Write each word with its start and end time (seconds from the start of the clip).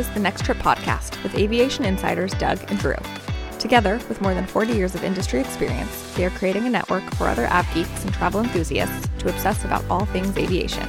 is 0.00 0.10
the 0.14 0.20
Next 0.20 0.46
Trip 0.46 0.56
podcast 0.56 1.22
with 1.22 1.34
aviation 1.34 1.84
insiders 1.84 2.32
Doug 2.32 2.58
and 2.70 2.78
Drew. 2.78 2.96
Together, 3.58 4.00
with 4.08 4.22
more 4.22 4.32
than 4.32 4.46
40 4.46 4.72
years 4.72 4.94
of 4.94 5.04
industry 5.04 5.40
experience, 5.40 6.14
they 6.14 6.24
are 6.24 6.30
creating 6.30 6.66
a 6.66 6.70
network 6.70 7.04
for 7.16 7.28
other 7.28 7.46
av 7.48 7.66
geeks 7.74 8.02
and 8.04 8.14
travel 8.14 8.40
enthusiasts 8.40 9.08
to 9.18 9.28
obsess 9.28 9.62
about 9.66 9.84
all 9.90 10.06
things 10.06 10.34
aviation. 10.38 10.88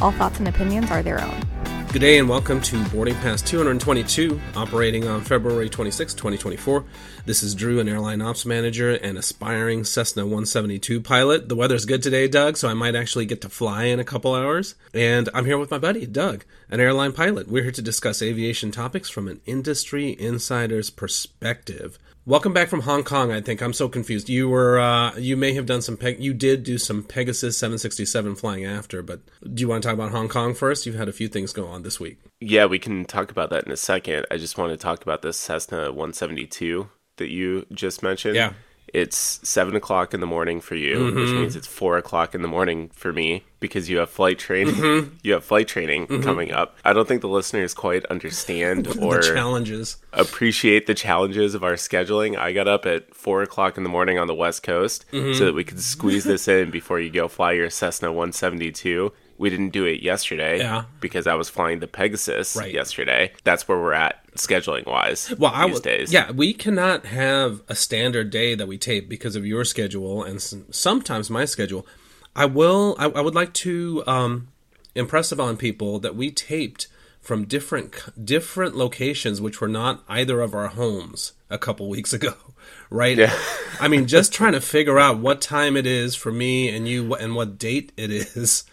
All 0.00 0.12
thoughts 0.12 0.38
and 0.38 0.46
opinions 0.46 0.92
are 0.92 1.02
their 1.02 1.20
own. 1.20 1.53
Good 1.94 2.00
day 2.00 2.18
and 2.18 2.28
welcome 2.28 2.60
to 2.62 2.84
Boarding 2.88 3.14
Pass 3.14 3.40
222, 3.42 4.40
operating 4.56 5.06
on 5.06 5.20
February 5.20 5.68
26, 5.68 6.12
2024. 6.14 6.84
This 7.24 7.44
is 7.44 7.54
Drew, 7.54 7.78
an 7.78 7.88
airline 7.88 8.20
ops 8.20 8.44
manager 8.44 8.94
and 8.94 9.16
aspiring 9.16 9.84
Cessna 9.84 10.24
172 10.24 11.00
pilot. 11.00 11.48
The 11.48 11.54
weather's 11.54 11.84
good 11.84 12.02
today, 12.02 12.26
Doug, 12.26 12.56
so 12.56 12.68
I 12.68 12.74
might 12.74 12.96
actually 12.96 13.26
get 13.26 13.42
to 13.42 13.48
fly 13.48 13.84
in 13.84 14.00
a 14.00 14.04
couple 14.04 14.34
hours. 14.34 14.74
And 14.92 15.28
I'm 15.32 15.44
here 15.44 15.56
with 15.56 15.70
my 15.70 15.78
buddy, 15.78 16.04
Doug, 16.04 16.44
an 16.68 16.80
airline 16.80 17.12
pilot. 17.12 17.46
We're 17.46 17.62
here 17.62 17.70
to 17.70 17.80
discuss 17.80 18.22
aviation 18.22 18.72
topics 18.72 19.08
from 19.08 19.28
an 19.28 19.40
industry 19.46 20.16
insider's 20.18 20.90
perspective. 20.90 22.00
Welcome 22.26 22.54
back 22.54 22.68
from 22.68 22.80
Hong 22.80 23.04
Kong. 23.04 23.30
I 23.30 23.42
think 23.42 23.60
I'm 23.60 23.74
so 23.74 23.86
confused. 23.86 24.30
You 24.30 24.48
were, 24.48 24.78
uh, 24.78 25.14
you 25.18 25.36
may 25.36 25.52
have 25.52 25.66
done 25.66 25.82
some, 25.82 25.98
Peg- 25.98 26.20
you 26.20 26.32
did 26.32 26.62
do 26.62 26.78
some 26.78 27.02
Pegasus 27.02 27.58
767 27.58 28.36
flying 28.36 28.64
after, 28.64 29.02
but 29.02 29.20
do 29.42 29.60
you 29.60 29.68
want 29.68 29.82
to 29.82 29.88
talk 29.88 29.94
about 29.94 30.10
Hong 30.10 30.30
Kong 30.30 30.54
first? 30.54 30.86
You've 30.86 30.94
had 30.94 31.06
a 31.06 31.12
few 31.12 31.28
things 31.28 31.52
go 31.52 31.66
on 31.66 31.82
this 31.82 32.00
week. 32.00 32.16
Yeah, 32.40 32.64
we 32.64 32.78
can 32.78 33.04
talk 33.04 33.30
about 33.30 33.50
that 33.50 33.66
in 33.66 33.72
a 33.72 33.76
second. 33.76 34.24
I 34.30 34.38
just 34.38 34.56
want 34.56 34.70
to 34.70 34.78
talk 34.78 35.02
about 35.02 35.20
this 35.20 35.36
Cessna 35.36 35.88
172 35.92 36.88
that 37.18 37.28
you 37.28 37.66
just 37.72 38.02
mentioned. 38.02 38.36
Yeah. 38.36 38.54
It's 38.94 39.40
seven 39.42 39.74
o'clock 39.74 40.14
in 40.14 40.20
the 40.20 40.26
morning 40.26 40.60
for 40.60 40.76
you, 40.76 41.06
which 41.06 41.14
mm-hmm. 41.14 41.34
means 41.34 41.56
it's 41.56 41.66
four 41.66 41.98
o'clock 41.98 42.32
in 42.32 42.42
the 42.42 42.48
morning 42.48 42.90
for 42.94 43.12
me 43.12 43.42
because 43.58 43.90
you 43.90 43.98
have 43.98 44.08
flight 44.08 44.38
training. 44.38 44.74
Mm-hmm. 44.74 45.16
You 45.24 45.32
have 45.32 45.44
flight 45.44 45.66
training 45.66 46.06
mm-hmm. 46.06 46.22
coming 46.22 46.52
up. 46.52 46.76
I 46.84 46.92
don't 46.92 47.08
think 47.08 47.22
the 47.22 47.28
listeners 47.28 47.74
quite 47.74 48.04
understand 48.06 48.86
or 49.00 49.20
challenges. 49.20 49.96
appreciate 50.12 50.86
the 50.86 50.94
challenges 50.94 51.54
of 51.54 51.64
our 51.64 51.72
scheduling. 51.72 52.36
I 52.38 52.52
got 52.52 52.68
up 52.68 52.86
at 52.86 53.14
four 53.14 53.42
o'clock 53.42 53.76
in 53.76 53.82
the 53.82 53.88
morning 53.88 54.18
on 54.18 54.26
the 54.26 54.34
West 54.34 54.62
Coast 54.62 55.04
Mm-hmm. 55.12 55.34
so 55.34 55.46
that 55.46 55.54
we 55.54 55.64
could 55.64 55.80
squeeze 55.80 56.24
this 56.24 56.46
in 56.46 56.70
before 56.70 57.00
you 57.00 57.10
go 57.10 57.26
fly 57.26 57.52
your 57.52 57.70
Cessna 57.70 58.08
172. 58.12 59.12
We 59.36 59.50
didn't 59.50 59.70
do 59.70 59.84
it 59.84 60.02
yesterday 60.02 60.58
Yeah. 60.58 60.84
because 61.00 61.26
I 61.26 61.34
was 61.34 61.48
flying 61.48 61.80
the 61.80 61.86
Pegasus 61.88 62.54
Right. 62.56 62.72
yesterday. 62.72 63.32
That's 63.42 63.66
where 63.66 63.78
we're 63.78 63.92
at 63.92 64.20
scheduling 64.36 64.86
wise 64.86 65.32
Well, 65.38 65.50
I 65.54 65.66
these 65.66 65.74
would, 65.74 65.82
days. 65.82 66.12
yeah, 66.12 66.30
we 66.30 66.52
cannot 66.52 67.06
have 67.06 67.62
a 67.68 67.74
standard 67.74 68.30
day 68.30 68.54
that 68.54 68.66
we 68.68 68.78
tape 68.78 69.08
because 69.08 69.34
of 69.36 69.44
your 69.46 69.64
schedule 69.64 70.22
and 70.22 70.40
sometimes 70.70 71.30
my 71.30 71.44
schedule. 71.44 71.86
I 72.36 72.46
will. 72.46 72.96
I, 72.98 73.06
I 73.06 73.20
would 73.20 73.34
like 73.34 73.52
to 73.54 74.02
um, 74.06 74.48
impress 74.94 75.30
upon 75.32 75.56
people 75.56 75.98
that 76.00 76.16
we 76.16 76.30
taped 76.32 76.88
from 77.20 77.44
different 77.44 77.94
different 78.24 78.76
locations, 78.76 79.40
which 79.40 79.60
were 79.60 79.68
not 79.68 80.02
either 80.08 80.40
of 80.40 80.54
our 80.54 80.68
homes 80.68 81.32
a 81.48 81.58
couple 81.58 81.88
weeks 81.88 82.12
ago. 82.12 82.34
Right? 82.90 83.18
Yeah. 83.18 83.36
I 83.80 83.88
mean, 83.88 84.06
just 84.06 84.32
trying 84.32 84.52
to 84.52 84.60
figure 84.60 84.98
out 84.98 85.18
what 85.18 85.40
time 85.42 85.76
it 85.76 85.86
is 85.86 86.14
for 86.14 86.30
me 86.32 86.68
and 86.74 86.86
you, 86.88 87.14
and 87.14 87.34
what 87.34 87.58
date 87.58 87.92
it 87.96 88.10
is 88.10 88.64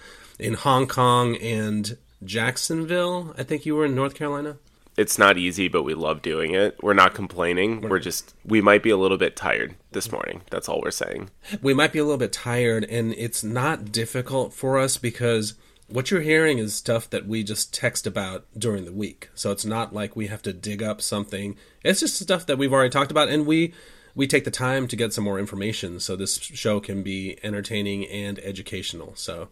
in 0.42 0.56
Hong 0.56 0.88
Kong 0.88 1.36
and 1.38 1.98
Jacksonville. 2.24 3.34
I 3.38 3.44
think 3.44 3.66
you 3.66 3.76
were 3.76 3.86
in 3.86 3.96
North 3.96 4.16
Carolina. 4.16 4.58
It's 4.98 5.18
not 5.18 5.38
easy, 5.38 5.68
but 5.70 5.84
we 5.84 5.94
love 5.94 6.22
doing 6.22 6.54
it. 6.54 6.78
We're 6.84 6.94
not 6.94 7.14
complaining. 7.14 7.82
We're 7.88 8.00
just, 8.00 8.36
we 8.44 8.60
might 8.62 8.84
be 8.84 8.90
a 8.90 8.98
little 8.98 9.18
bit 9.18 9.36
tired 9.38 9.76
this 9.94 10.12
morning. 10.12 10.42
That's 10.52 10.68
all 10.68 10.82
we're 10.82 10.92
saying. 10.92 11.30
we 11.62 11.74
might 11.74 11.94
be 11.94 12.00
a 12.00 12.04
little 12.04 12.18
bit 12.18 12.34
tired 12.34 12.84
and 12.86 13.14
it's 13.14 13.44
not 13.44 13.92
difficult 13.92 14.54
for 14.54 14.78
us 14.78 14.98
because 14.98 15.54
what 15.88 16.10
you're 16.12 16.22
hearing 16.22 16.58
is 16.58 16.74
stuff 16.74 17.10
that 17.10 17.28
we 17.28 17.44
just 17.44 17.74
text 17.74 18.08
about 18.08 18.46
during 18.58 18.86
the 18.86 18.94
week 18.94 19.30
so 19.36 19.52
it's 19.52 19.66
not 19.66 19.94
like 19.94 20.16
we 20.16 20.28
have 20.28 20.42
to 20.42 20.54
dig 20.54 20.82
up 20.82 21.02
something 21.02 21.58
it's 21.84 22.00
just 22.00 22.18
stuff 22.18 22.46
that 22.46 22.58
we've 22.58 22.72
already 22.72 22.90
talked 22.90 23.12
about 23.12 23.28
and 23.28 23.46
we 23.46 23.74
we 24.16 24.26
take 24.26 24.46
the 24.46 24.52
time 24.52 24.88
to 24.88 24.96
get 24.96 25.12
some 25.14 25.24
more 25.26 25.38
information 25.38 26.00
so 26.00 26.16
this 26.16 26.38
show 26.38 26.80
can 26.80 27.04
be 27.04 27.38
entertaining 27.44 28.06
and 28.08 28.40
educational 28.40 29.14
so 29.16 29.50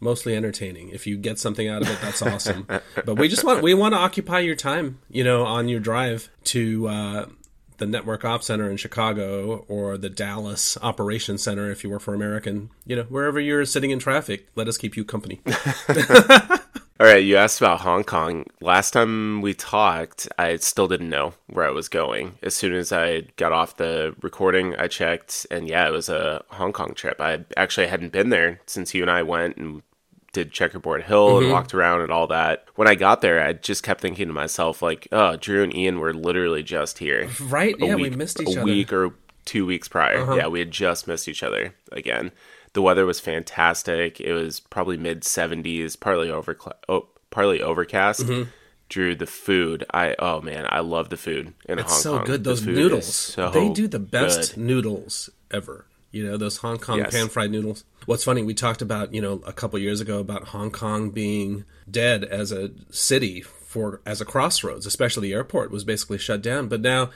mostly 0.00 0.36
entertaining 0.36 0.90
if 0.90 1.06
you 1.06 1.16
get 1.16 1.38
something 1.38 1.68
out 1.68 1.82
of 1.82 1.90
it 1.90 1.98
that's 2.00 2.22
awesome 2.22 2.66
but 3.04 3.16
we 3.16 3.28
just 3.28 3.44
want 3.44 3.62
we 3.62 3.74
want 3.74 3.94
to 3.94 3.98
occupy 3.98 4.38
your 4.38 4.54
time 4.54 4.98
you 5.10 5.24
know 5.24 5.44
on 5.44 5.68
your 5.68 5.80
drive 5.80 6.28
to 6.44 6.86
uh 6.88 7.26
the 7.78 7.86
Network 7.86 8.24
Ops 8.24 8.46
Center 8.46 8.70
in 8.70 8.76
Chicago 8.76 9.64
or 9.68 9.96
the 9.96 10.10
Dallas 10.10 10.76
Operations 10.82 11.42
Center 11.42 11.70
if 11.70 11.82
you 11.82 11.90
work 11.90 12.02
for 12.02 12.12
American, 12.12 12.70
you 12.84 12.96
know, 12.96 13.04
wherever 13.04 13.40
you're 13.40 13.64
sitting 13.64 13.90
in 13.90 13.98
traffic, 13.98 14.48
let 14.56 14.68
us 14.68 14.76
keep 14.76 14.96
you 14.96 15.04
company. 15.04 15.40
All 17.00 17.06
right, 17.06 17.22
you 17.22 17.36
asked 17.36 17.60
about 17.60 17.82
Hong 17.82 18.02
Kong. 18.02 18.44
Last 18.60 18.90
time 18.90 19.40
we 19.40 19.54
talked, 19.54 20.28
I 20.36 20.56
still 20.56 20.88
didn't 20.88 21.10
know 21.10 21.34
where 21.46 21.64
I 21.64 21.70
was 21.70 21.88
going. 21.88 22.34
As 22.42 22.56
soon 22.56 22.72
as 22.72 22.90
I 22.90 23.20
got 23.36 23.52
off 23.52 23.76
the 23.76 24.16
recording, 24.20 24.74
I 24.74 24.88
checked, 24.88 25.46
and 25.48 25.68
yeah, 25.68 25.86
it 25.86 25.92
was 25.92 26.08
a 26.08 26.42
Hong 26.48 26.72
Kong 26.72 26.94
trip. 26.94 27.20
I 27.20 27.44
actually 27.56 27.86
hadn't 27.86 28.10
been 28.10 28.30
there 28.30 28.60
since 28.66 28.94
you 28.94 29.02
and 29.02 29.10
I 29.12 29.22
went 29.22 29.58
and 29.58 29.82
did 30.32 30.50
Checkerboard 30.50 31.04
Hill 31.04 31.38
and 31.38 31.52
walked 31.52 31.72
around 31.72 32.00
and 32.00 32.10
all 32.10 32.26
that. 32.26 32.64
When 32.74 32.88
I 32.88 32.96
got 32.96 33.20
there, 33.20 33.40
I 33.44 33.52
just 33.52 33.84
kept 33.84 34.00
thinking 34.00 34.26
to 34.26 34.34
myself, 34.34 34.82
like, 34.82 35.06
oh, 35.12 35.36
Drew 35.36 35.62
and 35.62 35.74
Ian 35.74 36.00
were 36.00 36.12
literally 36.12 36.64
just 36.64 36.98
here. 36.98 37.30
Right? 37.42 37.76
a 37.80 37.86
yeah, 37.86 37.94
week, 37.94 38.10
we 38.10 38.16
missed 38.16 38.40
each 38.40 38.48
a 38.48 38.50
other. 38.50 38.60
Uh-huh. 38.62 38.66
week 38.66 38.92
or 38.92 39.14
two 39.44 39.64
weeks 39.64 39.86
prior. 39.86 40.36
Yeah, 40.36 40.48
we 40.48 40.58
had 40.58 40.72
just 40.72 41.06
missed 41.06 41.28
each 41.28 41.44
other 41.44 41.74
again. 41.92 42.32
The 42.72 42.82
weather 42.82 43.06
was 43.06 43.20
fantastic. 43.20 44.20
It 44.20 44.32
was 44.32 44.60
probably 44.60 44.96
mid 44.96 45.24
seventies, 45.24 45.96
partly 45.96 46.30
over, 46.30 46.56
oh, 46.88 47.08
partly 47.30 47.60
overcast. 47.62 48.20
Mm-hmm. 48.26 48.50
Drew 48.88 49.14
the 49.14 49.26
food. 49.26 49.84
I 49.92 50.14
oh 50.18 50.40
man, 50.40 50.66
I 50.70 50.80
love 50.80 51.10
the 51.10 51.16
food 51.18 51.52
in 51.68 51.78
It's 51.78 51.90
Hong 51.92 52.00
so 52.00 52.16
Kong. 52.18 52.26
good. 52.26 52.44
Those 52.44 52.64
noodles. 52.64 53.06
so 53.14 53.50
they 53.50 53.68
do 53.70 53.86
the 53.86 53.98
best 53.98 54.54
good. 54.54 54.62
noodles 54.64 55.28
ever. 55.50 55.84
You 56.10 56.24
know, 56.24 56.38
those 56.38 56.56
Hong 56.58 56.78
Kong 56.78 56.96
Yes. 56.98 57.10
pan 57.12 57.28
fried 57.28 57.50
noodles. 57.50 57.84
What's 58.06 58.24
funny, 58.24 58.42
we 58.42 58.54
talked 58.54 58.80
about, 58.80 59.12
you 59.12 59.20
know, 59.20 59.42
a 59.46 59.52
couple 59.52 59.78
years 59.78 60.00
ago 60.00 60.20
about 60.20 60.48
Hong 60.48 60.70
Kong 60.70 61.10
being 61.10 61.64
dead 61.90 62.24
as 62.24 62.50
a 62.50 62.70
city 62.90 63.42
for 63.42 64.00
as 64.06 64.22
a 64.22 64.24
crossroads, 64.24 64.86
especially 64.86 65.28
the 65.28 65.34
airport 65.34 65.70
was 65.70 65.84
basically 65.84 66.16
shut 66.16 66.40
down. 66.40 66.68
But 66.68 66.80
now 66.80 67.10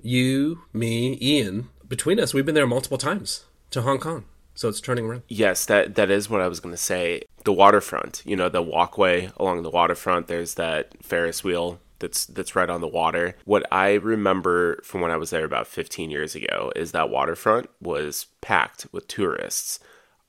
you, 0.00 0.62
me, 0.72 1.18
Ian, 1.20 1.68
between 1.86 2.18
us, 2.18 2.32
we've 2.32 2.46
been 2.46 2.54
there 2.54 2.66
multiple 2.66 2.96
times 2.96 3.44
to 3.72 3.82
Hong 3.82 3.98
Kong. 3.98 4.24
So 4.58 4.68
it's 4.68 4.80
turning 4.80 5.04
around. 5.04 5.22
Yes, 5.28 5.66
that 5.66 5.94
that 5.94 6.10
is 6.10 6.28
what 6.28 6.40
I 6.40 6.48
was 6.48 6.58
going 6.58 6.74
to 6.74 6.76
say. 6.76 7.22
The 7.44 7.52
waterfront, 7.52 8.22
you 8.26 8.34
know, 8.34 8.48
the 8.48 8.60
walkway 8.60 9.30
along 9.36 9.62
the 9.62 9.70
waterfront. 9.70 10.26
There's 10.26 10.54
that 10.54 10.96
Ferris 11.00 11.44
wheel 11.44 11.78
that's 12.00 12.26
that's 12.26 12.56
right 12.56 12.68
on 12.68 12.80
the 12.80 12.88
water. 12.88 13.36
What 13.44 13.64
I 13.72 13.94
remember 13.94 14.80
from 14.82 15.00
when 15.00 15.12
I 15.12 15.16
was 15.16 15.30
there 15.30 15.44
about 15.44 15.68
15 15.68 16.10
years 16.10 16.34
ago 16.34 16.72
is 16.74 16.90
that 16.90 17.08
waterfront 17.08 17.70
was 17.80 18.26
packed 18.40 18.88
with 18.90 19.06
tourists. 19.06 19.78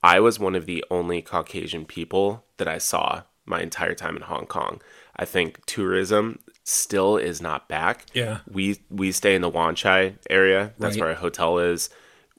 I 0.03 0.19
was 0.19 0.37
one 0.37 0.53
of 0.53 0.67
the 0.67 0.85
only 0.91 1.23
Caucasian 1.23 1.85
people 1.85 2.45
that 2.57 2.67
I 2.67 2.77
saw 2.77 3.23
my 3.47 3.63
entire 3.63 3.95
time 3.95 4.15
in 4.15 4.21
Hong 4.21 4.45
Kong. 4.45 4.79
I 5.15 5.25
think 5.25 5.65
tourism 5.65 6.37
still 6.63 7.17
is 7.17 7.41
not 7.41 7.67
back. 7.67 8.05
Yeah. 8.13 8.41
We 8.47 8.81
we 8.91 9.11
stay 9.11 9.33
in 9.33 9.41
the 9.41 9.49
Wan 9.49 9.73
Chai 9.73 10.17
area. 10.29 10.73
That's 10.77 10.97
Right. 10.97 11.01
where 11.01 11.09
our 11.09 11.15
hotel 11.15 11.57
is. 11.57 11.89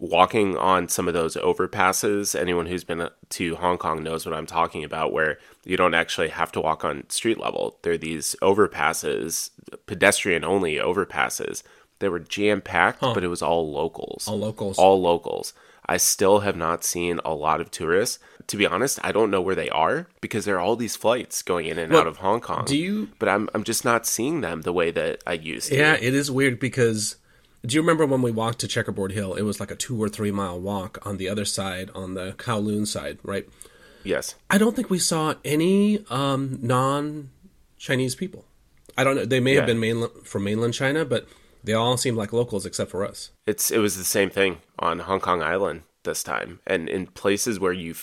Walking 0.01 0.57
on 0.57 0.89
some 0.89 1.09
of 1.09 1.13
those 1.15 1.37
overpasses, 1.37 2.35
anyone 2.35 2.65
who's 2.65 2.85
been 2.85 3.09
to 3.29 3.57
Hong 3.57 3.77
Kong 3.77 4.03
knows 4.03 4.25
what 4.25 4.35
I'm 4.35 4.47
talking 4.47 4.83
about, 4.83 5.13
where 5.13 5.39
you 5.63 5.77
don't 5.77 5.93
actually 5.93 6.29
have 6.29 6.51
to 6.53 6.61
walk 6.61 6.87
on 6.87 7.05
street 7.11 7.39
level. 7.39 7.79
There 7.83 7.93
are 7.93 7.99
these 7.99 8.35
overpasses, 8.41 9.51
pedestrian 9.87 10.43
only 10.43 10.77
overpasses. 10.77 11.63
They 11.99 12.09
were 12.09 12.19
jam 12.19 12.63
packed, 12.63 13.01
but 13.03 13.23
it 13.23 13.29
was 13.29 13.43
all 13.43 13.71
locals. 13.71 14.27
All 14.27 14.39
locals. 14.39 14.79
All 14.79 15.03
locals. 15.03 15.53
I 15.85 15.99
still 15.99 16.41
have 16.41 16.57
not 16.57 16.83
seen 16.83 17.21
a 17.25 17.35
lot 17.35 17.61
of 17.61 17.71
tourists. 17.71 18.19
To 18.47 18.57
be 18.57 18.67
honest, 18.67 18.99
I 19.05 19.13
don't 19.13 19.31
know 19.31 19.43
where 19.43 19.55
they 19.55 19.69
are 19.69 20.09
because 20.23 20.45
there 20.47 20.57
are 20.57 20.61
all 20.61 20.77
these 20.77 20.97
flights 20.97 21.43
going 21.43 21.67
in 21.67 21.79
and 21.79 21.93
Well, 21.93 22.01
out 22.03 22.07
of 22.07 22.17
Hong 22.19 22.41
Kong. 22.41 22.65
do 22.65 22.77
you- 22.77 23.09
But 23.19 23.29
I'm 23.29 23.51
I'm 23.55 23.65
just 23.65 23.85
not 23.85 24.07
seeing 24.07 24.41
them 24.41 24.63
the 24.63 24.73
way 24.73 24.91
that 24.93 25.23
I 25.27 25.35
used 25.35 25.69
to. 25.69 25.77
Yeah, 25.77 25.95
it 26.01 26.15
is 26.15 26.31
weird 26.31 26.59
because 26.59 27.17
do 27.65 27.75
you 27.75 27.81
remember 27.81 28.07
when 28.07 28.23
we 28.23 28.31
walked 28.31 28.61
to 28.61 28.69
Checkerboard 28.69 29.13
Hill? 29.13 29.35
It 29.35 29.43
was 29.43 29.61
like 29.61 29.71
a 29.71 29.77
two 29.77 30.03
or 30.03 30.09
three 30.09 30.31
mile 30.31 30.59
walk 30.59 30.99
on 31.07 31.19
the 31.19 31.29
other 31.29 31.45
side, 31.45 31.91
on 31.95 32.15
the 32.15 32.33
Kowloon 32.33 32.87
side, 32.87 33.19
right? 33.23 33.49
Yes. 34.03 34.35
I 34.49 34.59
don't 34.59 34.75
think 34.75 34.89
we 34.89 34.99
saw 34.99 35.35
any 35.45 36.05
um, 36.09 36.59
non 36.63 37.31
Chinese 37.79 38.15
people. 38.15 38.47
I 38.97 39.05
don't 39.05 39.17
know. 39.17 39.25
They 39.25 39.41
may 39.41 39.55
have 39.55 39.67
been 39.67 39.81
mainland, 39.81 40.13
from 40.25 40.45
mainland 40.45 40.75
China, 40.75 41.05
but 41.05 41.27
they 41.63 41.73
all 41.73 41.97
seemed 41.97 42.17
like 42.17 42.33
locals 42.33 42.67
except 42.67 42.91
for 42.91 43.05
us. 43.05 43.31
It's 43.47 43.71
it 43.71 43.79
was 43.79 43.97
the 43.97 44.05
same 44.05 44.31
thing 44.31 44.59
on 44.79 45.01
Hong 45.01 45.21
Kong 45.21 45.43
Island 45.43 45.83
this 46.03 46.23
time, 46.23 46.61
and 46.67 46.89
in 46.89 47.07
places 47.07 47.61
where 47.61 47.73
you 47.73 47.95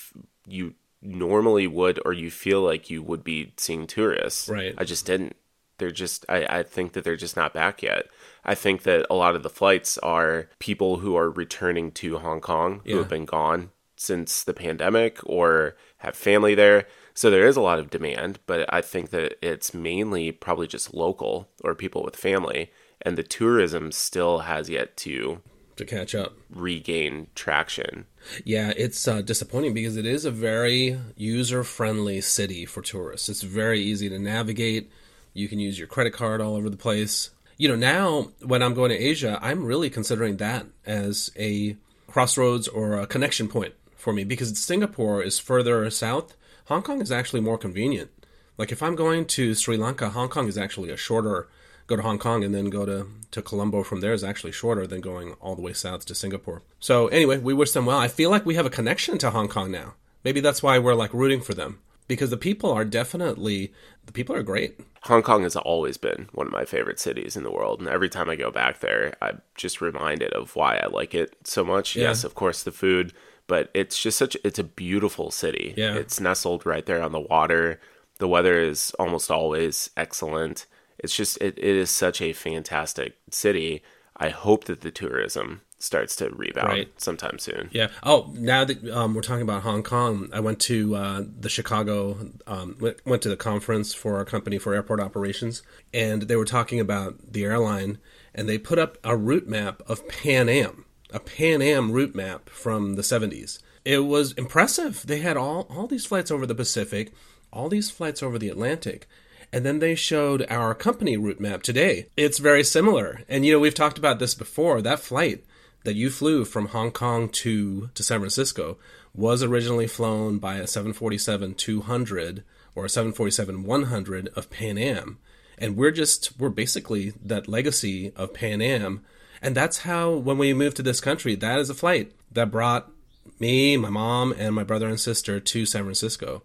you 0.46 0.76
normally 1.02 1.68
would 1.68 2.00
or 2.06 2.14
you 2.14 2.32
feel 2.32 2.62
like 2.62 2.90
you 2.90 3.02
would 3.02 3.24
be 3.24 3.54
seeing 3.58 3.88
tourists. 3.88 4.50
Right. 4.50 4.74
I 4.78 4.84
just 4.84 5.06
didn't. 5.06 5.36
They're 5.78 5.92
just. 5.92 6.26
I 6.30 6.60
I 6.60 6.64
think 6.64 6.94
that 6.94 7.04
they're 7.04 7.16
just 7.16 7.36
not 7.36 7.54
back 7.54 7.82
yet. 7.84 8.08
I 8.46 8.56
think 8.56 8.84
that 8.84 9.06
a 9.10 9.16
lot 9.16 9.36
of 9.36 9.44
the 9.44 9.50
flights 9.50 9.98
are 10.00 10.48
people 10.60 10.98
who 11.00 11.16
are 11.16 11.30
returning 11.30 11.92
to 11.94 12.18
Hong 12.20 12.42
Kong 12.42 12.82
who 12.86 12.92
Yeah. 12.92 12.98
have 13.00 13.10
been 13.10 13.26
gone 13.26 13.72
since 13.96 14.44
the 14.44 14.54
pandemic 14.54 15.20
or 15.26 15.76
have 15.98 16.16
family 16.16 16.56
there. 16.56 16.86
So 17.14 17.32
there 17.32 17.48
is 17.48 17.58
a 17.58 17.62
lot 17.62 17.80
of 17.80 17.90
demand, 17.90 18.40
but 18.46 18.72
I 18.72 18.82
think 18.82 19.10
that 19.10 19.36
it's 19.42 19.74
mainly 19.74 20.32
probably 20.32 20.68
just 20.68 20.94
local 20.94 21.50
or 21.64 21.74
people 21.74 22.04
with 22.04 22.16
family, 22.16 22.72
and 23.02 23.18
the 23.18 23.24
tourism 23.24 23.92
still 23.92 24.40
has 24.40 24.70
yet 24.70 24.96
to 24.98 25.42
to 25.78 25.86
catch 25.86 26.14
up. 26.16 26.36
regain 26.50 27.28
traction. 27.36 28.06
Yeah, 28.44 28.72
it's 28.78 29.08
uh, 29.08 29.22
disappointing 29.22 29.74
because 29.74 29.96
it 29.98 30.06
is 30.06 30.26
a 30.26 30.32
very 30.32 31.00
user 31.16 31.64
friendly 31.64 32.22
city 32.22 32.66
for 32.66 32.82
tourists. 32.82 33.30
It's 33.30 33.42
very 33.44 33.80
easy 33.82 34.10
to 34.10 34.20
navigate. 34.20 34.92
You 35.34 35.48
can 35.48 35.60
use 35.60 35.78
your 35.78 35.88
credit 35.88 36.14
card 36.14 36.42
all 36.42 36.56
over 36.56 36.70
the 36.70 36.78
place. 36.78 37.30
You 37.58 37.68
know, 37.68 37.76
now 37.76 38.32
when 38.42 38.62
I'm 38.62 38.76
going 38.76 38.92
to 38.92 38.98
Asia, 38.98 39.40
I'm 39.42 39.66
really 39.66 39.90
considering 39.90 40.38
that 40.38 40.68
as 40.86 41.32
a 41.36 41.76
crossroads 42.08 42.68
or 42.68 43.00
a 43.00 43.08
connection 43.08 43.48
point 43.48 43.74
for 43.96 44.14
me 44.14 44.24
because 44.24 44.58
Singapore 44.60 45.24
is 45.24 45.40
further 45.40 45.90
south. 45.90 46.36
Hong 46.66 46.84
Kong 46.84 47.02
is 47.02 47.12
actually 47.12 47.42
more 47.42 47.58
convenient. 47.58 48.12
Like 48.58 48.72
if 48.72 48.84
I'm 48.84 48.96
going 48.96 49.26
to 49.26 49.56
Sri 49.56 49.76
Lanka, 49.76 50.10
Hong 50.10 50.30
Kong 50.30 50.48
is 50.48 50.58
actually 50.58 50.92
a 50.92 50.98
shorter 50.98 51.48
go 51.88 51.96
to 51.96 52.02
Hong 52.02 52.20
Kong 52.20 52.44
and 52.44 52.54
then 52.54 52.70
go 52.70 52.86
to, 52.86 53.08
to 53.32 53.42
Colombo 53.42 53.82
from 53.82 54.02
there 54.02 54.14
is 54.14 54.24
actually 54.24 54.52
shorter 54.52 54.86
than 54.86 55.02
going 55.02 55.34
all 55.40 55.56
the 55.56 55.62
way 55.62 55.74
south 55.74 56.06
to 56.06 56.16
Singapore. 56.16 56.62
So 56.80 57.08
anyway, 57.08 57.38
we 57.38 57.54
wish 57.54 57.72
them 57.72 57.86
well. 57.86 57.98
I 57.98 58.10
feel 58.10 58.30
like 58.30 58.46
we 58.46 58.56
have 58.56 58.66
a 58.66 58.70
connection 58.70 59.18
to 59.20 59.32
Hong 59.32 59.48
Kong 59.48 59.72
now. 59.72 59.94
Maybe 60.24 60.42
that's 60.42 60.62
why 60.62 60.78
we're 60.78 60.96
like 60.96 61.14
rooting 61.14 61.42
for 61.42 61.54
them 61.54 61.80
because 62.08 62.30
the 62.30 62.38
people 62.38 62.72
are 62.72 62.86
definitely 62.86 63.74
the 64.06 64.12
people 64.12 64.36
are 64.36 64.44
great. 64.44 64.80
Hong 65.04 65.22
Kong 65.22 65.44
has 65.44 65.56
always 65.56 65.98
been 65.98 66.30
one 66.34 66.48
of 66.48 66.54
my 66.54 66.66
favorite 66.66 67.00
cities 67.00 67.38
in 67.38 67.44
the 67.44 67.52
world, 67.52 67.80
and 67.80 67.90
every 67.90 68.10
time 68.10 68.30
I 68.30 68.36
go 68.36 68.52
back 68.52 68.80
there, 68.80 69.16
I'm 69.22 69.42
just 69.56 69.82
reminded 69.82 70.34
of 70.34 70.56
why 70.56 70.78
I 70.78 70.88
like 70.88 71.14
it 71.14 71.36
so 71.44 71.64
much. 71.64 71.96
Yeah. 71.96 72.06
Yes, 72.06 72.24
of 72.24 72.36
course, 72.36 72.64
the 72.64 72.72
food, 72.72 73.14
but 73.48 73.70
it's 73.74 74.02
just 74.02 74.18
such 74.18 74.36
it's 74.44 74.60
a 74.60 74.64
beautiful 74.64 75.32
city. 75.32 75.74
Yeah. 75.78 75.96
It's 75.96 76.20
nestled 76.20 76.66
right 76.66 76.86
there 76.86 77.02
on 77.02 77.12
the 77.12 77.20
water. 77.20 77.80
The 78.20 78.28
weather 78.28 78.60
is 78.60 78.92
almost 78.98 79.30
always 79.30 79.90
excellent. 79.96 80.66
It's 81.00 81.16
just 81.16 81.38
it, 81.42 81.58
it 81.58 81.76
is 81.76 81.92
such 81.92 82.22
a 82.22 82.34
fantastic 82.34 83.18
city. 83.30 83.84
I 84.16 84.30
hope 84.30 84.66
that 84.66 84.82
the 84.82 84.92
tourism 84.92 85.62
starts 85.80 86.16
to 86.18 86.30
rebound 86.30 86.68
Right. 86.70 87.02
sometime 87.02 87.38
soon. 87.40 87.70
Yeah. 87.72 87.90
Oh, 88.04 88.34
now 88.36 88.66
that 88.66 88.88
um, 88.90 89.14
we're 89.14 89.22
talking 89.22 89.44
about 89.44 89.62
Hong 89.62 89.84
Kong, 89.84 90.30
I 90.34 90.40
went 90.40 90.60
to 90.62 90.96
uh, 90.96 91.24
the 91.40 91.50
Chicago, 91.50 92.32
um, 92.48 92.78
went, 92.80 93.06
went 93.06 93.22
to 93.24 93.30
the 93.30 93.38
conference 93.38 93.94
for 93.94 94.18
our 94.18 94.26
company 94.26 94.58
for 94.58 94.74
airport 94.74 95.00
operations, 95.00 95.62
and 95.94 96.24
they 96.24 96.36
were 96.36 96.46
talking 96.46 96.80
about 96.80 97.34
the 97.34 97.44
airline, 97.44 98.00
and 98.34 98.50
they 98.50 98.58
put 98.58 98.80
up 98.80 98.98
a 99.04 99.16
route 99.16 99.48
map 99.48 99.82
of 99.88 100.08
Pan 100.08 100.50
Am, 100.50 100.86
a 101.12 101.20
Pan 101.20 101.62
Am 101.62 101.92
route 101.92 102.16
map 102.16 102.50
from 102.50 102.96
the 102.96 103.02
70s. 103.04 103.60
It 103.86 104.00
was 104.00 104.34
impressive. 104.34 105.04
They 105.06 105.20
had 105.20 105.38
all, 105.38 105.68
all 105.70 105.88
these 105.88 106.06
flights 106.06 106.32
over 106.32 106.46
the 106.46 106.56
Pacific, 106.56 107.14
all 107.54 107.70
these 107.70 107.90
flights 107.92 108.22
over 108.24 108.38
the 108.38 108.50
Atlantic. 108.50 109.08
And 109.54 109.66
then 109.66 109.80
they 109.80 109.96
showed 109.96 110.46
our 110.50 110.76
company 110.76 111.16
route 111.16 111.40
map 111.40 111.64
today. 111.64 112.08
It's 112.18 112.38
very 112.38 112.66
similar. 112.66 113.22
And 113.30 113.46
you 113.46 113.54
know, 113.54 113.60
we've 113.60 113.74
talked 113.74 113.98
about 113.98 114.20
this 114.20 114.36
before. 114.36 114.82
That 114.82 115.00
flight 115.00 115.46
that 115.84 115.96
you 115.96 116.10
flew 116.10 116.46
from 116.46 116.68
Hong 116.68 116.92
Kong 116.92 117.30
to, 117.30 117.90
to 117.94 118.04
San 118.04 118.20
Francisco 118.20 118.78
was 119.14 119.42
originally 119.42 119.88
flown 119.88 120.38
by 120.38 120.56
a 120.56 120.68
747 120.68 121.56
200 121.56 122.44
or 122.76 122.86
a 122.86 122.90
747 122.90 123.64
100 123.64 124.28
of 124.36 124.50
Pan 124.50 124.78
Am. 124.78 125.18
And 125.58 125.76
we're 125.76 125.92
just, 125.92 126.40
we're 126.40 126.50
basically 126.50 127.14
that 127.24 127.48
legacy 127.48 128.12
of 128.16 128.34
Pan 128.34 128.62
Am. 128.62 129.04
And 129.42 129.56
that's 129.56 129.80
how, 129.80 130.12
when 130.12 130.38
we 130.38 130.54
moved 130.54 130.78
to 130.78 130.84
this 130.84 131.02
country, 131.02 131.36
that 131.36 131.60
is 131.60 131.70
a 131.70 131.74
flight 131.74 132.12
that 132.32 132.52
brought 132.52 132.92
me, 133.40 133.78
my 133.78 133.90
mom, 133.90 134.34
and 134.38 134.54
my 134.54 134.64
brother 134.64 134.88
and 134.88 135.00
sister 135.00 135.40
to 135.40 135.66
San 135.66 135.84
Francisco. 135.84 136.44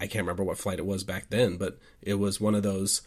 I 0.00 0.06
can't 0.06 0.24
remember 0.24 0.44
what 0.44 0.58
flight 0.58 0.78
it 0.78 0.86
was 0.86 1.04
back 1.04 1.26
then, 1.30 1.56
but 1.56 1.78
it 2.02 2.14
was 2.14 2.40
one 2.40 2.54
of 2.54 2.62
those 2.62 3.02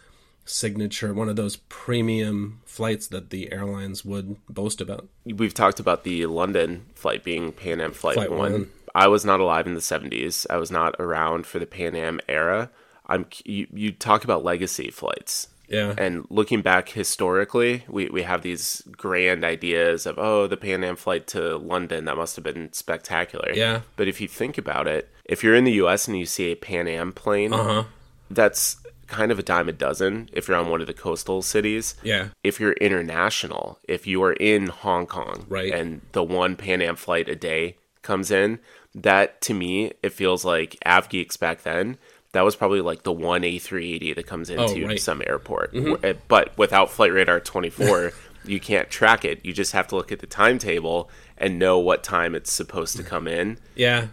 signature, 0.47 1.13
one 1.13 1.29
of 1.29 1.35
those 1.35 1.57
premium 1.69 2.61
flights 2.65 3.07
that 3.07 3.29
the 3.29 3.51
airlines 3.51 4.03
would 4.05 4.37
boast 4.49 4.81
about. 4.81 5.07
We've 5.25 5.53
talked 5.53 5.79
about 5.79 6.03
the 6.03 6.25
London 6.25 6.85
flight 6.95 7.23
being 7.23 7.51
Pan 7.51 7.81
Am 7.81 7.91
Flight, 7.91 8.15
Flight 8.15 8.31
1. 8.31 8.39
one. 8.51 8.69
I 8.95 9.07
was 9.07 9.23
not 9.25 9.39
alive 9.39 9.67
in 9.67 9.73
the 9.75 9.79
70s. 9.79 10.45
I 10.49 10.57
was 10.57 10.71
not 10.71 10.95
around 10.99 11.45
for 11.45 11.59
the 11.59 11.65
Pan 11.67 11.95
Am 11.95 12.19
era. 12.27 12.71
I'm 13.05 13.25
you, 13.45 13.67
you 13.73 13.91
talk 13.91 14.23
about 14.23 14.43
legacy 14.43 14.89
flights. 14.91 15.47
Yeah. 15.69 15.93
And 15.97 16.25
looking 16.29 16.61
back 16.61 16.89
historically, 16.89 17.83
we, 17.89 18.07
we 18.07 18.23
have 18.23 18.41
these 18.41 18.81
grand 18.91 19.43
ideas 19.43 20.05
of, 20.05 20.17
oh, 20.17 20.47
the 20.47 20.55
Pan 20.57 20.83
Am 20.83 20.95
flight 20.95 21.27
to 21.27 21.57
London, 21.57 22.05
that 22.05 22.15
must 22.15 22.37
have 22.37 22.43
been 22.45 22.71
spectacular. 22.71 23.51
Yeah. 23.53 23.81
But 23.97 24.07
if 24.07 24.21
you 24.21 24.27
think 24.29 24.57
about 24.57 24.87
it, 24.87 25.09
if 25.25 25.43
you're 25.43 25.55
in 25.55 25.65
the 25.65 25.73
US 25.73 26.07
and 26.07 26.17
you 26.17 26.25
see 26.25 26.45
a 26.51 26.55
Pan 26.55 26.87
Am 26.87 27.11
plane, 27.11 27.51
Uh 27.53 27.63
huh. 27.63 27.83
that's 28.31 28.77
kind 29.07 29.31
of 29.31 29.39
a 29.39 29.43
dime 29.43 29.69
a 29.69 29.71
dozen 29.71 30.29
if 30.33 30.47
you're 30.47 30.57
on 30.57 30.69
one 30.69 30.81
of 30.81 30.87
the 30.87 30.93
coastal 30.93 31.41
cities 31.41 31.95
Yeah. 32.03 32.29
if 32.43 32.59
you're 32.59 32.73
international, 32.73 33.79
if 33.87 34.05
you 34.05 34.21
are 34.23 34.33
in 34.33 34.67
Hong 34.67 35.05
Kong, 35.07 35.45
Right. 35.49 35.73
and 35.73 36.01
the 36.11 36.23
one 36.23 36.55
Pan 36.55 36.81
Am 36.81 36.95
flight 36.95 37.27
a 37.29 37.35
day 37.35 37.77
comes 38.01 38.31
in, 38.31 38.59
that 38.93 39.41
to 39.41 39.53
me 39.53 39.93
it 40.03 40.13
feels 40.13 40.43
like 40.45 40.77
AvGeeks 40.85 41.39
back 41.39 41.63
then. 41.63 41.97
That 42.33 42.41
was 42.43 42.55
probably 42.55 42.81
like 42.81 43.03
the 43.03 43.11
one 43.13 43.41
A380 43.43 44.13
that 44.15 44.27
comes 44.27 44.49
into 44.49 44.63
Oh, 44.63 44.67
right. 44.67 44.77
Mm-hmm. 44.77 44.97
some 44.97 45.23
airport, 45.25 45.73
Wh- 45.75 46.13
but 46.27 46.57
without 46.57 46.91
Flight 46.91 47.13
Radar 47.13 47.39
24, 47.39 48.11
you 48.45 48.59
can't 48.59 48.89
track 48.89 49.23
it. 49.25 49.43
You 49.45 49.53
just 49.53 49.71
have 49.71 49.87
to 49.87 49.95
look 49.95 50.11
at 50.11 50.19
the 50.19 50.27
timetable 50.27 51.09
and 51.37 51.57
know 51.57 51.79
what 51.79 52.03
time 52.03 52.35
it's 52.35 52.51
supposed 52.51 52.95
to 52.97 53.03
come 53.03 53.27
in. 53.27 53.57
Yeah. 53.75 54.07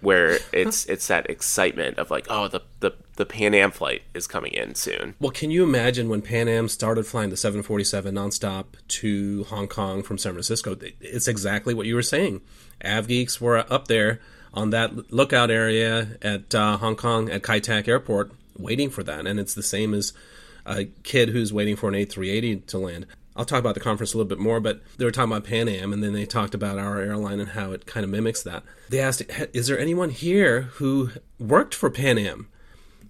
Where 0.00 0.38
it's 0.52 0.86
it's 0.86 1.06
that 1.08 1.28
excitement 1.28 1.98
of 1.98 2.10
like, 2.10 2.26
oh, 2.30 2.48
the 2.48 2.62
the 2.80 2.92
the 3.16 3.26
Pan 3.26 3.54
Am 3.54 3.70
flight 3.70 4.02
is 4.14 4.26
coming 4.26 4.52
in 4.52 4.74
soon. 4.74 5.14
Well, 5.20 5.30
can 5.30 5.50
you 5.50 5.62
imagine 5.62 6.08
when 6.08 6.22
Pan 6.22 6.48
Am 6.48 6.68
started 6.68 7.06
flying 7.06 7.30
the 7.30 7.36
747 7.36 8.14
nonstop 8.14 8.64
to 8.88 9.44
Hong 9.44 9.68
Kong 9.68 10.02
from 10.02 10.18
San 10.18 10.32
Francisco? 10.32 10.76
It's 11.00 11.28
exactly 11.28 11.74
what 11.74 11.86
you 11.86 11.94
were 11.94 12.02
saying. 12.02 12.40
AvGeeks 12.84 13.40
were 13.40 13.58
up 13.70 13.88
there 13.88 14.20
on 14.54 14.70
that 14.70 15.12
lookout 15.12 15.50
area 15.50 16.16
at 16.22 16.54
uh, 16.54 16.76
Hong 16.78 16.96
Kong 16.96 17.30
at 17.30 17.42
Kai 17.42 17.60
Tak 17.60 17.88
Airport 17.88 18.32
waiting 18.58 18.90
for 18.90 19.02
that. 19.02 19.26
And 19.26 19.38
it's 19.38 19.54
the 19.54 19.62
same 19.62 19.94
as 19.94 20.12
a 20.66 20.86
kid 21.02 21.30
who's 21.30 21.52
waiting 21.52 21.76
for 21.76 21.88
an 21.88 21.94
A380 21.94 22.66
to 22.66 22.78
land. 22.78 23.06
I'll 23.40 23.46
talk 23.46 23.58
about 23.58 23.72
the 23.72 23.80
conference 23.80 24.12
a 24.12 24.18
little 24.18 24.28
bit 24.28 24.38
more, 24.38 24.60
but 24.60 24.82
they 24.98 25.04
were 25.06 25.10
talking 25.10 25.32
about 25.32 25.44
Pan 25.44 25.66
Am, 25.66 25.94
and 25.94 26.02
then 26.02 26.12
they 26.12 26.26
talked 26.26 26.54
about 26.54 26.78
our 26.78 27.00
airline 27.00 27.40
and 27.40 27.48
how 27.48 27.72
it 27.72 27.86
kind 27.86 28.04
of 28.04 28.10
mimics 28.10 28.42
that. 28.42 28.62
They 28.90 29.00
asked, 29.00 29.22
"Is 29.54 29.66
there 29.66 29.78
anyone 29.78 30.10
here 30.10 30.68
who 30.74 31.08
worked 31.38 31.74
for 31.74 31.88
Pan 31.88 32.18
Am?" 32.18 32.48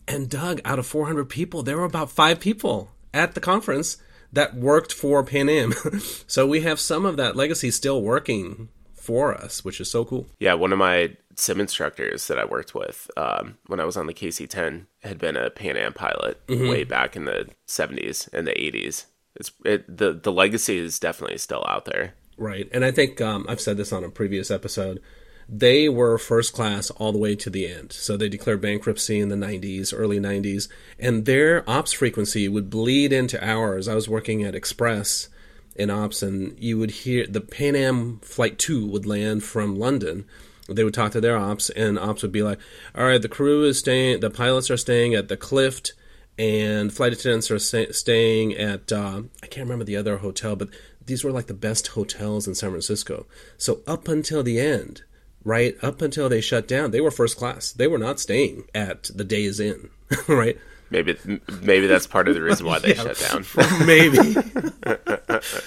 And 0.07 0.31
Doug, 0.31 0.61
out 0.64 0.78
of 0.78 0.87
400 0.87 1.28
people, 1.28 1.64
there 1.64 1.78
were 1.78 1.85
about 1.85 2.12
five 2.12 2.38
people 2.38 2.93
at 3.12 3.35
the 3.35 3.40
conference 3.40 3.97
that 4.33 4.54
worked 4.54 4.93
for 4.93 5.25
Pan 5.25 5.49
Am. 5.49 5.75
so 6.28 6.47
we 6.47 6.61
have 6.61 6.78
some 6.78 7.04
of 7.04 7.16
that 7.16 7.35
legacy 7.35 7.73
still 7.73 8.00
working 8.00 8.69
for 8.95 9.35
us, 9.35 9.64
which 9.64 9.81
is 9.81 9.90
so 9.90 10.04
cool. 10.04 10.28
Yeah, 10.38 10.54
one 10.54 10.73
of 10.73 10.78
my 10.78 11.16
sim 11.35 11.59
instructors 11.59 12.28
that 12.28 12.38
I 12.38 12.45
worked 12.45 12.73
with 12.73 13.11
um, 13.16 13.59
when 13.66 13.81
I 13.81 13.85
was 13.85 13.97
on 13.97 14.07
the 14.07 14.14
KC-10 14.14 14.87
had 15.02 15.19
been 15.19 15.37
a 15.37 15.50
Pan 15.50 15.76
Am 15.76 15.93
pilot 15.93 16.40
way 16.49 16.85
back 16.85 17.16
in 17.16 17.25
the 17.25 17.49
70s 17.66 18.28
and 18.33 18.47
the 18.47 18.52
80s. 18.52 19.07
It's 19.37 19.52
it, 19.64 19.96
the 19.96 20.12
the 20.12 20.32
legacy 20.32 20.78
is 20.78 20.99
definitely 20.99 21.38
still 21.38 21.64
out 21.68 21.84
there. 21.84 22.14
Right. 22.37 22.68
And 22.72 22.84
I 22.84 22.90
think 22.90 23.20
um, 23.20 23.44
I've 23.49 23.60
said 23.60 23.76
this 23.76 23.92
on 23.92 24.02
a 24.02 24.08
previous 24.08 24.50
episode. 24.50 25.00
They 25.46 25.88
were 25.88 26.16
first 26.16 26.52
class 26.52 26.90
all 26.90 27.12
the 27.12 27.18
way 27.18 27.34
to 27.37 27.50
the 27.50 27.66
end. 27.66 27.92
So 27.92 28.16
they 28.16 28.28
declared 28.28 28.60
bankruptcy 28.60 29.18
in 29.18 29.28
the 29.28 29.37
90s, 29.37 29.92
early 29.94 30.20
90s, 30.20 30.68
and 30.99 31.26
their 31.26 31.68
ops 31.68 31.92
frequency 31.92 32.49
would 32.49 32.70
bleed 32.70 33.12
into 33.12 33.44
ours. 33.44 33.88
I 33.88 33.94
was 33.94 34.08
working 34.08 34.44
at 34.44 34.54
Express 34.54 35.28
in 35.75 35.90
ops, 35.90 36.22
and 36.22 36.56
you 36.58 36.78
would 36.78 36.90
hear 36.90 37.26
the 37.26 37.40
Pan 37.40 37.75
Am 37.75 38.20
Flight 38.20 38.58
2 38.58 38.87
would 38.87 39.06
land 39.06 39.42
from 39.42 39.76
London. 39.76 40.25
They 40.68 40.84
would 40.84 40.94
talk 40.94 41.12
to 41.12 41.20
their 41.20 41.37
ops, 41.37 41.68
and 41.70 41.99
ops 41.99 42.22
would 42.22 42.32
be 42.32 42.44
like, 42.44 42.60
All 42.94 43.04
right, 43.04 43.20
the 43.20 43.28
crew 43.28 43.64
is 43.64 43.78
staying, 43.78 44.20
the 44.20 44.30
pilots 44.30 44.70
are 44.70 44.76
staying 44.76 45.14
at 45.14 45.28
the 45.28 45.37
Clift, 45.37 45.94
and 46.40 46.90
flight 46.90 47.12
attendants 47.12 47.50
are 47.50 47.59
sta- 47.59 47.92
staying 47.92 48.56
at 48.56 48.90
uh, 48.90 49.23
I 49.42 49.47
can't 49.47 49.66
remember 49.66 49.85
the 49.85 49.97
other 49.97 50.16
hotel, 50.18 50.56
but 50.56 50.70
these 51.04 51.23
were 51.23 51.32
like 51.32 51.49
the 51.49 51.54
best 51.54 51.88
hotels 51.88 52.49
in 52.49 52.54
San 52.54 52.70
Francisco. 52.70 53.26
So 53.59 53.80
up 53.87 54.09
until 54.09 54.42
the 54.42 54.59
end, 54.59 55.02
right 55.44 55.76
up 55.82 56.00
until 56.00 56.30
they 56.30 56.40
shut 56.40 56.66
down, 56.66 56.92
they 56.92 57.00
were 57.02 57.11
first 57.11 57.37
class. 57.37 57.73
They 57.73 57.87
were 57.87 57.99
not 57.99 58.20
staying 58.20 58.64
at 58.75 59.11
the 59.14 59.23
Days 59.23 59.61
Inn, 59.61 59.90
right? 60.28 60.59
Maybe 60.88 61.14
maybe 61.61 61.87
that's 61.87 62.06
part 62.06 62.26
of 62.26 62.35
the 62.35 62.42
reason 62.42 62.64
why 62.64 62.78
they 62.78 62.94
shut 62.94 63.18
down. 63.18 63.44
Maybe. 63.87 64.35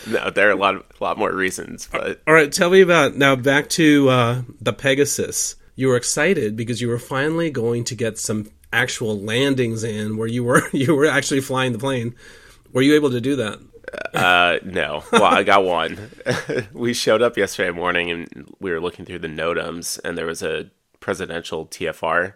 no, 0.07 0.31
there 0.31 0.49
are 0.49 0.51
a 0.51 0.55
lot 0.55 0.75
of, 0.75 0.83
a 0.99 1.03
lot 1.03 1.17
more 1.19 1.31
reasons, 1.31 1.87
but 1.89 2.19
All 2.27 2.33
right, 2.33 2.51
tell 2.51 2.71
me 2.71 2.81
about 2.81 3.15
now. 3.15 3.35
Back 3.35 3.69
to 3.69 4.09
uh, 4.09 4.41
the 4.59 4.73
Pegasus. 4.73 5.55
You 5.75 5.87
were 5.87 5.95
excited 5.97 6.57
because 6.57 6.81
you 6.81 6.89
were 6.89 6.99
finally 6.99 7.51
going 7.51 7.85
to 7.85 7.95
get 7.95 8.17
some 8.17 8.49
actual 8.73 9.19
landings 9.19 9.83
in 9.83 10.17
where 10.17 10.27
you 10.27 10.43
were 10.43 10.63
you 10.73 10.95
were 10.95 11.05
actually 11.05 11.41
flying 11.41 11.71
the 11.71 11.79
plane. 11.79 12.15
Were 12.71 12.81
you 12.81 12.95
able 12.95 13.11
to 13.11 13.21
do 13.21 13.35
that? 13.37 13.59
uh, 14.15 14.57
no. 14.65 15.03
Well, 15.11 15.23
I 15.25 15.43
got 15.43 15.63
one. 15.63 16.09
we 16.73 16.93
showed 16.93 17.21
up 17.21 17.37
yesterday 17.37 17.71
morning 17.71 18.09
and 18.09 18.55
we 18.59 18.71
were 18.71 18.79
looking 18.79 19.05
through 19.05 19.19
the 19.19 19.27
NOTAMs, 19.27 19.99
and 20.03 20.17
there 20.17 20.25
was 20.25 20.41
a 20.41 20.71
presidential 20.99 21.67
TFR 21.67 22.33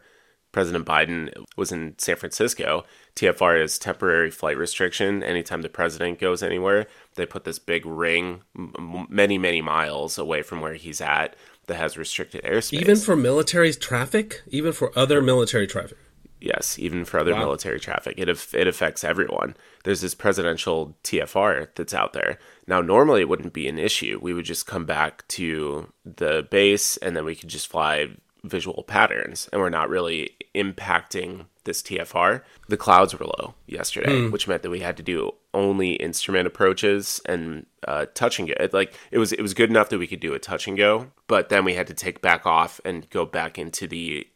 President 0.58 0.86
Biden 0.86 1.32
was 1.56 1.72
in 1.72 1.94
San 2.00 2.16
Francisco, 2.16 2.84
TFR 3.16 3.62
is 3.62 3.78
temporary 3.78 4.32
flight 4.32 4.58
restriction. 4.58 5.22
Anytime 5.22 5.62
the 5.62 5.70
president 5.70 6.20
goes 6.20 6.42
anywhere, 6.42 6.88
they 7.16 7.28
put 7.28 7.44
this 7.44 7.60
big 7.60 7.86
ring 7.86 8.42
m- 8.58 9.06
many, 9.10 9.38
many 9.38 9.62
miles 9.62 10.18
away 10.18 10.42
from 10.42 10.62
where 10.62 10.74
he's 10.74 11.00
at 11.00 11.36
that 11.68 11.76
has 11.76 11.98
restricted 11.98 12.44
airspace. 12.44 12.82
Even 12.82 12.96
for 12.96 13.16
military 13.16 13.74
traffic, 13.74 14.42
even 14.48 14.72
for 14.72 14.98
other 14.98 15.22
military 15.22 15.68
traffic. 15.68 15.98
Yes, 16.40 16.78
even 16.78 17.04
for 17.04 17.20
other 17.20 17.34
wow. 17.34 17.40
military 17.40 17.80
traffic, 17.80 18.16
it 18.18 18.30
it 18.54 18.68
affects 18.68 19.04
everyone. 19.04 19.56
There's 19.84 20.02
this 20.02 20.14
presidential 20.14 20.96
TFR 21.04 21.70
that's 21.76 21.94
out 21.94 22.14
there 22.14 22.38
now. 22.68 22.82
Normally, 22.82 23.22
it 23.22 23.30
wouldn't 23.30 23.54
be 23.54 23.68
an 23.68 23.80
issue. 23.80 24.20
We 24.22 24.34
would 24.34 24.46
just 24.46 24.68
come 24.68 24.86
back 24.86 25.28
to 25.30 25.92
the 26.06 26.48
base, 26.50 26.98
and 26.98 27.16
then 27.16 27.26
we 27.26 27.36
could 27.36 27.50
just 27.50 27.68
fly 27.68 28.10
visual 28.44 28.84
patterns, 28.84 29.50
and 29.52 29.62
we're 29.62 29.70
not 29.70 29.90
really 29.90 30.36
impacting 30.56 31.46
this 31.64 31.82
TFR. 31.82 32.42
The 32.68 32.78
clouds 32.78 33.18
were 33.18 33.26
low 33.26 33.56
yesterday, 33.66 34.12
mm. 34.12 34.32
which 34.32 34.48
meant 34.48 34.64
that 34.64 34.70
we 34.70 34.80
had 34.80 34.98
to 34.98 35.04
do 35.04 35.32
only 35.54 35.94
instrument 35.94 36.48
approaches 36.48 37.20
and 37.26 37.66
uh, 37.88 38.06
touch 38.14 38.40
and 38.40 38.48
go. 38.48 38.54
It, 38.60 38.74
like 38.74 38.94
it 39.12 39.18
was, 39.18 39.34
it 39.34 39.42
was 39.42 39.54
good 39.54 39.70
enough 39.70 39.90
that 39.90 40.00
we 40.00 40.08
could 40.08 40.20
do 40.20 40.34
a 40.34 40.40
touch 40.40 40.68
and 40.68 40.78
go, 40.78 41.12
but 41.28 41.50
then 41.50 41.66
we 41.66 41.74
had 41.74 41.88
to 41.88 41.94
take 41.94 42.22
back 42.22 42.46
off 42.46 42.80
and 42.86 43.10
go 43.10 43.26
back 43.26 43.58
into 43.58 43.88
the 43.88 44.28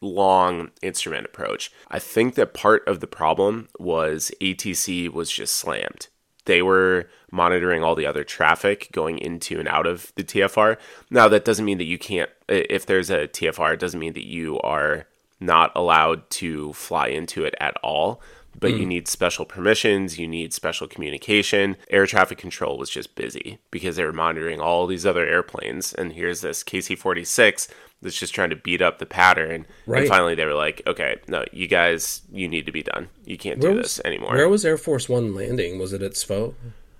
long 0.00 0.70
instrument 0.82 1.26
approach. 1.26 1.72
I 1.90 1.98
think 1.98 2.34
that 2.34 2.54
part 2.54 2.86
of 2.86 3.00
the 3.00 3.06
problem 3.06 3.68
was 3.78 4.30
ATC 4.40 5.08
was 5.10 5.30
just 5.30 5.54
slammed. 5.54 6.08
They 6.46 6.60
were 6.60 7.08
monitoring 7.30 7.82
all 7.82 7.94
the 7.94 8.06
other 8.06 8.22
traffic 8.22 8.88
going 8.92 9.18
into 9.18 9.58
and 9.58 9.68
out 9.68 9.86
of 9.86 10.12
the 10.16 10.24
TFR. 10.24 10.76
Now, 11.10 11.26
that 11.28 11.44
doesn't 11.44 11.64
mean 11.64 11.78
that 11.78 11.84
you 11.84 11.98
can't, 11.98 12.30
if 12.48 12.84
there's 12.84 13.10
a 13.10 13.26
TFR, 13.28 13.74
it 13.74 13.80
doesn't 13.80 14.00
mean 14.00 14.12
that 14.12 14.26
you 14.26 14.60
are 14.60 15.06
not 15.40 15.72
allowed 15.74 16.28
to 16.30 16.72
fly 16.74 17.08
into 17.08 17.44
it 17.44 17.54
at 17.60 17.76
all 17.82 18.20
but 18.58 18.72
mm. 18.72 18.80
you 18.80 18.86
need 18.86 19.08
special 19.08 19.44
permissions, 19.44 20.18
you 20.18 20.28
need 20.28 20.52
special 20.52 20.86
communication. 20.86 21.76
Air 21.90 22.06
traffic 22.06 22.38
control 22.38 22.78
was 22.78 22.90
just 22.90 23.14
busy 23.14 23.58
because 23.70 23.96
they 23.96 24.04
were 24.04 24.12
monitoring 24.12 24.60
all 24.60 24.86
these 24.86 25.06
other 25.06 25.26
airplanes. 25.26 25.92
And 25.92 26.12
here's 26.12 26.40
this 26.40 26.62
KC 26.62 26.96
46 26.96 27.68
that's 28.02 28.18
just 28.18 28.34
trying 28.34 28.50
to 28.50 28.56
beat 28.56 28.82
up 28.82 28.98
the 28.98 29.06
pattern. 29.06 29.66
Right. 29.86 30.02
And 30.02 30.08
finally, 30.08 30.34
they 30.34 30.44
were 30.44 30.54
like, 30.54 30.82
okay, 30.86 31.16
no, 31.28 31.44
you 31.52 31.66
guys, 31.66 32.22
you 32.32 32.48
need 32.48 32.66
to 32.66 32.72
be 32.72 32.82
done. 32.82 33.08
You 33.24 33.38
can't 33.38 33.60
where 33.60 33.72
do 33.72 33.78
was, 33.78 33.96
this 33.96 34.04
anymore. 34.04 34.34
Where 34.34 34.48
was 34.48 34.64
Air 34.64 34.76
Force 34.76 35.08
One 35.08 35.34
landing? 35.34 35.78
Was 35.78 35.92
it 35.92 36.02
at 36.02 36.12
SFO? 36.12 36.54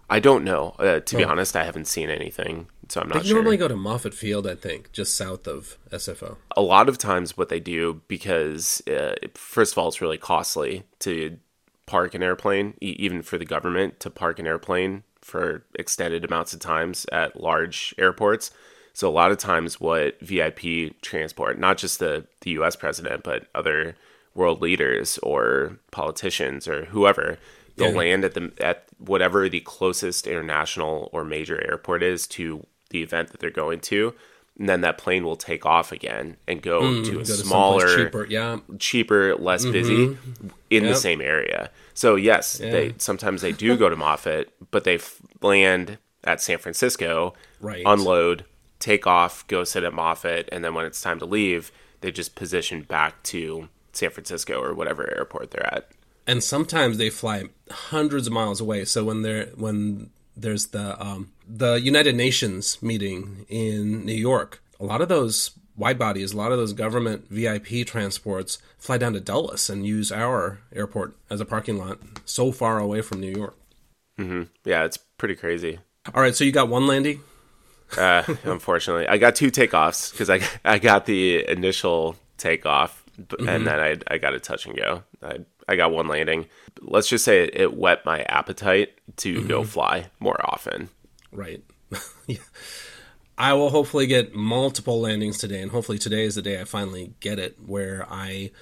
I 0.09 0.21
don't 0.21 0.45
know. 0.45 0.75
Uh, 0.79 1.01
to 1.01 1.17
oh. 1.17 1.19
be 1.19 1.25
honest, 1.25 1.57
I 1.57 1.65
haven't 1.65 1.87
seen 1.87 2.11
anything, 2.11 2.69
so 2.89 3.01
I'm 3.01 3.09
not 3.09 3.23
they 3.23 3.29
sure. 3.29 3.37
normally 3.37 3.57
go 3.57 3.69
to 3.69 3.75
Moffett 3.75 4.15
Field, 4.15 4.47
I 4.47 4.55
think, 4.55 4.93
just 4.93 5.17
south 5.17 5.47
of 5.47 5.79
SFO. 5.91 6.37
A 6.57 6.63
lot 6.63 6.89
of 6.89 6.99
times, 6.99 7.37
what 7.37 7.49
they 7.49 7.61
do, 7.61 8.03
because 8.09 8.83
uh, 8.87 9.15
first 9.35 9.73
of 9.73 9.79
all, 9.79 9.89
it's 9.89 10.01
really 10.01 10.19
costly 10.19 10.85
to 11.01 11.39
park 11.87 12.15
an 12.15 12.23
airplane, 12.23 12.75
e- 12.81 12.97
even 12.99 13.23
for 13.23 13.39
the 13.39 13.45
government 13.45 14.01
to 14.01 14.11
park 14.11 14.39
an 14.39 14.47
airplane 14.47 15.05
for 15.21 15.65
extended 15.75 16.25
amounts 16.25 16.53
of 16.53 16.61
times 16.61 17.07
at 17.11 17.41
large 17.41 17.95
airports. 17.99 18.51
So 18.95 19.09
a 19.09 19.13
lot 19.13 19.31
of 19.31 19.39
times, 19.39 19.81
what 19.81 20.19
VIP 20.21 21.01
transport, 21.03 21.59
not 21.59 21.79
just 21.79 21.99
the 21.99 22.27
the 22.41 22.53
U.S. 22.53 22.77
president, 22.77 23.23
but 23.23 23.47
other 23.55 23.97
world 24.35 24.63
leaders 24.63 25.19
or 25.19 25.79
politicians 25.91 26.67
or 26.67 26.87
whoever, 26.87 27.39
they'll 27.77 27.91
yeah. 27.91 27.99
land 27.99 28.25
at 28.25 28.35
the 28.35 28.53
at 28.59 28.85
whatever 28.99 29.49
the 29.49 29.61
closest 29.61 30.27
international 30.27 31.11
or 31.13 31.25
major 31.25 31.63
airport 31.69 32.03
is 32.03 32.27
to 32.29 32.67
the 32.91 33.03
event 33.03 33.31
that 33.31 33.41
they're 33.41 33.51
going 33.51 33.81
to 33.81 34.15
and 34.59 34.69
then 34.69 34.83
that 34.83 34.99
plane 34.99 35.25
will 35.25 35.37
take 35.37 35.67
off 35.67 35.91
again 35.91 36.37
and 36.47 36.63
go 36.63 36.83
mm, 36.83 37.05
to 37.05 37.13
a 37.13 37.17
go 37.17 37.25
smaller, 37.25 37.97
cheaper, 37.97 38.27
yeah, 38.27 38.59
cheaper, 38.79 39.35
less 39.35 39.63
mm-hmm. 39.63 39.73
busy 39.73 40.05
in 40.71 40.85
yep. 40.85 40.93
the 40.93 40.95
same 40.95 41.21
area. 41.21 41.71
So 41.95 42.15
yes, 42.15 42.61
yeah. 42.63 42.71
they 42.71 42.95
sometimes 42.99 43.43
they 43.43 43.53
do 43.53 43.77
go 43.77 43.89
to 43.89 43.97
Moffett, 43.97 44.47
but 44.71 44.85
they 44.85 45.01
land 45.43 45.99
at 46.23 46.41
San 46.41 46.59
Francisco, 46.59 47.35
right. 47.61 47.83
unload, 47.85 48.45
take 48.85 49.07
off, 49.07 49.47
go 49.47 49.65
sit 49.65 49.83
at 49.83 49.93
Moffett, 49.93 50.49
and 50.53 50.63
then 50.63 50.75
when 50.75 50.85
it's 50.85 51.01
time 51.01 51.19
to 51.19 51.25
leave, 51.25 51.73
they 52.03 52.13
just 52.13 52.35
position 52.35 52.83
back 52.83 53.23
to 53.25 53.69
San 53.93 54.11
Francisco 54.11 54.61
or 54.61 54.75
whatever 54.75 55.11
airport 55.17 55.51
they're 55.51 55.75
at. 55.75 55.89
And 56.27 56.45
sometimes 56.45 56.99
they 56.99 57.11
fly 57.11 57.45
hundreds 57.71 58.27
of 58.27 58.33
miles 58.33 58.61
away. 58.61 58.85
So 58.85 59.05
when 59.05 59.23
they're 59.23 59.47
when 59.57 60.11
there's 60.37 60.69
the 60.69 61.01
um, 61.03 61.33
the 61.49 61.75
United 61.75 62.15
Nations 62.15 62.83
meeting 62.83 63.47
in 63.49 64.05
New 64.05 64.15
York. 64.15 64.63
A 64.81 64.85
lot 64.85 65.01
of 65.01 65.09
those 65.09 65.53
wide 65.77 65.99
bodies, 65.99 66.33
a 66.33 66.37
lot 66.37 66.53
of 66.53 66.59
those 66.59 66.73
government 66.73 67.27
VIP 67.31 67.87
transports 67.87 68.59
fly 68.79 68.99
down 68.99 69.13
to 69.15 69.21
Dulles 69.21 69.71
and 69.71 69.87
use 69.87 70.13
our 70.13 70.61
airport 70.75 71.17
as 71.31 71.41
a 71.41 71.45
parking 71.45 71.79
lot 71.79 71.99
so 72.25 72.53
far 72.53 72.79
away 72.79 73.01
from 73.01 73.21
New 73.21 73.33
York. 73.33 73.57
Mm-hmm. 74.19 74.43
Yeah, 74.65 74.85
it's 74.85 74.97
pretty 74.97 75.37
crazy. 75.37 75.79
All 76.15 76.21
right, 76.21 76.35
so 76.35 76.45
you 76.45 76.53
got 76.53 76.69
one 76.69 76.87
landing? 76.87 77.21
Uh, 77.99 78.25
unfortunately, 78.45 79.09
I 79.09 79.19
got 79.19 79.35
two 79.37 79.51
takeoffs 79.51 80.11
because 80.11 80.31
I 80.31 80.41
I 80.65 80.79
got 80.79 81.07
the 81.07 81.49
initial 81.49 82.17
takeoff, 82.39 83.05
mm-hmm. 83.21 83.49
and 83.49 83.67
then 83.67 83.81
I 83.81 83.97
I 84.09 84.19
got 84.19 84.35
a 84.35 84.41
touch 84.41 84.67
and 84.67 84.77
go. 84.77 85.03
I 85.23 85.39
I 85.69 85.77
got 85.77 85.93
one 85.93 86.09
landing. 86.09 86.47
Let's 86.81 87.09
just 87.09 87.25
say 87.25 87.45
it, 87.45 87.51
it 87.55 87.77
whet 87.77 88.05
my 88.05 88.23
appetite 88.23 88.93
to 89.19 89.35
mm-hmm. 89.35 89.49
go 89.49 89.65
fly 89.65 90.07
more 90.21 90.39
often. 90.45 90.89
Right. 91.33 91.63
yeah. 92.27 92.39
I 93.37 93.55
will 93.55 93.71
hopefully 93.71 94.07
get 94.07 94.35
multiple 94.35 95.01
landings 95.01 95.39
today, 95.39 95.61
and 95.61 95.71
hopefully 95.71 95.99
today 95.99 96.25
is 96.25 96.37
the 96.37 96.43
day 96.43 96.61
I 96.61 96.65
finally 96.65 97.15
get 97.21 97.39
it 97.39 97.57
where 97.65 98.07
I 98.09 98.53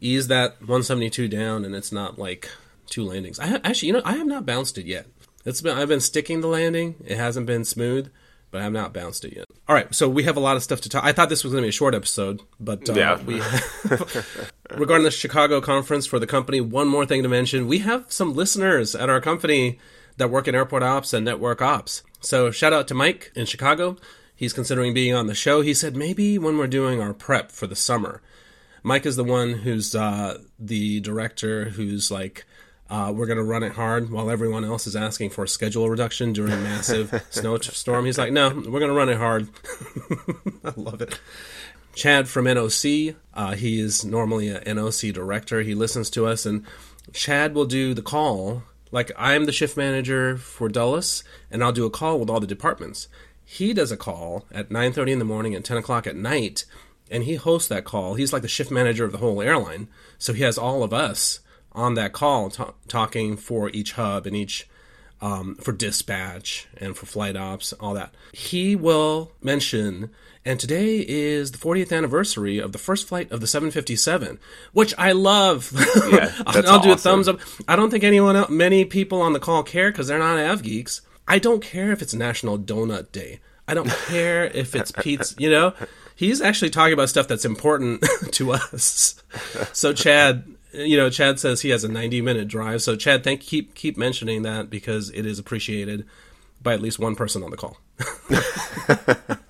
ease 0.00 0.28
that 0.28 0.60
172 0.60 1.28
down, 1.28 1.64
and 1.64 1.74
it's 1.74 1.92
not 1.92 2.18
like 2.18 2.48
two 2.86 3.04
landings. 3.04 3.38
I 3.38 3.46
ha- 3.46 3.60
actually, 3.62 3.88
you 3.88 3.94
know, 3.94 4.02
I 4.04 4.14
have 4.16 4.26
not 4.26 4.46
bounced 4.46 4.78
it 4.78 4.86
yet. 4.86 5.06
It's 5.44 5.60
been 5.60 5.76
I've 5.76 5.88
been 5.88 6.00
sticking 6.00 6.40
the 6.40 6.48
landing. 6.48 6.96
It 7.04 7.18
hasn't 7.18 7.46
been 7.46 7.64
smooth, 7.64 8.10
but 8.50 8.60
I 8.60 8.64
have 8.64 8.72
not 8.72 8.92
bounced 8.92 9.24
it 9.24 9.34
yet. 9.36 9.46
All 9.68 9.74
right, 9.74 9.92
so 9.94 10.08
we 10.08 10.22
have 10.24 10.36
a 10.36 10.40
lot 10.40 10.56
of 10.56 10.62
stuff 10.62 10.80
to 10.82 10.88
talk. 10.88 11.04
I 11.04 11.12
thought 11.12 11.28
this 11.28 11.44
was 11.44 11.52
going 11.52 11.62
to 11.62 11.66
be 11.66 11.70
a 11.70 11.72
short 11.72 11.94
episode, 11.94 12.42
but 12.60 12.88
uh, 12.88 12.94
yeah. 12.94 13.22
we 13.22 13.42
regarding 14.76 15.04
the 15.04 15.10
Chicago 15.10 15.60
conference 15.60 16.06
for 16.06 16.18
the 16.18 16.26
company. 16.26 16.60
One 16.60 16.88
more 16.88 17.06
thing 17.06 17.22
to 17.22 17.28
mention: 17.28 17.66
we 17.66 17.78
have 17.78 18.10
some 18.10 18.34
listeners 18.34 18.94
at 18.94 19.10
our 19.10 19.20
company 19.20 19.78
that 20.16 20.30
work 20.30 20.48
in 20.48 20.54
airport 20.54 20.82
ops 20.82 21.12
and 21.12 21.24
network 21.24 21.60
ops. 21.60 22.02
So 22.20 22.50
shout 22.50 22.72
out 22.72 22.88
to 22.88 22.94
Mike 22.94 23.32
in 23.34 23.46
Chicago. 23.46 23.96
He's 24.34 24.52
considering 24.52 24.92
being 24.92 25.14
on 25.14 25.26
the 25.26 25.34
show. 25.34 25.62
He 25.62 25.74
said 25.74 25.96
maybe 25.96 26.38
when 26.38 26.58
we're 26.58 26.66
doing 26.66 27.00
our 27.00 27.14
prep 27.14 27.50
for 27.50 27.66
the 27.66 27.76
summer. 27.76 28.20
Mike 28.82 29.06
is 29.06 29.16
the 29.16 29.24
one 29.24 29.52
who's 29.54 29.94
uh, 29.94 30.38
the 30.58 31.00
director 31.00 31.70
who's 31.70 32.10
like, 32.10 32.44
uh, 32.88 33.12
we're 33.14 33.26
going 33.26 33.38
to 33.38 33.44
run 33.44 33.62
it 33.62 33.72
hard 33.72 34.10
while 34.10 34.30
everyone 34.30 34.64
else 34.64 34.86
is 34.86 34.94
asking 34.94 35.30
for 35.30 35.44
a 35.44 35.48
schedule 35.48 35.90
reduction 35.90 36.32
during 36.32 36.52
a 36.52 36.56
massive 36.56 37.24
snowstorm. 37.30 38.04
He's 38.04 38.18
like, 38.18 38.32
no, 38.32 38.48
we're 38.50 38.80
going 38.80 38.88
to 38.88 38.92
run 38.92 39.08
it 39.08 39.18
hard. 39.18 39.48
I 40.64 40.72
love 40.76 41.02
it. 41.02 41.18
Chad 41.94 42.28
from 42.28 42.44
NOC, 42.44 43.16
uh, 43.34 43.54
he 43.54 43.80
is 43.80 44.04
normally 44.04 44.48
a 44.48 44.60
NOC 44.60 45.12
director. 45.14 45.62
He 45.62 45.74
listens 45.74 46.10
to 46.10 46.26
us, 46.26 46.44
and 46.44 46.64
Chad 47.12 47.54
will 47.54 47.64
do 47.64 47.94
the 47.94 48.02
call 48.02 48.62
like 48.92 49.10
I'm 49.16 49.46
the 49.46 49.52
shift 49.52 49.76
manager 49.76 50.36
for 50.36 50.68
Dulles, 50.68 51.24
and 51.50 51.64
I'll 51.64 51.72
do 51.72 51.86
a 51.86 51.90
call 51.90 52.20
with 52.20 52.30
all 52.30 52.40
the 52.40 52.46
departments. 52.46 53.08
He 53.44 53.72
does 53.72 53.90
a 53.90 53.96
call 53.96 54.44
at 54.52 54.70
9:30 54.70 55.12
in 55.12 55.18
the 55.18 55.24
morning 55.24 55.54
and 55.54 55.64
10 55.64 55.76
o'clock 55.76 56.06
at 56.06 56.16
night, 56.16 56.64
and 57.10 57.24
he 57.24 57.36
hosts 57.36 57.68
that 57.68 57.84
call. 57.84 58.14
He's 58.14 58.32
like 58.32 58.42
the 58.42 58.48
shift 58.48 58.70
manager 58.70 59.04
of 59.04 59.12
the 59.12 59.18
whole 59.18 59.40
airline, 59.40 59.88
so 60.18 60.32
he 60.32 60.42
has 60.42 60.58
all 60.58 60.82
of 60.82 60.92
us 60.92 61.40
on 61.76 61.94
that 61.94 62.12
call 62.12 62.50
t- 62.50 62.64
talking 62.88 63.36
for 63.36 63.70
each 63.70 63.92
hub 63.92 64.26
and 64.26 64.34
each 64.34 64.68
um, 65.20 65.54
for 65.56 65.72
dispatch 65.72 66.66
and 66.78 66.96
for 66.96 67.06
flight 67.06 67.36
ops, 67.36 67.72
all 67.74 67.94
that. 67.94 68.12
He 68.32 68.74
will 68.74 69.32
mention 69.40 70.10
and 70.46 70.60
today 70.60 71.04
is 71.06 71.50
the 71.50 71.58
40th 71.58 71.90
anniversary 71.94 72.58
of 72.58 72.70
the 72.70 72.78
first 72.78 73.08
flight 73.08 73.32
of 73.32 73.40
the 73.40 73.48
757, 73.48 74.38
which 74.72 74.94
I 74.96 75.10
love. 75.10 75.72
Yeah, 76.06 76.32
I'll, 76.46 76.68
I'll 76.68 76.80
do 76.80 76.92
a 76.92 76.96
thumbs 76.96 77.26
up. 77.26 77.40
I 77.66 77.74
don't 77.74 77.90
think 77.90 78.04
anyone, 78.04 78.36
else, 78.36 78.48
many 78.48 78.84
people 78.84 79.20
on 79.20 79.32
the 79.32 79.40
call 79.40 79.64
care 79.64 79.90
because 79.90 80.06
they're 80.06 80.20
not 80.20 80.38
av 80.38 80.62
geeks. 80.62 81.00
I 81.26 81.40
don't 81.40 81.60
care 81.60 81.90
if 81.90 82.00
it's 82.00 82.14
National 82.14 82.58
Donut 82.58 83.10
Day. 83.10 83.40
I 83.66 83.74
don't 83.74 83.88
care 83.88 84.44
if 84.44 84.76
it's 84.76 84.92
pizza. 84.92 85.34
You 85.36 85.50
know, 85.50 85.72
he's 86.14 86.40
actually 86.40 86.70
talking 86.70 86.92
about 86.92 87.08
stuff 87.08 87.26
that's 87.26 87.44
important 87.44 88.04
to 88.32 88.52
us. 88.52 89.20
So 89.72 89.92
Chad, 89.92 90.44
you 90.76 90.96
know, 90.96 91.10
Chad 91.10 91.40
says 91.40 91.62
he 91.62 91.70
has 91.70 91.84
a 91.84 91.88
90 91.88 92.20
minute 92.20 92.48
drive. 92.48 92.82
So 92.82 92.96
Chad, 92.96 93.24
thank 93.24 93.40
keep 93.40 93.74
keep 93.74 93.96
mentioning 93.96 94.42
that 94.42 94.70
because 94.70 95.10
it 95.10 95.24
is 95.26 95.38
appreciated 95.38 96.06
by 96.62 96.74
at 96.74 96.82
least 96.82 96.98
one 96.98 97.16
person 97.16 97.42
on 97.42 97.50
the 97.50 97.56
call. 97.56 97.78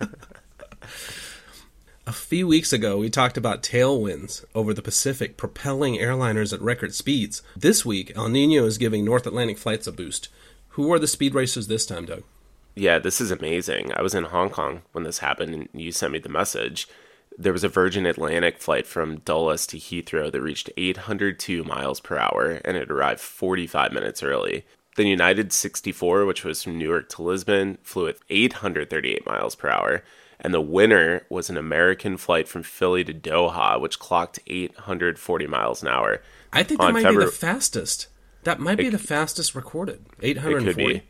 A 2.09 2.13
few 2.13 2.47
weeks 2.47 2.73
ago, 2.73 2.99
we 2.99 3.11
talked 3.11 3.37
about 3.37 3.65
tailwinds 3.65 4.45
over 4.55 4.73
the 4.73 4.83
Pacific 4.83 5.37
propelling 5.37 5.97
airliners 5.97 6.53
at 6.53 6.61
record 6.61 6.95
speeds. 6.95 7.43
This 7.57 7.85
week, 7.85 8.13
El 8.15 8.29
Nino 8.29 8.65
is 8.65 8.79
giving 8.79 9.05
North 9.05 9.27
Atlantic 9.27 9.59
flights 9.59 9.89
a 9.89 9.93
boost. 9.93 10.29
Who 10.71 10.93
are 10.93 11.01
the 11.01 11.09
speed 11.09 11.35
racers 11.35 11.67
this 11.67 11.85
time, 11.85 12.07
Doug? 12.07 12.23
Yeah, 12.77 13.01
this 13.01 13.21
is 13.21 13.33
amazing. 13.33 13.91
I 13.93 14.03
was 14.03 14.15
in 14.15 14.23
Hong 14.25 14.51
Kong 14.51 14.83
when 14.93 15.03
this 15.03 15.19
happened, 15.19 15.55
and 15.55 15.69
you 15.73 15.91
sent 15.91 16.13
me 16.13 16.21
the 16.21 16.29
message. 16.29 16.87
There 17.39 17.53
was 17.53 17.65
a 17.65 17.69
Virgin 17.69 18.07
Atlantic 18.07 18.59
flight 18.59 18.87
from 18.87 19.19
Dulles 19.19 19.67
to 19.69 19.77
Heathrow 19.79 20.31
that 20.33 20.41
reached 20.41 20.71
802 20.77 21.65
miles 21.65 22.01
per 22.01 22.17
hour 22.19 22.61
and 22.65 22.77
it 22.77 22.91
arrived 22.91 23.21
45 23.21 23.93
minutes 23.93 24.23
early. 24.23 24.65
The 24.97 25.05
United 25.07 25.53
64, 25.53 26.25
which 26.25 26.45
was 26.45 26.63
from 26.63 26.79
Newark 26.79 27.11
to 27.11 27.23
Lisbon, 27.23 27.77
flew 27.83 28.09
at 28.09 28.17
838 28.31 29.27
miles 29.27 29.55
per 29.55 29.69
hour. 29.69 30.03
And 30.41 30.55
the 30.55 30.61
winner 30.61 31.23
was 31.29 31.51
an 31.51 31.57
American 31.57 32.17
flight 32.17 32.49
from 32.49 32.63
Philly 32.63 33.05
to 33.05 33.13
Doha, 33.13 33.81
which 33.81 33.99
clocked 33.99 34.39
840 34.47 35.47
miles 35.47 35.83
an 35.83 35.89
hour. 35.89 36.23
I 36.53 36.63
think 36.63 36.81
that 36.81 36.93
might 36.93 37.03
February- 37.03 37.27
be 37.27 37.31
the 37.31 37.37
fastest. 37.37 38.09
That 38.45 38.61
might 38.61 38.79
be 38.79 38.87
it, 38.87 38.91
the 38.93 38.99
fastest 38.99 39.55
recorded. 39.55 40.07
840. 40.23 41.03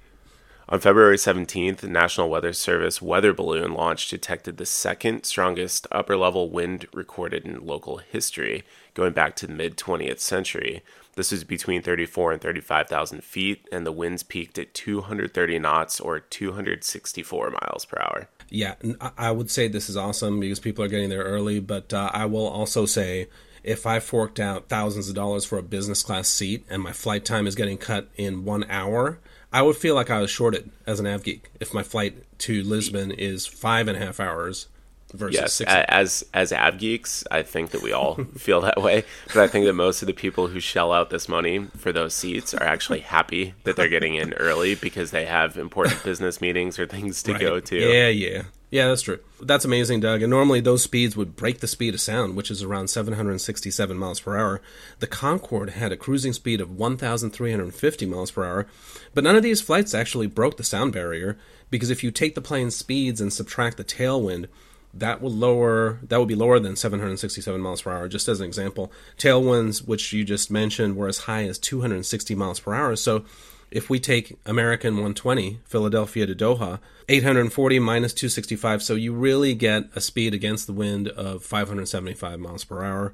On 0.68 0.80
February 0.80 1.16
17th, 1.16 1.76
the 1.76 1.87
National 1.87 2.28
Weather 2.28 2.52
Service 2.52 3.00
weather 3.00 3.32
balloon 3.32 3.73
launch 3.73 4.08
detected 4.08 4.56
the 4.56 4.66
second 4.66 5.23
strongest 5.23 5.87
upper 5.92 6.16
level 6.16 6.50
wind 6.50 6.87
recorded 6.92 7.44
in 7.44 7.64
local 7.64 7.99
history, 7.99 8.64
going 8.92 9.12
back 9.12 9.37
to 9.37 9.46
the 9.46 9.52
mid 9.52 9.76
20th 9.76 10.18
century. 10.18 10.82
This 11.14 11.30
was 11.30 11.44
between 11.44 11.82
34 11.82 12.32
and 12.32 12.42
35,000 12.42 13.23
feet, 13.23 13.68
and 13.70 13.87
the 13.87 13.92
winds 13.92 14.25
peaked 14.25 14.58
at 14.58 14.75
230 14.75 15.61
knots 15.61 16.00
or 16.00 16.18
264 16.18 17.50
miles 17.50 17.85
per 17.85 18.00
hour. 18.00 18.28
Yeah, 18.49 18.75
I 19.16 19.30
would 19.30 19.52
say 19.52 19.68
this 19.68 19.88
is 19.88 19.96
awesome 19.96 20.40
because 20.40 20.58
people 20.58 20.85
are 20.85 20.88
getting 20.88 21.11
there 21.11 21.23
early, 21.23 21.61
but 21.61 21.94
uh, 21.94 22.11
I 22.12 22.26
will 22.26 22.46
also 22.46 22.87
say 22.87 23.28
if 23.62 23.87
I 23.87 24.00
forked 24.00 24.40
out 24.40 24.68
thousands 24.68 25.08
of 25.08 25.14
dollars 25.14 25.44
for 25.44 25.58
a 25.58 25.62
business 25.62 26.02
class 26.02 26.26
seat 26.26 26.66
and 26.68 26.82
my 26.82 26.92
flight 26.92 27.25
time 27.25 27.46
is 27.46 27.54
getting 27.54 27.78
cut 27.78 28.08
in 28.16 28.44
one 28.44 28.64
hour, 28.68 29.20
I 29.53 29.62
would 29.62 29.76
feel 29.76 29.95
like 29.95 30.11
I 30.11 30.21
was 30.21 30.31
shorted 30.31 30.71
as 30.87 31.00
an 31.00 31.07
av 31.07 31.23
geek 31.23 31.50
if 31.61 31.73
my 31.73 31.83
flight 31.83 32.25
to 32.41 32.62
Lisbon 32.62 33.11
is 33.11 33.47
five 33.47 33.88
and 33.88 33.97
a 33.97 34.05
half 34.05 34.21
hours 34.21 34.69
versus 35.12 35.41
yes, 35.41 35.53
six. 35.55 35.73
As 35.73 36.25
as 36.35 36.53
av 36.53 36.79
geeks, 36.79 37.25
I 37.31 37.43
think 37.43 37.71
that 37.71 37.83
we 37.83 37.93
all 37.93 38.15
feel 38.37 38.61
that 38.62 38.81
way. 38.81 39.05
But 39.29 39.38
I 39.38 39.49
think 39.49 39.67
that 39.67 39.75
most 39.75 40.03
of 40.03 40.07
the 40.07 40.15
people 40.15 40.49
who 40.49 40.61
shell 40.61 40.93
out 40.93 41.11
this 41.11 41.29
money 41.29 41.67
for 41.76 41.93
those 41.93 42.15
seats 42.15 42.55
are 42.55 42.65
actually 42.65 43.00
happy 43.00 43.55
that 43.65 43.76
they're 43.76 43.88
getting 43.88 44.15
in 44.15 44.33
early 44.35 44.75
because 44.75 45.11
they 45.11 45.26
have 45.26 45.57
important 45.57 46.03
business 46.05 46.41
meetings 46.41 46.79
or 46.79 46.87
things 46.87 47.23
to 47.25 47.33
right. 47.33 47.41
go 47.41 47.61
to. 47.61 47.76
Yeah, 47.76 48.09
yeah. 48.09 48.43
Yeah, 48.76 48.88
that's 48.88 49.00
true. 49.00 49.21
That's 49.40 49.64
amazing, 49.64 50.00
Doug. 50.00 50.21
And 50.21 50.28
normally 50.28 50.61
those 50.61 50.83
speeds 50.83 51.16
would 51.16 51.35
break 51.35 51.61
the 51.61 51.66
speed 51.66 51.95
of 51.95 52.00
sound, 52.02 52.37
which 52.37 52.50
is 52.50 52.62
around 52.62 52.88
767 52.88 53.97
miles 53.97 54.21
per 54.21 54.37
hour. 54.37 54.61
The 54.99 55.06
Concorde 55.06 55.71
had 55.71 55.92
a 55.92 55.97
cruising 55.97 56.35
speed 56.35 56.61
of 56.61 56.76
1,350 56.76 58.04
miles 58.04 58.30
per 58.33 58.45
hour, 58.45 58.66
but 59.14 59.25
none 59.25 59.35
of 59.35 59.42
these 59.42 59.62
flights 59.62 59.95
actually 59.95 60.26
broke 60.26 60.59
the 60.59 60.62
sound 60.62 60.92
barrier 60.92 61.38
because 61.71 61.88
if 61.88 62.04
you 62.04 62.11
take 62.11 62.35
the 62.35 62.42
plane's 62.42 62.76
speeds 62.76 63.18
and 63.18 63.33
subtract 63.33 63.78
the 63.78 63.83
tailwind, 63.83 64.45
that 64.92 65.23
will 65.23 65.33
lower 65.33 65.99
that 66.02 66.18
will 66.18 66.26
be 66.26 66.35
lower 66.35 66.61
than 66.61 66.76
767 66.76 67.59
miles 67.59 67.80
per 67.80 67.92
hour 67.92 68.09
just 68.09 68.28
as 68.28 68.40
an 68.40 68.47
example 68.47 68.90
tailwinds 69.18 69.87
which 69.87 70.11
you 70.14 70.25
just 70.25 70.50
mentioned 70.50 70.97
were 70.97 71.09
as 71.09 71.18
high 71.18 71.45
as 71.45 71.59
260 71.59 72.35
miles 72.35 72.61
per 72.61 72.73
hour 72.73 72.97
so 72.97 73.23
if 73.70 73.90
we 73.90 73.99
take 73.99 74.38
American 74.46 74.94
120, 74.94 75.61
Philadelphia 75.64 76.26
to 76.26 76.35
Doha, 76.35 76.80
840 77.08 77.78
minus 77.78 78.12
265, 78.14 78.82
so 78.82 78.94
you 78.94 79.12
really 79.12 79.54
get 79.54 79.85
a 79.94 80.00
speed 80.00 80.35
against 80.35 80.66
the 80.66 80.73
wind 80.73 81.08
of 81.08 81.44
575 81.44 82.38
miles 82.38 82.64
per 82.64 82.85
hour, 82.85 83.12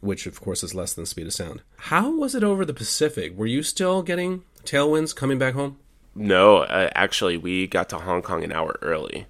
which 0.00 0.26
of 0.26 0.40
course 0.40 0.62
is 0.62 0.74
less 0.74 0.94
than 0.94 1.04
the 1.04 1.08
speed 1.08 1.26
of 1.26 1.32
sound. 1.32 1.62
How 1.76 2.10
was 2.10 2.34
it 2.34 2.44
over 2.44 2.64
the 2.64 2.74
Pacific? 2.74 3.36
Were 3.36 3.46
you 3.46 3.62
still 3.62 4.02
getting 4.02 4.42
tailwinds 4.64 5.14
coming 5.14 5.38
back 5.38 5.54
home? 5.54 5.78
No, 6.14 6.58
uh, 6.58 6.90
actually, 6.94 7.36
we 7.36 7.66
got 7.66 7.88
to 7.88 7.98
Hong 7.98 8.22
Kong 8.22 8.44
an 8.44 8.52
hour 8.52 8.78
early, 8.82 9.26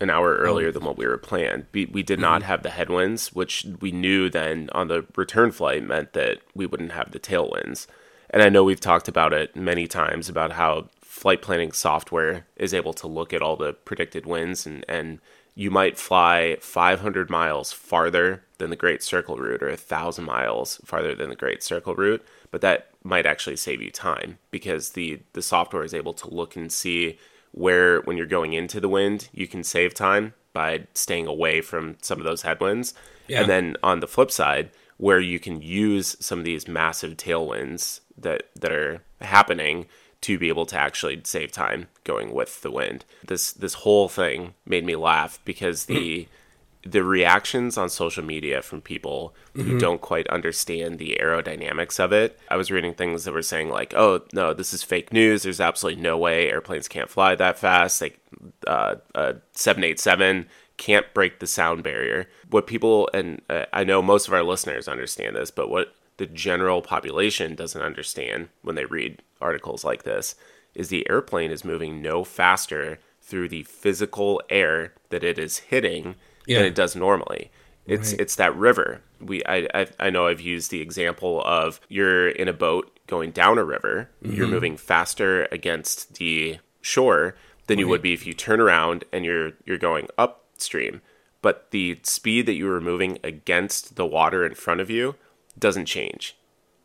an 0.00 0.10
hour 0.10 0.36
earlier 0.36 0.68
oh. 0.68 0.72
than 0.72 0.84
what 0.84 0.98
we 0.98 1.06
were 1.06 1.18
planned. 1.18 1.66
We, 1.72 1.86
we 1.86 2.02
did 2.02 2.18
not 2.18 2.40
mm-hmm. 2.40 2.48
have 2.48 2.62
the 2.64 2.70
headwinds, 2.70 3.32
which 3.32 3.66
we 3.80 3.92
knew 3.92 4.28
then 4.28 4.68
on 4.72 4.88
the 4.88 5.06
return 5.14 5.52
flight 5.52 5.84
meant 5.84 6.12
that 6.14 6.40
we 6.54 6.66
wouldn't 6.66 6.92
have 6.92 7.12
the 7.12 7.20
tailwinds 7.20 7.86
and 8.34 8.42
I 8.42 8.48
know 8.48 8.64
we've 8.64 8.80
talked 8.80 9.06
about 9.06 9.32
it 9.32 9.54
many 9.54 9.86
times 9.86 10.28
about 10.28 10.50
how 10.50 10.88
flight 11.00 11.40
planning 11.40 11.70
software 11.70 12.46
is 12.56 12.74
able 12.74 12.92
to 12.94 13.06
look 13.06 13.32
at 13.32 13.40
all 13.40 13.54
the 13.54 13.74
predicted 13.74 14.26
winds 14.26 14.66
and, 14.66 14.84
and 14.88 15.20
you 15.54 15.70
might 15.70 15.96
fly 15.96 16.56
500 16.60 17.30
miles 17.30 17.70
farther 17.70 18.42
than 18.58 18.70
the 18.70 18.76
Great 18.76 19.04
Circle 19.04 19.36
route 19.36 19.62
or 19.62 19.68
1,000 19.68 20.24
miles 20.24 20.80
farther 20.84 21.14
than 21.14 21.30
the 21.30 21.36
Great 21.36 21.62
Circle 21.62 21.94
route, 21.94 22.26
but 22.50 22.60
that 22.60 22.88
might 23.04 23.24
actually 23.24 23.54
save 23.54 23.80
you 23.80 23.92
time 23.92 24.38
because 24.50 24.90
the, 24.90 25.20
the 25.34 25.42
software 25.42 25.84
is 25.84 25.94
able 25.94 26.14
to 26.14 26.28
look 26.28 26.56
and 26.56 26.72
see 26.72 27.16
where, 27.52 28.00
when 28.00 28.16
you're 28.16 28.26
going 28.26 28.52
into 28.52 28.80
the 28.80 28.88
wind, 28.88 29.28
you 29.32 29.46
can 29.46 29.62
save 29.62 29.94
time 29.94 30.34
by 30.52 30.88
staying 30.92 31.28
away 31.28 31.60
from 31.60 31.98
some 32.02 32.18
of 32.18 32.24
those 32.24 32.42
headwinds. 32.42 32.94
Yeah. 33.28 33.42
And 33.42 33.48
then 33.48 33.76
on 33.80 34.00
the 34.00 34.08
flip 34.08 34.32
side, 34.32 34.70
where 34.96 35.20
you 35.20 35.38
can 35.38 35.62
use 35.62 36.16
some 36.18 36.40
of 36.40 36.44
these 36.44 36.66
massive 36.66 37.16
tailwinds 37.16 38.00
that 38.16 38.48
that 38.54 38.72
are 38.72 39.02
happening 39.20 39.86
to 40.24 40.38
be 40.38 40.48
able 40.48 40.64
to 40.64 40.78
actually 40.78 41.20
save 41.24 41.52
time 41.52 41.88
going 42.02 42.32
with 42.32 42.62
the 42.62 42.70
wind. 42.70 43.04
This 43.26 43.52
this 43.52 43.74
whole 43.74 44.08
thing 44.08 44.54
made 44.64 44.84
me 44.84 44.96
laugh 44.96 45.38
because 45.44 45.84
the 45.84 46.28
the 46.86 47.02
reactions 47.02 47.78
on 47.78 47.88
social 47.88 48.24
media 48.24 48.60
from 48.62 48.80
people 48.80 49.34
who 49.54 49.62
mm-hmm. 49.62 49.78
don't 49.78 50.00
quite 50.00 50.26
understand 50.28 50.98
the 50.98 51.18
aerodynamics 51.20 51.98
of 51.98 52.12
it. 52.12 52.38
I 52.50 52.56
was 52.56 52.70
reading 52.70 52.94
things 52.94 53.24
that 53.24 53.32
were 53.32 53.42
saying 53.42 53.70
like, 53.70 53.94
"Oh 53.94 54.22
no, 54.32 54.54
this 54.54 54.72
is 54.72 54.82
fake 54.82 55.12
news. 55.12 55.42
There's 55.42 55.60
absolutely 55.60 56.02
no 56.02 56.16
way 56.16 56.48
airplanes 56.48 56.88
can't 56.88 57.10
fly 57.10 57.34
that 57.34 57.58
fast. 57.58 58.00
Like 58.00 58.18
uh, 58.66 58.96
a 59.14 59.36
787 59.52 60.46
can't 60.76 61.12
break 61.14 61.40
the 61.40 61.46
sound 61.46 61.82
barrier." 61.82 62.28
What 62.50 62.66
people 62.66 63.10
and 63.12 63.42
uh, 63.50 63.66
I 63.72 63.84
know 63.84 64.00
most 64.00 64.28
of 64.28 64.34
our 64.34 64.42
listeners 64.42 64.88
understand 64.88 65.36
this, 65.36 65.50
but 65.50 65.68
what 65.68 65.94
the 66.16 66.26
general 66.26 66.82
population 66.82 67.54
doesn't 67.54 67.82
understand 67.82 68.48
when 68.62 68.76
they 68.76 68.84
read 68.84 69.22
articles 69.40 69.84
like 69.84 70.04
this 70.04 70.34
is 70.74 70.88
the 70.88 71.08
airplane 71.08 71.50
is 71.50 71.64
moving 71.64 72.02
no 72.02 72.24
faster 72.24 72.98
through 73.20 73.48
the 73.48 73.62
physical 73.62 74.42
air 74.50 74.92
that 75.10 75.24
it 75.24 75.38
is 75.38 75.58
hitting 75.58 76.14
yeah. 76.46 76.58
than 76.58 76.66
it 76.66 76.74
does 76.74 76.94
normally. 76.94 77.50
It's 77.86 78.12
right. 78.12 78.20
it's 78.20 78.36
that 78.36 78.56
river. 78.56 79.02
We 79.20 79.44
I, 79.44 79.68
I, 79.74 79.86
I 80.00 80.10
know 80.10 80.26
I've 80.26 80.40
used 80.40 80.70
the 80.70 80.80
example 80.80 81.42
of 81.44 81.80
you're 81.88 82.28
in 82.28 82.48
a 82.48 82.52
boat 82.52 82.98
going 83.06 83.30
down 83.30 83.58
a 83.58 83.64
river. 83.64 84.10
Mm-hmm. 84.22 84.34
You're 84.34 84.48
moving 84.48 84.76
faster 84.76 85.46
against 85.52 86.14
the 86.14 86.58
shore 86.80 87.36
than 87.66 87.76
right. 87.76 87.80
you 87.80 87.88
would 87.88 88.02
be 88.02 88.14
if 88.14 88.26
you 88.26 88.32
turn 88.32 88.60
around 88.60 89.04
and 89.12 89.24
you're 89.24 89.52
you're 89.64 89.78
going 89.78 90.08
upstream. 90.16 91.02
But 91.42 91.70
the 91.72 92.00
speed 92.04 92.46
that 92.46 92.54
you 92.54 92.66
were 92.66 92.80
moving 92.80 93.18
against 93.22 93.96
the 93.96 94.06
water 94.06 94.46
in 94.46 94.54
front 94.54 94.80
of 94.80 94.88
you 94.88 95.16
doesn't 95.58 95.86
change. 95.86 96.36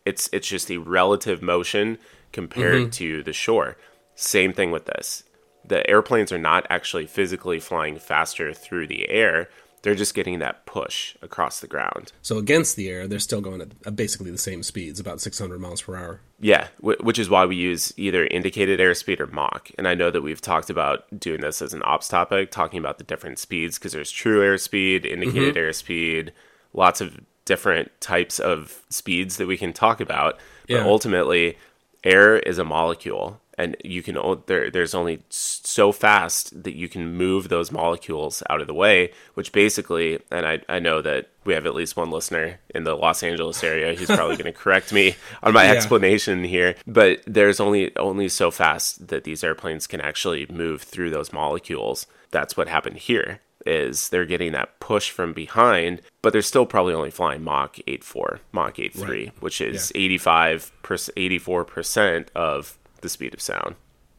It's 0.06 0.30
it's 0.32 0.48
just 0.48 0.72
a 0.72 0.78
relative 0.78 1.42
motion 1.42 1.98
compared 2.32 2.82
mm-hmm. 2.82 2.90
to 2.92 3.24
the 3.24 3.34
shore. 3.34 3.78
Same 4.16 4.54
thing 4.54 4.72
with 4.72 4.86
this. 4.86 5.24
The 5.66 5.88
airplanes 5.90 6.32
are 6.32 6.38
not 6.38 6.66
actually 6.70 7.06
physically 7.06 7.60
flying 7.60 8.00
faster 8.00 8.54
through 8.54 8.88
the 8.88 9.10
air. 9.10 9.50
They're 9.82 9.96
just 9.96 10.14
getting 10.14 10.40
that 10.40 10.66
push 10.66 11.16
across 11.22 11.62
the 11.62 11.68
ground. 11.68 12.12
So 12.22 12.38
against 12.38 12.76
the 12.76 12.90
air, 12.90 13.08
they're 13.08 13.20
still 13.20 13.40
going 13.40 13.62
at 13.62 13.96
basically 13.96 14.30
the 14.30 14.38
same 14.38 14.62
speeds, 14.62 15.00
about 15.00 15.22
600 15.22 15.60
miles 15.60 15.82
per 15.82 15.96
hour. 15.96 16.22
Yeah, 16.38 16.68
which 16.82 17.18
is 17.18 17.30
why 17.30 17.46
we 17.46 17.56
use 17.56 17.94
either 17.96 18.26
indicated 18.26 18.82
airspeed 18.82 19.22
or 19.22 19.28
Mach. 19.28 19.72
And 19.78 19.88
I 19.88 19.96
know 19.96 20.12
that 20.12 20.22
we've 20.22 20.42
talked 20.42 20.70
about 20.70 21.06
doing 21.18 21.40
this 21.40 21.62
as 21.62 21.74
an 21.74 21.82
ops 21.86 22.10
topic, 22.10 22.52
talking 22.52 22.80
about 22.80 22.98
the 22.98 23.06
different 23.06 23.40
speeds 23.40 23.78
because 23.78 23.94
there's 23.94 24.12
true 24.12 24.42
airspeed, 24.42 25.06
indicated 25.06 25.56
mm-hmm. 25.56 25.60
airspeed, 25.60 26.32
lots 26.74 27.00
of 27.00 27.18
different 27.50 27.90
types 28.00 28.38
of 28.38 28.84
speeds 28.90 29.38
that 29.38 29.48
we 29.48 29.58
can 29.58 29.74
talk 29.74 30.00
about. 30.00 30.38
But 30.68 30.76
yeah. 30.76 30.86
ultimately, 30.86 31.58
air 32.04 32.38
is 32.38 32.60
a 32.60 32.64
molecule, 32.64 33.42
and 33.58 33.76
you 33.84 34.04
can 34.04 34.16
there, 34.46 34.70
there's 34.70 34.94
only 34.94 35.24
so 35.30 35.92
fast 35.92 36.64
that 36.64 36.76
you 36.76 36.88
can 36.88 37.16
move 37.16 37.50
those 37.50 37.72
molecules 37.72 38.44
out 38.52 38.62
of 38.62 38.68
the 38.68 38.76
way. 38.76 39.12
Which 39.34 39.52
basically, 39.52 40.20
and 40.30 40.46
I 40.46 40.62
I 40.70 40.78
know 40.78 41.02
that 41.02 41.30
we 41.44 41.56
have 41.56 41.66
at 41.66 41.74
least 41.74 41.98
one 41.98 42.12
listener 42.12 42.60
in 42.76 42.84
the 42.84 42.94
Los 42.94 43.24
Angeles 43.24 43.64
area 43.64 43.96
who's 43.96 44.06
probably 44.06 44.38
going 44.38 44.54
to 44.54 44.60
correct 44.60 44.94
me 44.94 45.16
on 45.42 45.54
my 45.54 45.64
yeah. 45.64 45.72
explanation 45.72 46.44
here. 46.44 46.76
But 46.86 47.24
there's 47.26 47.60
only 47.60 47.98
only 47.98 48.30
so 48.30 48.52
fast 48.52 49.08
that 49.08 49.24
these 49.24 49.44
airplanes 49.44 49.88
can 49.88 50.02
actually 50.02 50.46
move 50.52 50.84
through 50.84 51.10
those 51.10 51.34
molecules. 51.34 52.06
That's 52.30 52.56
what 52.56 52.68
happened 52.68 52.98
here 52.98 53.40
is 53.66 54.10
they're 54.10 54.26
getting 54.26 54.52
that 54.54 54.80
push 54.80 55.10
from 55.10 55.34
behind, 55.34 56.02
but 56.22 56.34
they're 56.34 56.42
still 56.42 56.66
probably 56.66 56.94
only 56.94 57.12
flying 57.12 57.44
Mach 57.44 57.76
8.4, 57.88 58.40
Mach 58.52 58.76
8.3, 58.76 59.08
right. 59.08 59.34
which 59.42 59.62
is 59.62 59.92
yeah. 59.94 60.02
85 60.02 60.72
84% 60.84 62.28
of 62.36 62.78
the 63.02 63.10
speed 63.10 63.34
of 63.34 63.42
sound. 63.42 63.76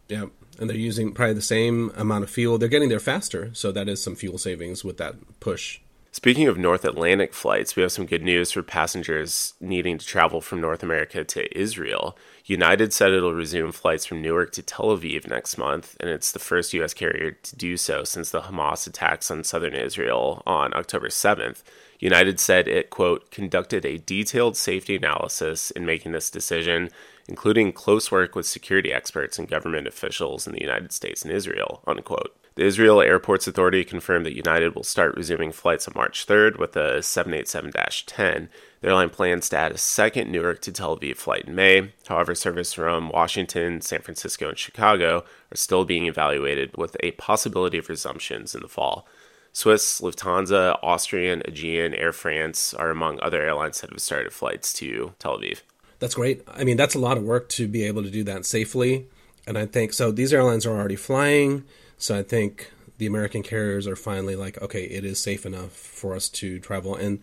Yeah, 0.09 0.27
and 0.59 0.69
they're 0.69 0.77
using 0.77 1.13
probably 1.13 1.35
the 1.35 1.43
same 1.43 1.91
amount 1.97 2.25
of 2.25 2.31
fuel. 2.31 2.59
They're 2.59 2.69
getting 2.69 2.89
there 2.89 3.01
faster, 3.01 3.51
so 3.55 3.73
that 3.73 3.89
is 3.89 4.03
some 4.03 4.17
fuel 4.17 4.39
savings 4.39 4.85
with 4.85 4.99
that 4.99 5.15
push. 5.41 5.81
Speaking 6.13 6.49
of 6.49 6.59
North 6.59 6.85
Atlantic 6.85 7.33
flights, 7.33 7.77
we 7.77 7.83
have 7.83 7.93
some 7.93 8.05
good 8.05 8.25
news 8.25 8.51
for 8.51 8.65
passengers 8.65 9.55
needing 9.61 9.97
to 9.97 10.05
travel 10.05 10.41
from 10.41 10.61
North 10.61 10.83
America 10.83 11.23
to 11.23 11.57
Israel. 11.57 12.19
United 12.45 12.93
said 12.93 13.13
it'll 13.13 13.33
resume 13.33 13.71
flights 13.71 14.07
from 14.07 14.21
Newark 14.21 14.51
to 14.55 14.63
Tel 14.63 14.87
Aviv 14.87 15.29
next 15.29 15.57
month, 15.57 15.97
and 16.01 16.11
it's 16.11 16.33
the 16.33 16.41
first 16.41 16.75
U.S. 16.75 16.95
carrier 16.95 17.31
to 17.31 17.55
do 17.55 17.77
so 17.77 18.03
since 18.03 18.31
the 18.31 18.41
Hamas 18.41 18.89
attacks 18.89 19.31
on 19.31 19.45
southern 19.45 19.75
Israel 19.75 20.43
on 20.47 20.75
October 20.75 21.11
7th. 21.11 21.63
United 22.01 22.41
said 22.41 22.67
it, 22.67 22.91
quote, 22.91 23.31
conducted 23.31 23.87
a 23.87 23.99
detailed 23.99 24.57
safety 24.57 24.97
analysis 24.97 25.71
in 25.71 25.87
making 25.87 26.11
this 26.11 26.29
decision, 26.29 26.91
including 27.29 27.73
close 27.73 28.11
work 28.11 28.35
with 28.35 28.47
security 28.47 28.93
experts 28.93 29.39
and 29.39 29.47
government 29.47 29.87
officials 29.87 30.49
in 30.49 30.55
the 30.55 30.61
United 30.61 30.91
States 30.91 31.23
and 31.23 31.33
Israel, 31.33 31.85
unquote. 31.87 32.37
The 32.61 32.67
Israel 32.67 33.01
Airports 33.01 33.47
Authority 33.47 33.85
confirmed 33.85 34.27
that 34.27 34.37
United 34.37 34.75
will 34.75 34.85
start 34.85 35.17
resuming 35.17 35.51
flights 35.51 35.89
on 35.89 35.95
March 35.97 36.27
3rd 36.27 36.59
with 36.59 36.77
a 36.77 37.03
787 37.03 37.73
10. 38.05 38.51
The 38.83 38.87
airline 38.87 39.09
plans 39.09 39.49
to 39.49 39.57
add 39.57 39.73
a 39.73 39.79
second 39.79 40.31
Newark 40.31 40.61
to 40.61 40.71
Tel 40.71 40.99
Aviv 40.99 41.17
flight 41.17 41.47
in 41.47 41.55
May. 41.55 41.95
However, 42.07 42.35
service 42.35 42.75
from 42.75 43.09
Washington, 43.09 43.81
San 43.81 44.03
Francisco, 44.03 44.51
and 44.51 44.59
Chicago 44.59 45.25
are 45.51 45.57
still 45.57 45.87
being 45.87 46.05
evaluated 46.05 46.77
with 46.77 46.99
a 47.01 47.13
possibility 47.13 47.79
of 47.79 47.87
resumptions 47.87 48.55
in 48.55 48.61
the 48.61 48.69
fall. 48.69 49.09
Swiss, 49.55 50.03
Lufthansa, 50.03 50.79
Austrian, 50.83 51.41
Aegean, 51.47 51.95
Air 51.95 52.13
France 52.13 52.75
are 52.75 52.91
among 52.91 53.19
other 53.23 53.41
airlines 53.41 53.81
that 53.81 53.89
have 53.89 54.03
started 54.03 54.35
flights 54.35 54.75
to 54.75 55.15
Tel 55.19 55.39
Aviv. 55.39 55.63
That's 55.99 56.17
great. 56.17 56.43
I 56.47 56.65
mean, 56.65 56.77
that's 56.77 56.95
a 56.95 56.99
lot 57.01 57.17
of 57.17 57.23
work 57.23 57.49
to 57.51 57.67
be 57.67 57.85
able 57.85 58.03
to 58.03 58.11
do 58.11 58.23
that 58.25 58.45
safely. 58.45 59.07
And 59.47 59.57
I 59.57 59.65
think 59.65 59.95
so. 59.95 60.11
These 60.13 60.35
airlines 60.35 60.67
are 60.67 60.77
already 60.77 60.97
flying. 60.97 61.65
So 62.01 62.19
I 62.19 62.23
think 62.23 62.73
the 62.97 63.07
American 63.07 63.43
carriers 63.43 63.87
are 63.87 63.95
finally 63.95 64.35
like, 64.35 64.61
okay, 64.61 64.85
it 64.85 65.05
is 65.05 65.23
safe 65.23 65.45
enough 65.45 65.73
for 65.73 66.15
us 66.15 66.29
to 66.31 66.59
travel. 66.59 66.97
And 66.97 67.21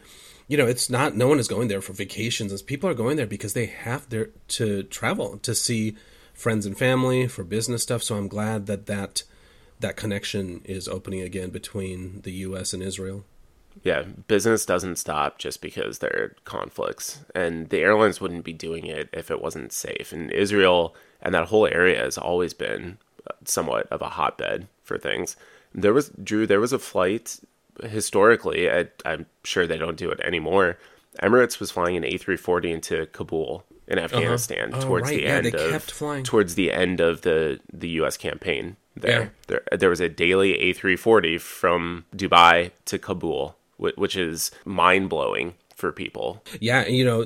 you 0.47 0.55
know, 0.55 0.67
it's 0.67 0.89
not. 0.89 1.15
No 1.15 1.27
one 1.27 1.39
is 1.39 1.47
going 1.49 1.67
there 1.67 1.81
for 1.81 1.91
vacations. 1.91 2.53
As 2.53 2.61
people 2.61 2.89
are 2.89 2.93
going 2.93 3.17
there 3.17 3.27
because 3.27 3.53
they 3.53 3.65
have 3.65 4.07
to 4.09 4.83
travel 4.83 5.39
to 5.39 5.53
see 5.53 5.97
friends 6.33 6.65
and 6.65 6.77
family 6.77 7.27
for 7.27 7.43
business 7.43 7.83
stuff. 7.83 8.03
So 8.03 8.15
I'm 8.15 8.27
glad 8.27 8.67
that 8.67 8.85
that 8.85 9.23
that 9.79 9.97
connection 9.97 10.61
is 10.63 10.87
opening 10.87 11.21
again 11.21 11.49
between 11.49 12.21
the 12.21 12.31
U.S. 12.31 12.73
and 12.73 12.81
Israel. 12.81 13.25
Yeah, 13.83 14.03
business 14.03 14.65
doesn't 14.65 14.97
stop 14.97 15.37
just 15.37 15.61
because 15.61 15.99
there 15.99 16.15
are 16.15 16.35
conflicts, 16.45 17.19
and 17.35 17.69
the 17.69 17.79
airlines 17.79 18.21
wouldn't 18.21 18.45
be 18.45 18.53
doing 18.53 18.85
it 18.85 19.09
if 19.11 19.29
it 19.29 19.41
wasn't 19.41 19.73
safe. 19.73 20.13
And 20.13 20.31
Israel 20.31 20.95
and 21.21 21.33
that 21.33 21.47
whole 21.47 21.67
area 21.67 21.99
has 21.99 22.17
always 22.17 22.53
been 22.53 22.99
somewhat 23.45 23.87
of 23.87 24.01
a 24.01 24.09
hotbed 24.09 24.67
for 24.83 24.97
things. 24.97 25.35
There 25.73 25.93
was 25.93 26.09
Drew. 26.09 26.47
There 26.47 26.59
was 26.59 26.73
a 26.73 26.79
flight 26.79 27.39
historically. 27.83 28.69
I, 28.69 28.87
I'm 29.05 29.25
sure 29.43 29.67
they 29.67 29.77
don't 29.77 29.97
do 29.97 30.09
it 30.09 30.19
anymore. 30.21 30.77
Emirates 31.21 31.59
was 31.59 31.71
flying 31.71 31.97
an 31.97 32.03
A340 32.03 32.71
into 32.71 33.05
Kabul 33.07 33.63
in 33.87 33.97
uh-huh. 33.97 34.05
Afghanistan 34.05 34.73
uh-huh. 34.73 34.81
oh, 34.83 34.87
towards 34.87 35.09
right. 35.09 35.17
the 35.17 35.23
yeah, 35.23 35.29
end 35.29 35.55
of 35.55 36.23
towards 36.23 36.55
the 36.55 36.71
end 36.71 36.99
of 36.99 37.21
the 37.21 37.59
the 37.71 37.89
U.S. 37.89 38.17
campaign. 38.17 38.77
There, 38.95 39.21
yeah. 39.21 39.29
there, 39.47 39.77
there 39.77 39.89
was 39.89 39.99
a 39.99 40.09
daily 40.09 40.53
A340 40.53 41.39
from 41.39 42.05
Dubai 42.15 42.71
to 42.85 42.97
Kabul, 42.97 43.55
which 43.77 44.15
is 44.15 44.49
mind 44.65 45.09
blowing 45.09 45.53
for 45.75 45.91
people. 45.91 46.43
Yeah, 46.59 46.87
you 46.87 47.05
know, 47.05 47.25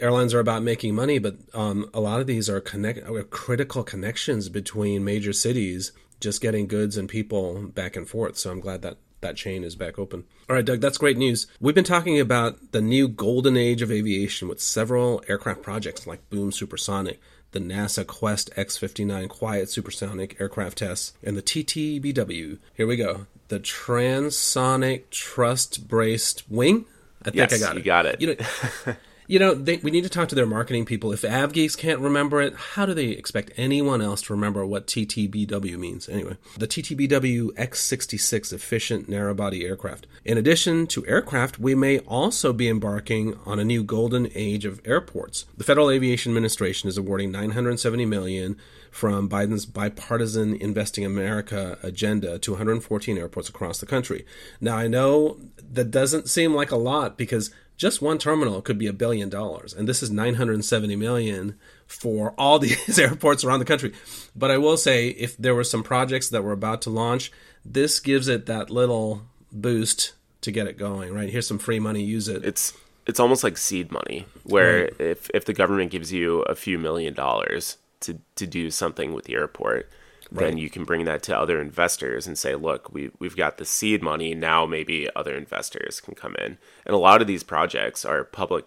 airlines 0.00 0.34
are 0.34 0.40
about 0.40 0.62
making 0.62 0.94
money, 0.94 1.18
but 1.18 1.36
um, 1.54 1.88
a 1.94 2.00
lot 2.00 2.20
of 2.20 2.26
these 2.26 2.48
are 2.48 2.60
connect 2.60 3.08
are 3.08 3.22
critical 3.24 3.82
connections 3.82 4.48
between 4.48 5.04
major 5.04 5.32
cities, 5.32 5.92
just 6.20 6.40
getting 6.40 6.66
goods 6.66 6.96
and 6.96 7.08
people 7.08 7.68
back 7.68 7.96
and 7.96 8.08
forth. 8.08 8.36
So 8.36 8.50
I'm 8.50 8.60
glad 8.60 8.82
that 8.82 8.98
that 9.20 9.36
chain 9.36 9.64
is 9.64 9.76
back 9.76 9.98
open. 9.98 10.24
All 10.48 10.56
right, 10.56 10.64
Doug, 10.64 10.80
that's 10.80 10.98
great 10.98 11.18
news. 11.18 11.46
We've 11.60 11.74
been 11.74 11.84
talking 11.84 12.18
about 12.18 12.72
the 12.72 12.80
new 12.80 13.08
golden 13.08 13.56
age 13.56 13.82
of 13.82 13.92
aviation 13.92 14.48
with 14.48 14.60
several 14.60 15.22
aircraft 15.28 15.62
projects 15.62 16.06
like 16.06 16.28
Boom 16.30 16.52
Supersonic, 16.52 17.20
the 17.52 17.60
NASA 17.60 18.06
Quest 18.06 18.50
X 18.56 18.76
59 18.76 19.28
quiet 19.28 19.70
supersonic 19.70 20.40
aircraft 20.40 20.78
tests, 20.78 21.12
and 21.22 21.36
the 21.36 21.42
TTBW. 21.42 22.58
Here 22.74 22.86
we 22.86 22.96
go. 22.96 23.26
The 23.48 23.60
Transonic 23.60 25.10
Truss 25.10 25.76
Braced 25.76 26.50
Wing. 26.50 26.86
I 27.22 27.24
think 27.24 27.36
yes, 27.36 27.52
I 27.52 27.58
got 27.58 27.76
it. 27.76 27.78
You 27.78 27.84
got 27.84 28.06
it. 28.06 28.20
You 28.20 28.26
know, 28.28 28.94
you 29.30 29.38
know, 29.38 29.54
they, 29.54 29.76
we 29.76 29.92
need 29.92 30.02
to 30.02 30.10
talk 30.10 30.28
to 30.30 30.34
their 30.34 30.44
marketing 30.44 30.84
people. 30.84 31.12
If 31.12 31.22
AvGeeks 31.22 31.78
can't 31.78 32.00
remember 32.00 32.42
it, 32.42 32.52
how 32.56 32.84
do 32.84 32.92
they 32.92 33.10
expect 33.10 33.52
anyone 33.56 34.02
else 34.02 34.22
to 34.22 34.32
remember 34.32 34.66
what 34.66 34.88
TTBW 34.88 35.78
means? 35.78 36.08
Anyway, 36.08 36.36
the 36.58 36.66
TTBW 36.66 37.52
X66 37.52 38.52
efficient 38.52 39.08
narrow-body 39.08 39.64
aircraft. 39.64 40.08
In 40.24 40.36
addition 40.36 40.88
to 40.88 41.06
aircraft, 41.06 41.60
we 41.60 41.76
may 41.76 42.00
also 42.00 42.52
be 42.52 42.68
embarking 42.68 43.38
on 43.46 43.60
a 43.60 43.64
new 43.64 43.84
golden 43.84 44.28
age 44.34 44.64
of 44.64 44.80
airports. 44.84 45.46
The 45.56 45.62
Federal 45.62 45.92
Aviation 45.92 46.32
Administration 46.32 46.88
is 46.88 46.98
awarding 46.98 47.30
970 47.30 48.06
million 48.06 48.56
from 48.90 49.28
Biden's 49.28 49.64
bipartisan 49.64 50.56
Investing 50.56 51.04
America 51.04 51.78
agenda 51.84 52.40
to 52.40 52.50
114 52.50 53.16
airports 53.16 53.48
across 53.48 53.78
the 53.78 53.86
country. 53.86 54.26
Now, 54.60 54.76
I 54.76 54.88
know 54.88 55.38
that 55.72 55.92
doesn't 55.92 56.28
seem 56.28 56.52
like 56.52 56.72
a 56.72 56.76
lot 56.76 57.16
because 57.16 57.52
just 57.80 58.02
one 58.02 58.18
terminal 58.18 58.60
could 58.60 58.76
be 58.76 58.86
a 58.86 58.92
billion 58.92 59.30
dollars 59.30 59.72
and 59.72 59.88
this 59.88 60.02
is 60.02 60.10
970 60.10 60.94
million 60.96 61.58
for 61.86 62.34
all 62.36 62.58
these 62.66 62.98
airports 62.98 63.42
around 63.42 63.58
the 63.58 63.64
country. 63.64 63.92
But 64.36 64.50
i 64.50 64.58
will 64.58 64.76
say 64.76 65.08
if 65.08 65.36
there 65.38 65.54
were 65.54 65.64
some 65.64 65.82
projects 65.82 66.28
that 66.28 66.44
were 66.44 66.52
about 66.52 66.82
to 66.82 66.90
launch 66.90 67.32
this 67.64 67.98
gives 67.98 68.28
it 68.28 68.46
that 68.46 68.70
little 68.70 69.22
boost 69.50 70.12
to 70.42 70.52
get 70.52 70.66
it 70.66 70.76
going 70.76 71.14
right? 71.14 71.30
Here's 71.30 71.48
some 71.48 71.58
free 71.58 71.80
money 71.80 72.02
use 72.02 72.28
it. 72.28 72.44
It's 72.44 72.74
it's 73.06 73.18
almost 73.18 73.42
like 73.42 73.56
seed 73.56 73.90
money 73.90 74.26
where 74.44 74.82
right. 74.82 75.00
if 75.00 75.30
if 75.32 75.46
the 75.46 75.54
government 75.54 75.90
gives 75.90 76.12
you 76.12 76.42
a 76.42 76.54
few 76.54 76.78
million 76.78 77.14
dollars 77.14 77.78
to 78.00 78.18
to 78.36 78.46
do 78.46 78.70
something 78.70 79.14
with 79.14 79.24
the 79.24 79.34
airport 79.34 79.88
right. 80.32 80.46
then 80.46 80.58
you 80.58 80.70
can 80.70 80.84
bring 80.84 81.04
that 81.04 81.22
to 81.24 81.36
other 81.36 81.60
investors 81.60 82.26
and 82.26 82.38
say, 82.38 82.54
look, 82.54 82.92
we, 82.92 83.10
we've 83.18 83.36
got 83.36 83.58
the 83.58 83.64
seed 83.64 84.02
money. 84.02 84.34
Now 84.34 84.66
maybe 84.66 85.08
other 85.14 85.36
investors 85.36 86.00
can 86.00 86.14
come 86.14 86.34
in. 86.36 86.58
And 86.86 86.94
a 86.94 86.98
lot 86.98 87.20
of 87.20 87.26
these 87.26 87.42
projects 87.42 88.04
are 88.04 88.24
public 88.24 88.64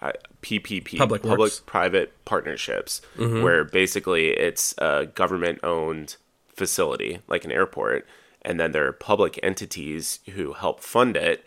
uh, 0.00 0.12
PPP, 0.42 0.98
public, 0.98 1.22
public 1.22 1.52
private 1.64 2.12
partnerships, 2.24 3.00
mm-hmm. 3.16 3.42
where 3.42 3.64
basically 3.64 4.28
it's 4.28 4.74
a 4.78 5.06
government 5.06 5.60
owned 5.62 6.16
facility 6.48 7.20
like 7.28 7.44
an 7.44 7.52
airport. 7.52 8.06
And 8.42 8.60
then 8.60 8.72
there 8.72 8.86
are 8.86 8.92
public 8.92 9.40
entities 9.42 10.20
who 10.34 10.52
help 10.52 10.80
fund 10.80 11.16
it. 11.16 11.44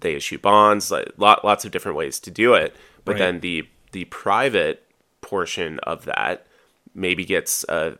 They 0.00 0.14
issue 0.14 0.38
bonds, 0.38 0.90
like, 0.90 1.12
lot, 1.16 1.44
lots 1.44 1.64
of 1.64 1.70
different 1.70 1.96
ways 1.96 2.18
to 2.20 2.30
do 2.30 2.54
it. 2.54 2.74
But 3.04 3.12
right. 3.12 3.18
then 3.18 3.40
the 3.40 3.68
the 3.92 4.04
private 4.06 4.84
portion 5.20 5.78
of 5.80 6.06
that 6.06 6.46
maybe 6.94 7.24
gets 7.24 7.64
a 7.68 7.98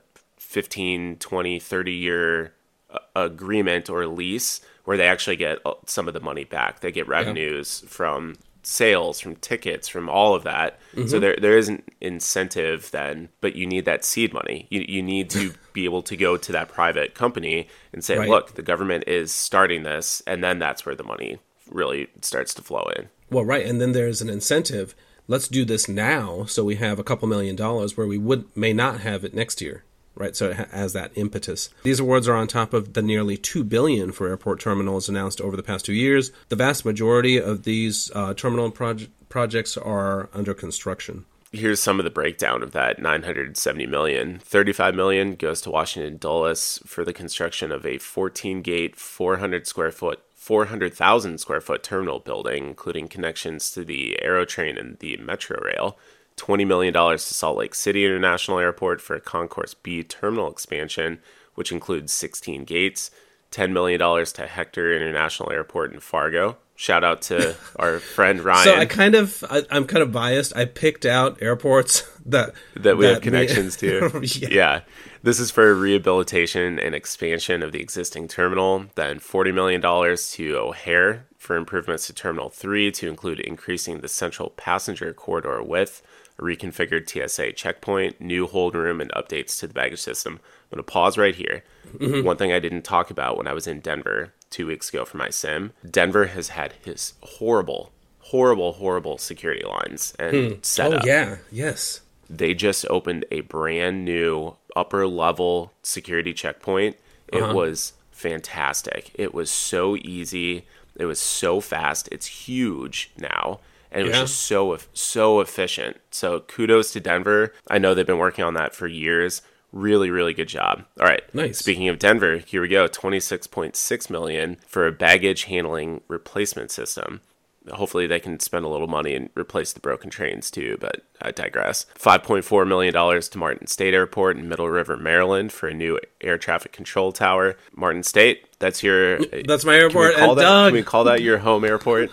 15, 0.53 1.17
20, 1.17 1.59
30 1.59 1.93
year 1.93 2.53
uh, 2.91 2.99
agreement 3.17 3.89
or 3.89 4.07
lease 4.07 4.61
where 4.85 4.97
they 4.97 5.07
actually 5.07 5.37
get 5.37 5.59
uh, 5.65 5.75
some 5.87 6.09
of 6.09 6.15
the 6.15 6.21
money 6.21 6.45
back. 6.45 6.81
They 6.81 6.93
get 6.93 7.09
revenues 7.09 7.81
yeah. 7.83 7.89
from 7.89 8.37
sales, 8.63 9.19
from 9.19 9.37
tickets, 9.37 9.89
from 9.89 10.09
all 10.09 10.35
of 10.35 10.45
that. 10.45 10.79
Mm-hmm. 10.95 11.09
So 11.09 11.19
there 11.19 11.37
there 11.41 11.57
is 11.57 11.69
an 11.69 11.83
incentive 12.01 12.91
then, 12.91 13.31
but 13.41 13.57
you 13.57 13.67
need 13.67 13.87
that 13.87 14.05
seed 14.05 14.35
money. 14.35 14.67
You 14.71 14.85
you 14.87 15.03
need 15.03 15.31
to 15.31 15.55
be 15.73 15.87
able 15.87 16.03
to 16.03 16.17
go 16.17 16.37
to 16.37 16.53
that 16.53 16.69
private 16.69 17.15
company 17.15 17.69
and 17.93 18.05
say, 18.05 18.19
right. 18.19 18.29
look, 18.29 18.55
the 18.55 18.63
government 18.63 19.05
is 19.07 19.33
starting 19.33 19.85
this, 19.85 20.23
and 20.27 20.45
then 20.45 20.59
that's 20.59 20.85
where 20.85 20.95
the 20.95 21.05
money 21.05 21.39
really 21.71 22.09
starts 22.21 22.53
to 22.55 22.63
flow 22.63 22.91
in. 22.97 23.09
Well, 23.31 23.45
right, 23.45 23.65
and 23.65 23.81
then 23.81 23.93
there's 23.93 24.21
an 24.21 24.29
incentive. 24.29 24.95
Let's 25.29 25.49
do 25.49 25.65
this 25.65 25.89
now, 25.89 26.45
so 26.45 26.65
we 26.65 26.75
have 26.77 26.99
a 26.99 27.05
couple 27.05 27.29
million 27.29 27.57
dollars 27.57 27.97
where 27.97 28.07
we 28.07 28.19
would 28.19 28.55
may 28.55 28.73
not 28.73 29.01
have 29.01 29.25
it 29.25 29.33
next 29.33 29.63
year 29.63 29.85
right? 30.15 30.37
So 30.37 30.51
it 30.51 30.57
has 30.71 30.93
that 30.93 31.13
impetus. 31.15 31.71
These 31.83 32.01
awards 32.01 32.29
are 32.29 32.37
on 32.37 32.47
top 32.47 32.73
of 32.73 32.93
the 32.93 33.03
nearly 33.03 33.37
two 33.37 33.65
billion 33.65 34.13
for 34.13 34.29
airport 34.29 34.61
terminals 34.61 35.09
announced 35.09 35.41
over 35.41 35.57
the 35.57 35.63
past 35.63 35.85
two 35.85 35.93
years. 35.93 36.33
The 36.49 36.57
vast 36.57 36.85
majority 36.85 37.39
of 37.39 37.65
these 37.65 38.11
uh, 38.15 38.35
terminal 38.35 38.71
proje- 38.71 39.09
projects 39.29 39.77
are 39.77 40.29
under 40.33 40.55
construction. 40.55 41.25
Here's 41.53 41.81
some 41.81 42.01
of 42.01 42.05
the 42.05 42.11
breakdown 42.11 42.63
of 42.63 42.73
that 42.73 42.99
970 42.99 43.87
million. 43.87 44.39
35 44.39 44.95
million 44.95 45.35
goes 45.35 45.61
to 45.63 45.71
Washington 45.71 46.17
Dulles 46.17 46.81
for 46.87 47.05
the 47.05 47.13
construction 47.13 47.71
of 47.71 47.85
a 47.85 47.99
14 47.99 48.63
gate, 48.63 48.97
400 48.97 49.67
square 49.67 49.91
foot 49.91 50.23
400,000 50.43 51.39
square 51.39 51.61
foot 51.61 51.85
terminal 51.85 52.19
building, 52.19 52.67
including 52.67 53.07
connections 53.07 53.71
to 53.71 53.85
the 53.85 54.19
Aerotrain 54.25 54.77
and 54.77 54.99
the 54.99 55.17
Metro 55.19 55.57
Rail. 55.63 55.97
$20 56.37 56.67
million 56.67 56.93
to 56.93 57.19
Salt 57.19 57.59
Lake 57.59 57.75
City 57.75 58.05
International 58.05 58.59
Airport 58.59 59.01
for 59.01 59.15
a 59.15 59.21
Concourse 59.21 59.75
B 59.75 60.03
terminal 60.03 60.51
expansion, 60.51 61.21
which 61.55 61.73
includes 61.73 62.13
16 62.13 62.65
gates, 62.65 63.11
$10 63.51 63.73
million 63.73 63.99
to 63.99 64.47
Hector 64.47 64.95
International 64.95 65.53
Airport 65.53 65.93
in 65.93 66.01
Fargo 66.01 66.57
Shout 66.83 67.05
out 67.05 67.23
to 67.23 67.55
our 67.77 68.01
friend 68.01 68.41
Ryan. 68.41 68.65
So 68.65 68.75
I 68.75 68.87
kind 68.87 69.15
of, 69.15 69.45
I, 69.49 69.63
am 69.71 69.87
kind 69.87 70.03
of 70.03 70.11
biased. 70.11 70.57
I 70.57 70.65
picked 70.65 71.07
out 71.07 71.41
airports 71.41 72.03
that 72.27 72.55
that 72.75 72.97
we 72.97 73.07
that 73.07 73.15
have 73.15 73.23
connections 73.23 73.81
we, 73.81 73.89
to. 73.89 74.21
yeah. 74.41 74.49
yeah. 74.51 74.81
This 75.23 75.39
is 75.39 75.53
for 75.53 75.73
rehabilitation 75.77 76.81
and 76.81 76.93
expansion 76.93 77.63
of 77.63 77.71
the 77.71 77.81
existing 77.81 78.27
terminal. 78.27 78.87
Then 78.97 79.21
$40 79.21 79.55
million 79.55 79.81
to 79.81 80.57
O'Hare 80.57 81.27
for 81.39 81.55
improvements 81.55 82.09
to 82.09 82.13
Terminal 82.13 82.49
3 82.49 82.91
to 82.91 83.09
include 83.09 83.39
increasing 83.39 84.01
the 84.01 84.09
central 84.09 84.51
passenger 84.51 85.13
corridor 85.13 85.63
width, 85.63 86.03
reconfigured 86.43 87.09
TSA 87.09 87.53
checkpoint, 87.53 88.21
new 88.21 88.47
hold 88.47 88.75
room, 88.75 89.01
and 89.01 89.11
updates 89.13 89.59
to 89.61 89.67
the 89.67 89.75
baggage 89.75 90.01
system. 90.01 90.35
I'm 90.35 90.77
going 90.77 90.85
to 90.85 90.93
pause 90.93 91.17
right 91.17 91.35
here. 91.35 91.65
Mm-hmm. 91.97 92.27
One 92.27 92.37
thing 92.37 92.53
I 92.53 92.59
didn't 92.59 92.83
talk 92.83 93.11
about 93.11 93.37
when 93.37 93.47
I 93.47 93.53
was 93.53 93.67
in 93.67 93.81
Denver 93.81 94.33
two 94.51 94.67
weeks 94.67 94.91
ago 94.91 95.05
for 95.05 95.17
my 95.17 95.31
sim 95.31 95.73
Denver 95.89 96.27
has 96.27 96.51
had 96.51 96.75
his 96.85 97.15
horrible, 97.23 97.91
horrible, 98.21 98.75
horrible 98.75 99.19
security 99.19 99.65
lines 99.65 100.15
and 100.19 100.37
hmm. 100.37 100.59
setup. 100.63 101.03
Oh, 101.03 101.07
yeah. 101.07 101.39
Yes. 101.51 102.01
They 102.29 102.55
just 102.55 102.87
opened 102.89 103.25
a 103.31 103.41
brand 103.43 104.05
new 104.05 104.57
upper 104.77 105.07
level 105.07 105.73
security 105.83 106.33
checkpoint. 106.33 106.97
It 107.29 107.43
uh-huh. 107.43 107.55
was 107.55 107.95
fantastic. 108.11 109.11
It 109.15 109.35
was 109.35 109.51
so 109.51 109.97
easy. 109.97 110.67
It 110.97 111.07
was 111.07 111.19
so 111.19 111.61
fast. 111.61 112.09
It's 112.13 112.27
huge 112.27 113.11
now. 113.19 113.61
And 113.93 114.07
it 114.07 114.11
yeah. 114.11 114.23
was 114.23 114.31
just 114.31 114.43
so 114.43 114.77
so 114.93 115.41
efficient. 115.41 115.99
So 116.11 116.41
kudos 116.41 116.93
to 116.93 117.01
Denver. 117.01 117.53
I 117.71 117.79
know 117.79 117.95
they've 117.95 118.07
been 118.07 118.19
working 118.19 118.45
on 118.45 118.55
that 118.55 118.75
for 118.75 118.87
years. 118.87 119.43
Really, 119.71 120.11
really 120.11 120.35
good 120.35 120.49
job. 120.49 120.85
All 120.99 121.07
right. 121.07 121.23
Nice. 121.35 121.59
Speaking 121.59 121.89
of 121.89 121.99
Denver, 121.99 122.39
here 122.39 122.61
we 122.61 122.69
go. 122.69 122.89
26.6 122.89 124.11
million 124.11 124.59
for 124.67 124.87
a 124.87 124.93
baggage 124.93 125.45
handling 125.45 126.03
replacement 126.09 126.71
system 126.71 127.21
hopefully 127.71 128.07
they 128.07 128.21
can 128.21 128.41
spend 128.41 128.65
a 128.65 128.69
little 128.69 128.89
money 128.89 129.15
and 129.15 129.31
replace 129.37 129.73
the 129.73 129.81
broken 129.81 130.11
trains 130.11 130.51
too, 130.51 130.77
but 130.81 131.05
I 131.21 131.31
digress. 131.31 131.87
$5.4 131.99 132.67
million 132.67 132.93
to 133.23 133.39
Martin 133.39 133.67
State 133.67 133.95
Airport 133.95 134.37
in 134.37 134.49
Middle 134.49 134.69
River, 134.69 134.97
Maryland 134.97 135.53
for 135.53 135.69
a 135.69 135.75
new 135.75 135.99
air 136.21 136.39
traffic 136.39 136.73
control 136.73 137.13
tower. 137.13 137.57
Martin 137.75 138.03
State, 138.03 138.47
that's 138.59 138.83
your. 138.83 139.19
That's 139.45 139.65
my 139.65 139.77
airport. 139.77 140.15
Can 140.15 140.23
we 140.23 140.27
call, 140.27 140.35
that, 140.37 140.43
Doug. 140.43 140.69
Can 140.69 140.75
we 140.75 140.83
call 140.83 141.05
that 141.05 141.23
your 141.23 141.39
home 141.39 141.65
airport? 141.65 142.11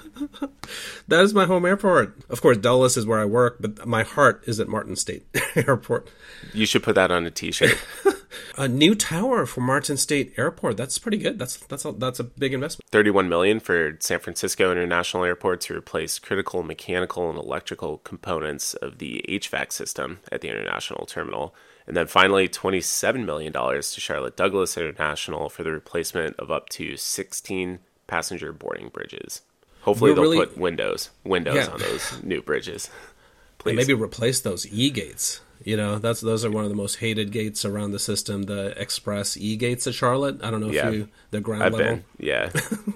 that 1.07 1.21
is 1.21 1.33
my 1.33 1.45
home 1.45 1.65
airport. 1.65 2.17
Of 2.29 2.41
course, 2.41 2.57
Dulles 2.57 2.97
is 2.97 3.05
where 3.05 3.19
I 3.19 3.25
work, 3.25 3.57
but 3.59 3.88
my 3.88 4.03
heart 4.03 4.43
is 4.47 4.59
at 4.59 4.67
Martin 4.67 4.95
State 4.95 5.25
Airport. 5.55 6.09
You 6.53 6.65
should 6.65 6.83
put 6.83 6.95
that 6.95 7.12
on 7.12 7.25
a 7.25 7.31
t 7.31 7.51
shirt. 7.51 7.77
a 8.58 8.68
new 8.68 8.96
tower 8.96 9.46
for 9.46 9.62
Martin 9.62 9.98
State 9.98 10.34
Airport. 10.38 10.78
That's 10.78 10.98
pretty 10.98 11.18
good. 11.18 11.39
That's 11.39 11.58
that's 11.58 11.86
a, 11.86 11.92
that's 11.92 12.20
a 12.20 12.24
big 12.24 12.54
investment. 12.54 12.89
31 12.92 13.30
million 13.30 13.60
for 13.60 13.98
San 14.00 14.20
Francisco 14.20 14.72
International 14.72 15.24
Airport 15.24 15.62
to 15.62 15.76
replace 15.76 16.20
critical 16.20 16.63
mechanical 16.63 17.30
and 17.30 17.38
electrical 17.38 18.00
components 18.00 18.74
of 18.76 18.98
the 19.00 19.24
HVAC 19.28 19.72
system 19.72 20.20
at 20.32 20.42
the 20.42 20.50
international 20.50 21.06
terminal. 21.06 21.56
And 21.88 21.98
then 21.98 22.06
finally, 22.08 22.48
$27 22.48 23.26
million 23.26 23.52
to 23.52 23.82
Charlotte 23.82 24.38
Douglas 24.38 24.78
International 24.78 25.50
for 25.50 25.63
the 25.63 25.72
replacement 25.72 26.36
of 26.38 26.52
up 26.52 26.70
to 26.70 26.96
16 26.96 27.80
passenger 28.06 28.54
boarding 28.54 28.89
bridges. 28.89 29.42
Hopefully, 29.82 30.12
We're 30.12 30.15
they'll 30.15 30.24
really, 30.24 30.38
put 30.38 30.58
windows 30.58 31.10
windows 31.24 31.56
yeah. 31.56 31.68
on 31.68 31.80
those 31.80 32.22
new 32.24 32.42
bridges. 32.42 32.89
Please. 33.58 33.72
And 33.72 33.78
maybe 33.78 33.94
replace 33.94 34.39
those 34.39 34.72
e 34.72 34.89
gates. 34.89 35.42
You 35.63 35.76
know, 35.76 36.00
that's 36.00 36.22
those 36.22 36.45
are 36.45 36.52
one 36.52 36.63
of 36.63 36.69
the 36.69 36.76
most 36.76 36.95
hated 36.95 37.32
gates 37.32 37.65
around 37.65 37.91
the 37.91 38.00
system. 38.00 38.43
The 38.43 38.80
express 38.80 39.36
e 39.36 39.56
gates 39.58 39.88
at 39.88 39.93
Charlotte. 39.93 40.41
I 40.43 40.52
don't 40.52 40.62
know 40.62 40.72
yeah. 40.72 40.88
if 40.88 40.93
you 40.93 41.10
the 41.32 41.41
ground 41.41 41.63
I've 41.63 41.74
level. 41.74 41.95
Been. 41.95 42.06
Yeah. 42.17 42.50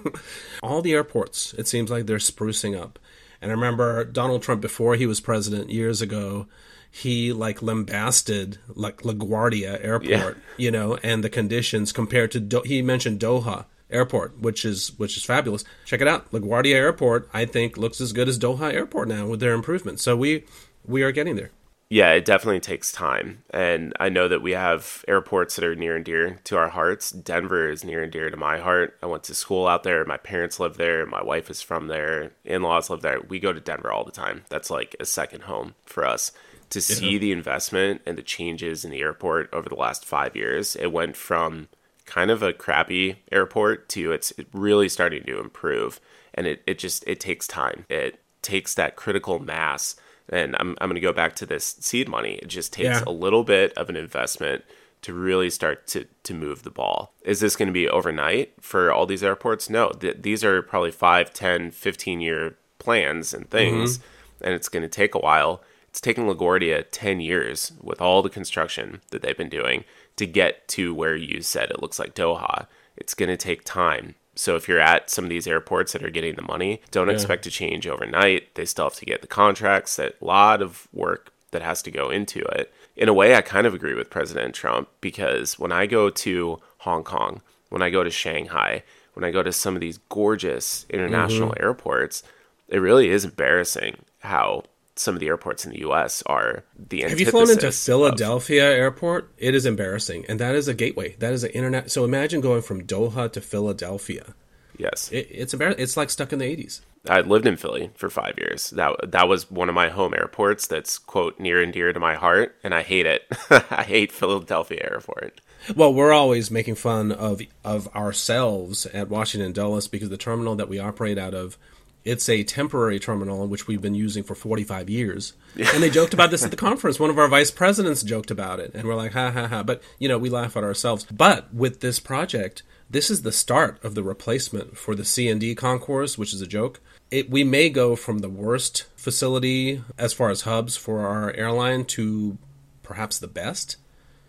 All 0.62 0.80
the 0.80 0.94
airports, 0.94 1.54
it 1.54 1.68
seems 1.68 1.90
like 1.90 2.06
they're 2.06 2.16
sprucing 2.16 2.78
up. 2.78 2.98
And 3.42 3.50
I 3.50 3.54
remember 3.54 4.04
Donald 4.04 4.42
Trump 4.42 4.62
before 4.62 4.94
he 4.94 5.06
was 5.06 5.20
president 5.20 5.70
years 5.70 6.00
ago. 6.00 6.46
He 6.90 7.32
like 7.32 7.60
lambasted 7.60 8.58
like 8.68 9.02
LaGuardia 9.02 9.84
Airport, 9.84 10.08
yeah. 10.08 10.32
you 10.56 10.70
know, 10.70 10.96
and 11.02 11.24
the 11.24 11.28
conditions 11.28 11.92
compared 11.92 12.30
to 12.30 12.40
Do- 12.40 12.62
he 12.64 12.82
mentioned 12.82 13.18
Doha 13.18 13.64
Airport, 13.90 14.38
which 14.38 14.64
is 14.64 14.96
which 14.96 15.16
is 15.16 15.24
fabulous. 15.24 15.64
Check 15.84 16.00
it 16.00 16.08
out, 16.08 16.30
LaGuardia 16.30 16.76
Airport. 16.76 17.28
I 17.34 17.46
think 17.46 17.76
looks 17.76 18.00
as 18.00 18.12
good 18.12 18.28
as 18.28 18.38
Doha 18.38 18.72
Airport 18.72 19.08
now 19.08 19.26
with 19.26 19.40
their 19.40 19.54
improvements. 19.54 20.04
So 20.04 20.16
we 20.16 20.44
we 20.86 21.02
are 21.02 21.10
getting 21.10 21.34
there 21.34 21.50
yeah, 21.90 22.12
it 22.12 22.24
definitely 22.24 22.60
takes 22.60 22.92
time. 22.92 23.44
And 23.50 23.92
I 24.00 24.08
know 24.08 24.26
that 24.28 24.42
we 24.42 24.52
have 24.52 25.04
airports 25.06 25.56
that 25.56 25.64
are 25.64 25.74
near 25.74 25.96
and 25.96 26.04
dear 26.04 26.40
to 26.44 26.56
our 26.56 26.70
hearts. 26.70 27.10
Denver 27.10 27.68
is 27.68 27.84
near 27.84 28.02
and 28.02 28.10
dear 28.10 28.30
to 28.30 28.36
my 28.36 28.58
heart. 28.58 28.98
I 29.02 29.06
went 29.06 29.24
to 29.24 29.34
school 29.34 29.66
out 29.66 29.82
there. 29.82 30.04
My 30.04 30.16
parents 30.16 30.58
live 30.58 30.76
there. 30.76 31.04
My 31.06 31.22
wife 31.22 31.50
is 31.50 31.62
from 31.62 31.88
there. 31.88 32.32
In 32.44 32.62
laws 32.62 32.88
live 32.90 33.02
there. 33.02 33.20
We 33.20 33.38
go 33.38 33.52
to 33.52 33.60
Denver 33.60 33.92
all 33.92 34.04
the 34.04 34.12
time. 34.12 34.44
That's 34.48 34.70
like 34.70 34.96
a 34.98 35.04
second 35.04 35.42
home 35.42 35.74
for 35.84 36.06
us. 36.06 36.32
To 36.70 36.80
see 36.80 37.12
yeah. 37.12 37.18
the 37.18 37.32
investment 37.32 38.00
and 38.06 38.18
the 38.18 38.22
changes 38.22 38.84
in 38.84 38.90
the 38.90 39.00
airport 39.00 39.52
over 39.52 39.68
the 39.68 39.76
last 39.76 40.04
five 40.04 40.34
years, 40.34 40.74
it 40.74 40.90
went 40.90 41.16
from 41.16 41.68
kind 42.06 42.30
of 42.30 42.42
a 42.42 42.52
crappy 42.52 43.22
airport 43.30 43.88
to 43.90 44.12
it's 44.12 44.32
really 44.52 44.88
starting 44.88 45.22
to 45.24 45.38
improve. 45.38 46.00
And 46.32 46.46
it, 46.46 46.62
it 46.66 46.78
just 46.78 47.04
it 47.06 47.20
takes 47.20 47.46
time. 47.46 47.84
It 47.88 48.20
takes 48.42 48.74
that 48.74 48.96
critical 48.96 49.38
mass 49.38 49.94
and 50.28 50.56
I'm, 50.58 50.76
I'm 50.80 50.88
going 50.88 50.94
to 50.94 51.00
go 51.00 51.12
back 51.12 51.36
to 51.36 51.46
this 51.46 51.76
seed 51.80 52.08
money. 52.08 52.34
It 52.34 52.48
just 52.48 52.72
takes 52.72 53.00
yeah. 53.00 53.04
a 53.06 53.12
little 53.12 53.44
bit 53.44 53.72
of 53.74 53.88
an 53.88 53.96
investment 53.96 54.64
to 55.02 55.12
really 55.12 55.50
start 55.50 55.86
to, 55.86 56.06
to 56.22 56.32
move 56.32 56.62
the 56.62 56.70
ball. 56.70 57.12
Is 57.22 57.40
this 57.40 57.56
going 57.56 57.68
to 57.68 57.72
be 57.72 57.88
overnight 57.88 58.54
for 58.60 58.90
all 58.90 59.04
these 59.04 59.22
airports? 59.22 59.68
No, 59.68 59.90
th- 59.90 60.22
these 60.22 60.42
are 60.42 60.62
probably 60.62 60.90
5, 60.90 61.32
10, 61.32 61.70
15 61.72 62.20
year 62.20 62.56
plans 62.78 63.34
and 63.34 63.48
things, 63.50 63.98
mm-hmm. 63.98 64.44
and 64.44 64.54
it's 64.54 64.70
going 64.70 64.82
to 64.82 64.88
take 64.88 65.14
a 65.14 65.18
while. 65.18 65.62
It's 65.88 66.00
taken 66.00 66.24
LaGuardia 66.24 66.86
10 66.90 67.20
years 67.20 67.72
with 67.82 68.00
all 68.00 68.22
the 68.22 68.30
construction 68.30 69.02
that 69.10 69.20
they've 69.20 69.36
been 69.36 69.50
doing 69.50 69.84
to 70.16 70.26
get 70.26 70.66
to 70.68 70.94
where 70.94 71.14
you 71.14 71.42
said 71.42 71.70
it 71.70 71.82
looks 71.82 71.98
like 71.98 72.14
Doha. 72.14 72.66
It's 72.96 73.14
going 73.14 73.28
to 73.28 73.36
take 73.36 73.62
time. 73.62 74.14
So 74.36 74.56
if 74.56 74.68
you're 74.68 74.80
at 74.80 75.10
some 75.10 75.24
of 75.24 75.30
these 75.30 75.46
airports 75.46 75.92
that 75.92 76.04
are 76.04 76.10
getting 76.10 76.34
the 76.34 76.42
money, 76.42 76.82
don't 76.90 77.08
yeah. 77.08 77.14
expect 77.14 77.44
to 77.44 77.50
change 77.50 77.86
overnight. 77.86 78.54
They 78.54 78.64
still 78.64 78.86
have 78.86 78.94
to 78.94 79.04
get 79.04 79.20
the 79.20 79.28
contracts. 79.28 79.96
That 79.96 80.16
a 80.20 80.24
lot 80.24 80.62
of 80.62 80.88
work 80.92 81.32
that 81.52 81.62
has 81.62 81.82
to 81.82 81.90
go 81.90 82.10
into 82.10 82.40
it. 82.40 82.72
In 82.96 83.08
a 83.08 83.14
way, 83.14 83.34
I 83.34 83.40
kind 83.40 83.66
of 83.66 83.74
agree 83.74 83.94
with 83.94 84.10
President 84.10 84.54
Trump 84.54 84.88
because 85.00 85.58
when 85.58 85.72
I 85.72 85.86
go 85.86 86.10
to 86.10 86.60
Hong 86.78 87.04
Kong, 87.04 87.42
when 87.70 87.82
I 87.82 87.90
go 87.90 88.04
to 88.04 88.10
Shanghai, 88.10 88.82
when 89.14 89.24
I 89.24 89.30
go 89.30 89.42
to 89.42 89.52
some 89.52 89.74
of 89.74 89.80
these 89.80 89.98
gorgeous 90.08 90.86
international 90.90 91.50
mm-hmm. 91.50 91.62
airports, 91.62 92.22
it 92.68 92.78
really 92.78 93.08
is 93.08 93.24
embarrassing 93.24 94.04
how 94.20 94.64
some 94.96 95.14
of 95.14 95.20
the 95.20 95.26
airports 95.28 95.64
in 95.64 95.72
the 95.72 95.80
U.S. 95.80 96.22
are 96.26 96.64
the. 96.76 97.02
Have 97.02 97.20
you 97.20 97.26
flown 97.26 97.50
into 97.50 97.70
Philadelphia 97.72 98.70
of... 98.70 98.78
Airport? 98.78 99.32
It 99.38 99.54
is 99.54 99.66
embarrassing, 99.66 100.24
and 100.28 100.38
that 100.40 100.54
is 100.54 100.68
a 100.68 100.74
gateway. 100.74 101.16
That 101.18 101.32
is 101.32 101.44
an 101.44 101.50
internet. 101.50 101.90
So 101.90 102.04
imagine 102.04 102.40
going 102.40 102.62
from 102.62 102.86
Doha 102.86 103.32
to 103.32 103.40
Philadelphia. 103.40 104.34
Yes, 104.76 105.10
it, 105.12 105.28
it's 105.30 105.52
embarrassing. 105.52 105.82
It's 105.82 105.96
like 105.96 106.10
stuck 106.10 106.32
in 106.32 106.38
the 106.38 106.44
eighties. 106.44 106.82
I 107.08 107.20
lived 107.20 107.46
in 107.46 107.56
Philly 107.56 107.90
for 107.94 108.08
five 108.08 108.38
years. 108.38 108.70
That 108.70 109.12
that 109.12 109.28
was 109.28 109.50
one 109.50 109.68
of 109.68 109.74
my 109.74 109.88
home 109.88 110.14
airports. 110.14 110.66
That's 110.66 110.98
quote 110.98 111.38
near 111.38 111.62
and 111.62 111.72
dear 111.72 111.92
to 111.92 112.00
my 112.00 112.14
heart, 112.14 112.56
and 112.64 112.74
I 112.74 112.82
hate 112.82 113.06
it. 113.06 113.22
I 113.70 113.82
hate 113.82 114.10
Philadelphia 114.10 114.80
Airport. 114.90 115.40
Well, 115.74 115.92
we're 115.92 116.12
always 116.12 116.50
making 116.50 116.76
fun 116.76 117.12
of 117.12 117.42
of 117.62 117.94
ourselves 117.94 118.86
at 118.86 119.08
Washington 119.08 119.52
Dulles 119.52 119.88
because 119.88 120.08
the 120.08 120.16
terminal 120.16 120.56
that 120.56 120.68
we 120.68 120.78
operate 120.78 121.18
out 121.18 121.34
of 121.34 121.58
it's 122.04 122.28
a 122.28 122.44
temporary 122.44 122.98
terminal 122.98 123.46
which 123.46 123.66
we've 123.66 123.80
been 123.80 123.94
using 123.94 124.22
for 124.22 124.34
45 124.34 124.90
years. 124.90 125.32
and 125.56 125.82
they 125.82 125.90
joked 125.90 126.14
about 126.14 126.30
this 126.30 126.44
at 126.44 126.50
the 126.50 126.56
conference. 126.68 127.00
One 127.00 127.10
of 127.10 127.18
our 127.18 127.28
vice 127.28 127.50
presidents 127.50 128.02
joked 128.02 128.30
about 128.30 128.60
it, 128.60 128.72
and 128.74 128.86
we're 128.86 128.94
like, 128.94 129.12
ha 129.12 129.30
ha 129.30 129.46
ha. 129.46 129.62
But 129.62 129.82
you 129.98 130.08
know, 130.08 130.18
we 130.18 130.28
laugh 130.30 130.56
at 130.56 130.64
ourselves. 130.64 131.04
But 131.04 131.52
with 131.54 131.80
this 131.80 132.00
project, 132.00 132.62
this 132.90 133.10
is 133.10 133.22
the 133.22 133.32
start 133.32 133.82
of 133.82 133.94
the 133.94 134.02
replacement 134.02 134.76
for 134.76 134.94
the 134.94 135.04
c&d 135.04 135.54
concourse, 135.54 136.18
which 136.18 136.34
is 136.34 136.40
a 136.40 136.46
joke. 136.46 136.80
It, 137.10 137.30
we 137.30 137.44
may 137.44 137.70
go 137.70 137.96
from 137.96 138.18
the 138.18 138.28
worst 138.28 138.86
facility 138.96 139.82
as 139.98 140.12
far 140.12 140.30
as 140.30 140.42
hubs 140.42 140.76
for 140.76 141.06
our 141.06 141.32
airline 141.32 141.84
to 141.86 142.38
perhaps 142.82 143.18
the 143.18 143.28
best. 143.28 143.76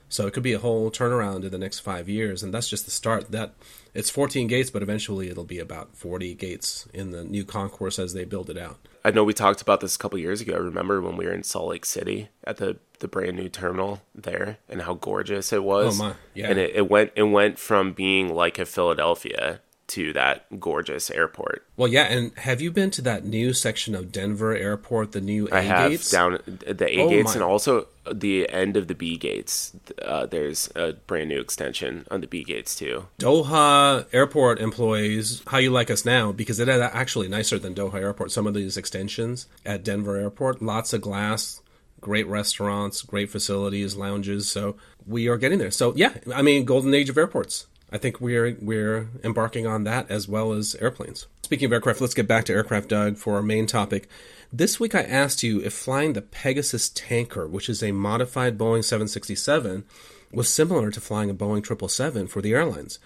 So 0.07 0.27
it 0.27 0.33
could 0.33 0.43
be 0.43 0.53
a 0.53 0.59
whole 0.59 0.91
turnaround 0.91 1.43
in 1.43 1.51
the 1.51 1.57
next 1.57 1.79
five 1.79 2.07
years, 2.07 2.43
and 2.43 2.53
that's 2.53 2.69
just 2.69 2.85
the 2.85 2.91
start. 2.91 3.31
That 3.31 3.53
it's 3.95 4.09
14 4.09 4.47
gates, 4.47 4.69
but 4.69 4.83
eventually 4.83 5.29
it'll 5.29 5.45
be 5.45 5.59
about 5.59 5.95
40 5.95 6.35
gates 6.35 6.87
in 6.93 7.11
the 7.11 7.23
new 7.23 7.45
concourse 7.45 7.97
as 7.97 8.13
they 8.13 8.25
build 8.25 8.49
it 8.49 8.57
out. 8.57 8.77
I 9.05 9.11
know 9.11 9.23
we 9.23 9.33
talked 9.33 9.61
about 9.61 9.79
this 9.81 9.95
a 9.95 9.99
couple 9.99 10.19
years 10.19 10.41
ago. 10.41 10.53
I 10.53 10.57
remember 10.57 11.01
when 11.01 11.15
we 11.15 11.25
were 11.25 11.31
in 11.31 11.43
Salt 11.43 11.69
Lake 11.69 11.85
City 11.85 12.29
at 12.43 12.57
the 12.57 12.77
the 12.99 13.07
brand 13.07 13.35
new 13.35 13.49
terminal 13.49 14.01
there 14.13 14.57
and 14.69 14.81
how 14.81 14.93
gorgeous 14.93 15.51
it 15.51 15.63
was? 15.63 15.99
Oh 15.99 16.03
my, 16.05 16.13
yeah. 16.33 16.49
And 16.49 16.59
it, 16.59 16.75
it 16.75 16.89
went 16.89 17.11
it 17.15 17.23
went 17.23 17.59
from 17.59 17.93
being 17.93 18.33
like 18.33 18.57
a 18.57 18.65
Philadelphia 18.65 19.61
to 19.87 20.13
that 20.13 20.59
gorgeous 20.59 21.11
airport. 21.11 21.63
Well, 21.77 21.87
yeah, 21.87 22.03
and 22.05 22.35
have 22.39 22.59
you 22.61 22.71
been 22.71 22.89
to 22.91 23.01
that 23.03 23.23
new 23.23 23.53
section 23.53 23.93
of 23.93 24.11
Denver 24.11 24.55
Airport, 24.55 25.11
the 25.11 25.21
new 25.21 25.47
A 25.49 25.55
I 25.57 25.59
have 25.61 25.91
gates? 25.91 26.09
down 26.09 26.39
the 26.45 26.87
A 26.89 27.01
Oh 27.03 27.09
gates 27.09 27.27
my- 27.29 27.33
and 27.35 27.43
also 27.43 27.87
the 28.11 28.49
end 28.49 28.77
of 28.77 28.87
the 28.87 28.95
B 28.95 29.17
gates. 29.17 29.73
Uh, 30.01 30.25
there's 30.25 30.69
a 30.75 30.93
brand 30.93 31.29
new 31.29 31.39
extension 31.39 32.05
on 32.09 32.21
the 32.21 32.27
B 32.27 32.43
gates 32.43 32.75
too. 32.75 33.07
Doha 33.19 34.05
Airport 34.13 34.59
employees, 34.59 35.41
how 35.47 35.57
you 35.59 35.71
like 35.71 35.89
us 35.91 36.05
now? 36.05 36.31
Because 36.31 36.59
it 36.59 36.67
is 36.69 36.79
actually 36.81 37.27
nicer 37.27 37.57
than 37.59 37.73
Doha 37.75 37.95
Airport. 37.95 38.31
Some 38.31 38.47
of 38.47 38.53
these 38.53 38.77
extensions 38.77 39.47
at 39.65 39.83
Denver 39.83 40.17
Airport, 40.17 40.61
lots 40.61 40.93
of 40.93 41.01
glass, 41.01 41.61
great 42.01 42.27
restaurants, 42.27 43.01
great 43.01 43.29
facilities, 43.29 43.95
lounges. 43.95 44.47
So 44.49 44.75
we 45.07 45.27
are 45.27 45.37
getting 45.37 45.59
there. 45.59 45.71
So 45.71 45.93
yeah, 45.95 46.13
I 46.33 46.41
mean, 46.41 46.65
golden 46.65 46.93
age 46.93 47.09
of 47.09 47.17
airports. 47.17 47.67
I 47.91 47.97
think 47.97 48.19
we're 48.19 48.57
we're 48.61 49.09
embarking 49.23 49.67
on 49.67 49.83
that 49.83 50.09
as 50.09 50.27
well 50.27 50.51
as 50.51 50.75
airplanes. 50.75 51.27
Speaking 51.43 51.67
of 51.67 51.73
aircraft, 51.73 52.01
let's 52.01 52.13
get 52.13 52.27
back 52.27 52.45
to 52.45 52.53
aircraft, 52.53 52.89
Doug, 52.89 53.17
for 53.17 53.35
our 53.35 53.43
main 53.43 53.67
topic. 53.67 54.09
This 54.51 54.79
week 54.79 54.95
I 54.95 55.03
asked 55.03 55.43
you 55.43 55.61
if 55.61 55.73
flying 55.73 56.13
the 56.13 56.21
Pegasus 56.21 56.89
tanker, 56.89 57.47
which 57.47 57.69
is 57.69 57.83
a 57.83 57.91
modified 57.91 58.57
Boeing 58.57 58.83
767, 58.83 59.85
was 60.31 60.49
similar 60.49 60.91
to 60.91 60.99
flying 60.99 61.29
a 61.29 61.33
Boeing 61.33 61.65
777 61.65 62.27
for 62.27 62.41
the 62.41 62.53
airlines. 62.53 62.99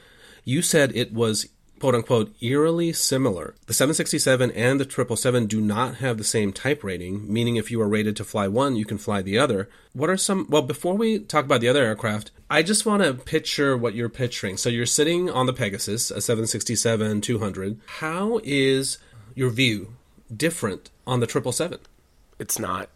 You 0.45 0.61
said 0.61 0.95
it 0.95 1.13
was 1.13 1.47
quote 1.79 1.95
unquote 1.95 2.33
eerily 2.41 2.93
similar. 2.93 3.55
The 3.67 3.73
767 3.73 4.51
and 4.51 4.79
the 4.79 4.83
777 4.83 5.47
do 5.47 5.61
not 5.61 5.95
have 5.95 6.17
the 6.17 6.23
same 6.23 6.53
type 6.53 6.83
rating, 6.83 7.31
meaning 7.31 7.55
if 7.55 7.71
you 7.71 7.81
are 7.81 7.87
rated 7.87 8.15
to 8.17 8.23
fly 8.23 8.47
one, 8.47 8.75
you 8.75 8.85
can 8.85 8.97
fly 8.97 9.21
the 9.21 9.37
other. 9.37 9.69
What 9.93 10.09
are 10.09 10.17
some, 10.17 10.47
well, 10.49 10.61
before 10.61 10.95
we 10.95 11.19
talk 11.19 11.45
about 11.45 11.61
the 11.61 11.69
other 11.69 11.83
aircraft, 11.83 12.31
I 12.49 12.63
just 12.63 12.85
want 12.85 13.03
to 13.03 13.13
picture 13.13 13.77
what 13.77 13.95
you're 13.95 14.09
picturing. 14.09 14.57
So 14.57 14.69
you're 14.69 14.85
sitting 14.85 15.29
on 15.29 15.45
the 15.45 15.53
Pegasus, 15.53 16.11
a 16.11 16.21
767 16.21 17.21
200. 17.21 17.79
How 17.85 18.39
is 18.43 18.97
your 19.35 19.49
view 19.49 19.95
different 20.35 20.89
on 21.07 21.19
the 21.19 21.27
777? 21.27 21.79
It's 22.39 22.59
not. 22.59 22.89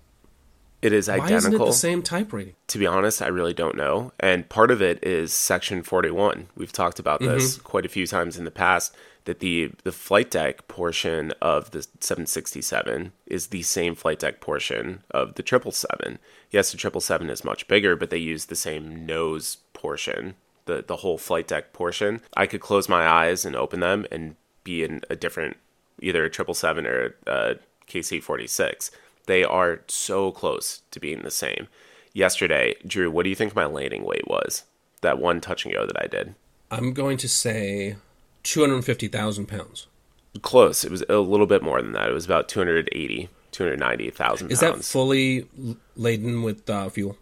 It 0.83 0.93
is 0.93 1.07
Why 1.07 1.15
identical. 1.15 1.37
isn't 1.37 1.53
it 1.53 1.65
the 1.65 1.71
same 1.71 2.01
type 2.01 2.33
rating? 2.33 2.55
To 2.67 2.77
be 2.77 2.85
honest, 2.85 3.21
I 3.21 3.27
really 3.27 3.53
don't 3.53 3.75
know. 3.75 4.11
And 4.19 4.47
part 4.49 4.69
of 4.69 4.81
it 4.81 5.03
is 5.03 5.33
Section 5.33 5.81
41. 5.81 6.47
We've 6.55 6.73
talked 6.73 6.99
about 6.99 7.21
mm-hmm. 7.21 7.33
this 7.33 7.57
quite 7.57 7.85
a 7.85 7.89
few 7.89 8.05
times 8.05 8.37
in 8.37 8.45
the 8.45 8.51
past 8.51 8.93
that 9.25 9.39
the 9.39 9.71
the 9.83 9.91
flight 9.91 10.29
deck 10.29 10.67
portion 10.67 11.31
of 11.41 11.71
the 11.71 11.83
767 11.99 13.13
is 13.25 13.47
the 13.47 13.63
same 13.63 13.95
flight 13.95 14.19
deck 14.19 14.41
portion 14.41 15.03
of 15.11 15.35
the 15.35 15.43
777. 15.45 16.19
Yes, 16.51 16.71
the 16.71 16.77
777 16.77 17.29
is 17.29 17.45
much 17.45 17.67
bigger, 17.67 17.95
but 17.95 18.09
they 18.09 18.17
use 18.17 18.45
the 18.45 18.55
same 18.55 19.05
nose 19.05 19.57
portion, 19.71 20.35
the 20.65 20.83
the 20.85 20.97
whole 20.97 21.17
flight 21.17 21.47
deck 21.47 21.71
portion. 21.73 22.21
I 22.35 22.45
could 22.45 22.61
close 22.61 22.89
my 22.89 23.07
eyes 23.07 23.45
and 23.45 23.55
open 23.55 23.79
them 23.79 24.05
and 24.11 24.35
be 24.63 24.83
in 24.83 25.01
a 25.09 25.15
different 25.15 25.57
either 26.01 26.25
a 26.25 26.33
777 26.33 26.85
or 26.85 27.15
a 27.27 27.55
KC-46. 27.87 28.91
They 29.25 29.43
are 29.43 29.81
so 29.87 30.31
close 30.31 30.81
to 30.91 30.99
being 30.99 31.21
the 31.21 31.31
same 31.31 31.67
yesterday, 32.13 32.75
Drew, 32.85 33.11
what 33.11 33.23
do 33.23 33.29
you 33.29 33.35
think 33.35 33.55
my 33.55 33.65
landing 33.65 34.03
weight 34.03 34.27
was? 34.27 34.63
That 35.01 35.19
one 35.19 35.41
touch 35.41 35.65
and 35.65 35.73
go 35.73 35.85
that 35.85 36.01
I 36.01 36.07
did. 36.07 36.35
I'm 36.71 36.93
going 36.93 37.17
to 37.17 37.27
say 37.27 37.97
250,000 38.43 39.47
pounds. 39.47 39.87
Close. 40.41 40.83
It 40.83 40.91
was 40.91 41.03
a 41.09 41.17
little 41.17 41.45
bit 41.45 41.61
more 41.61 41.81
than 41.81 41.91
that. 41.91 42.09
It 42.09 42.13
was 42.13 42.25
about 42.25 42.47
280, 42.47 43.29
290,000 43.51 44.51
Is 44.51 44.59
that 44.61 44.83
fully 44.83 45.47
laden 45.95 46.41
with 46.41 46.67
uh, 46.69 46.89
fuel? 46.89 47.17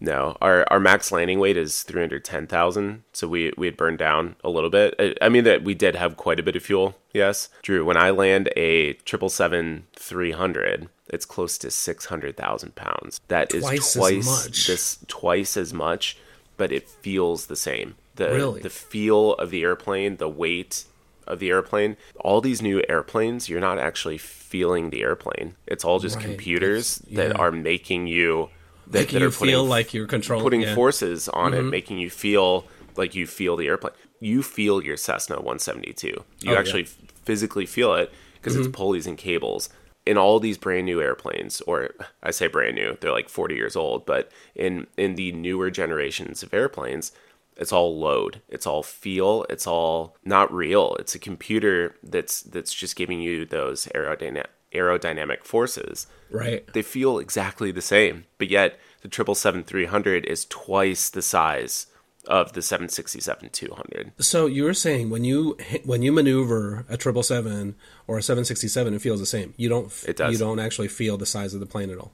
No, 0.00 0.36
our 0.40 0.66
our 0.70 0.78
max 0.80 1.10
landing 1.10 1.38
weight 1.38 1.56
is 1.56 1.82
310,000. 1.82 3.02
So 3.12 3.28
we 3.28 3.52
we 3.56 3.66
had 3.66 3.76
burned 3.76 3.98
down 3.98 4.36
a 4.44 4.50
little 4.50 4.70
bit. 4.70 4.94
I, 4.98 5.14
I 5.22 5.28
mean 5.28 5.44
that 5.44 5.62
we 5.64 5.74
did 5.74 5.94
have 5.96 6.16
quite 6.16 6.38
a 6.40 6.42
bit 6.42 6.56
of 6.56 6.62
fuel. 6.62 6.96
Yes, 7.12 7.48
Drew. 7.62 7.84
When 7.84 7.96
I 7.96 8.10
land 8.10 8.50
a 8.56 8.94
triple 9.04 9.28
seven 9.30 9.86
three 9.94 10.32
hundred, 10.32 10.88
it's 11.08 11.24
close 11.24 11.56
to 11.58 11.70
600,000 11.70 12.74
pounds. 12.74 13.20
That 13.28 13.54
is 13.54 13.62
Twice 13.62 13.96
as 13.96 14.00
twice 14.02 14.26
much. 14.44 14.66
this 14.66 14.98
twice 15.08 15.56
as 15.56 15.72
much, 15.72 16.16
but 16.56 16.72
it 16.72 16.88
feels 16.88 17.46
the 17.46 17.56
same. 17.56 17.94
The 18.16 18.30
Really? 18.30 18.60
the 18.60 18.70
feel 18.70 19.34
of 19.34 19.50
the 19.50 19.62
airplane, 19.62 20.16
the 20.16 20.28
weight 20.28 20.84
of 21.26 21.38
the 21.38 21.50
airplane. 21.50 21.96
All 22.20 22.40
these 22.40 22.60
new 22.62 22.82
airplanes, 22.88 23.48
you're 23.48 23.60
not 23.60 23.78
actually 23.78 24.18
feeling 24.18 24.90
the 24.90 25.02
airplane. 25.02 25.54
It's 25.66 25.84
all 25.84 25.98
just 26.00 26.16
Right. 26.16 26.24
computers 26.24 26.98
that 27.10 27.38
are 27.38 27.50
making 27.52 28.06
you 28.06 28.50
that, 28.88 29.00
Making 29.00 29.18
that 29.20 29.24
you 29.26 29.30
putting, 29.30 29.52
feel 29.54 29.64
like 29.64 29.94
you're 29.94 30.06
controlling. 30.06 30.44
putting 30.44 30.60
yeah. 30.62 30.68
Mm-hmm. 30.68 30.74
forces 30.76 31.28
on 31.28 31.54
it, 31.54 31.62
making 31.62 31.98
you 31.98 32.10
feel 32.10 32.66
like 32.96 33.14
you 33.14 33.26
feel 33.26 33.56
the 33.56 33.66
airplane. 33.66 33.92
You 34.20 34.42
feel 34.42 34.82
your 34.82 34.96
Cessna 34.96 35.36
172. 35.36 36.06
You 36.06 36.14
Oh, 36.16 36.24
yeah. 36.40 36.50
Mm-hmm. 36.52 36.58
actually 36.60 36.84
physically 37.24 37.66
feel 37.66 37.94
it 37.94 38.12
because 38.34 38.56
it's 38.56 38.68
pulleys 38.68 39.06
and 39.06 39.18
cables. 39.18 39.68
In 40.06 40.16
all 40.16 40.38
these 40.38 40.56
brand 40.56 40.86
new 40.86 41.00
airplanes, 41.02 41.60
or 41.62 41.90
I 42.22 42.30
say 42.30 42.46
brand 42.46 42.76
new, 42.76 42.96
they're 43.00 43.10
like 43.10 43.28
40 43.28 43.56
years 43.56 43.74
old, 43.74 44.06
but 44.06 44.30
in 44.54 44.86
in 44.96 45.16
the 45.16 45.32
newer 45.32 45.68
generations 45.70 46.44
of 46.44 46.54
airplanes, 46.54 47.10
it's 47.56 47.72
all 47.72 47.98
load. 47.98 48.40
It's 48.48 48.66
all 48.68 48.84
feel. 48.84 49.44
It's 49.50 49.66
all 49.66 50.16
not 50.24 50.52
real. 50.54 50.94
It's 51.00 51.16
a 51.16 51.18
computer 51.18 51.96
that's 52.04 52.42
that's 52.42 52.72
just 52.72 52.94
giving 52.94 53.20
you 53.20 53.44
those 53.44 53.86
aerodynamic 53.96 54.46
aerodynamic 54.76 55.42
forces 55.44 56.06
Right. 56.30 56.66
they 56.72 56.82
feel 56.82 57.18
exactly 57.18 57.70
the 57.72 57.80
same, 57.82 58.24
but 58.38 58.48
yet 58.50 58.78
the 59.02 59.08
777-300 59.08 60.24
is 60.24 60.44
twice 60.46 61.10
the 61.10 61.22
size 61.22 61.86
of 62.26 62.52
the 62.54 62.60
767-200. 62.60 64.10
So 64.18 64.46
you 64.46 64.64
were 64.64 64.74
saying 64.74 65.10
when 65.10 65.24
you 65.24 65.56
when 65.84 66.02
you 66.02 66.12
maneuver 66.12 66.84
a 66.88 66.96
triple 66.96 67.22
seven 67.22 67.76
or 68.06 68.18
a 68.18 68.22
seven 68.22 68.44
sixty 68.44 68.68
seven, 68.68 68.94
it 68.94 69.00
feels 69.02 69.20
the 69.20 69.26
same. 69.26 69.54
You 69.56 69.68
don't. 69.68 69.92
It 70.06 70.16
does. 70.16 70.32
You 70.32 70.38
don't 70.38 70.58
actually 70.58 70.88
feel 70.88 71.16
the 71.16 71.26
size 71.26 71.54
of 71.54 71.60
the 71.60 71.66
plane 71.66 71.90
at 71.90 71.98
all. 71.98 72.12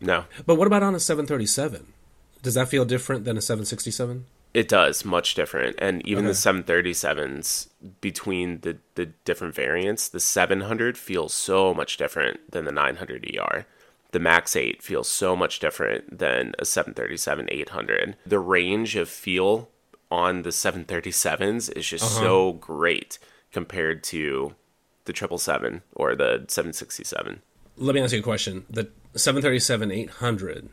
No, 0.00 0.24
But 0.44 0.56
what 0.56 0.66
about 0.66 0.82
on 0.82 0.94
a 0.94 1.00
seven 1.00 1.24
thirty 1.26 1.46
seven? 1.46 1.92
Does 2.42 2.54
that 2.54 2.68
feel 2.68 2.84
different 2.84 3.24
than 3.24 3.38
a 3.38 3.40
seven 3.40 3.64
sixty 3.64 3.90
seven? 3.90 4.26
It 4.54 4.68
does 4.68 5.04
much 5.04 5.34
different, 5.34 5.76
and 5.78 6.06
even 6.06 6.24
the 6.24 6.30
737s 6.30 7.68
between 8.00 8.60
the 8.60 8.78
the 8.94 9.06
different 9.24 9.54
variants, 9.54 10.08
the 10.08 10.20
700 10.20 10.96
feels 10.96 11.34
so 11.34 11.74
much 11.74 11.96
different 11.96 12.50
than 12.50 12.64
the 12.64 12.70
900ER. 12.70 13.64
The 14.12 14.20
Max 14.20 14.54
8 14.54 14.80
feels 14.80 15.08
so 15.08 15.34
much 15.34 15.58
different 15.58 16.18
than 16.18 16.54
a 16.60 16.64
737 16.64 17.48
800. 17.50 18.16
The 18.24 18.38
range 18.38 18.94
of 18.94 19.08
feel 19.08 19.68
on 20.08 20.42
the 20.42 20.50
737s 20.50 21.76
is 21.76 21.88
just 21.88 22.04
uh-huh. 22.04 22.24
so 22.24 22.52
great 22.52 23.18
compared 23.50 24.04
to 24.04 24.54
the 25.06 25.12
777 25.12 25.82
or 25.94 26.14
the 26.14 26.44
767. 26.46 27.42
Let 27.76 27.94
me 27.94 28.00
ask 28.00 28.12
you 28.12 28.20
a 28.20 28.22
question. 28.22 28.66
The 28.70 28.88
seven 29.16 29.42
thirty 29.42 29.58
seven 29.58 29.90
eight 29.90 30.10
hundred. 30.10 30.68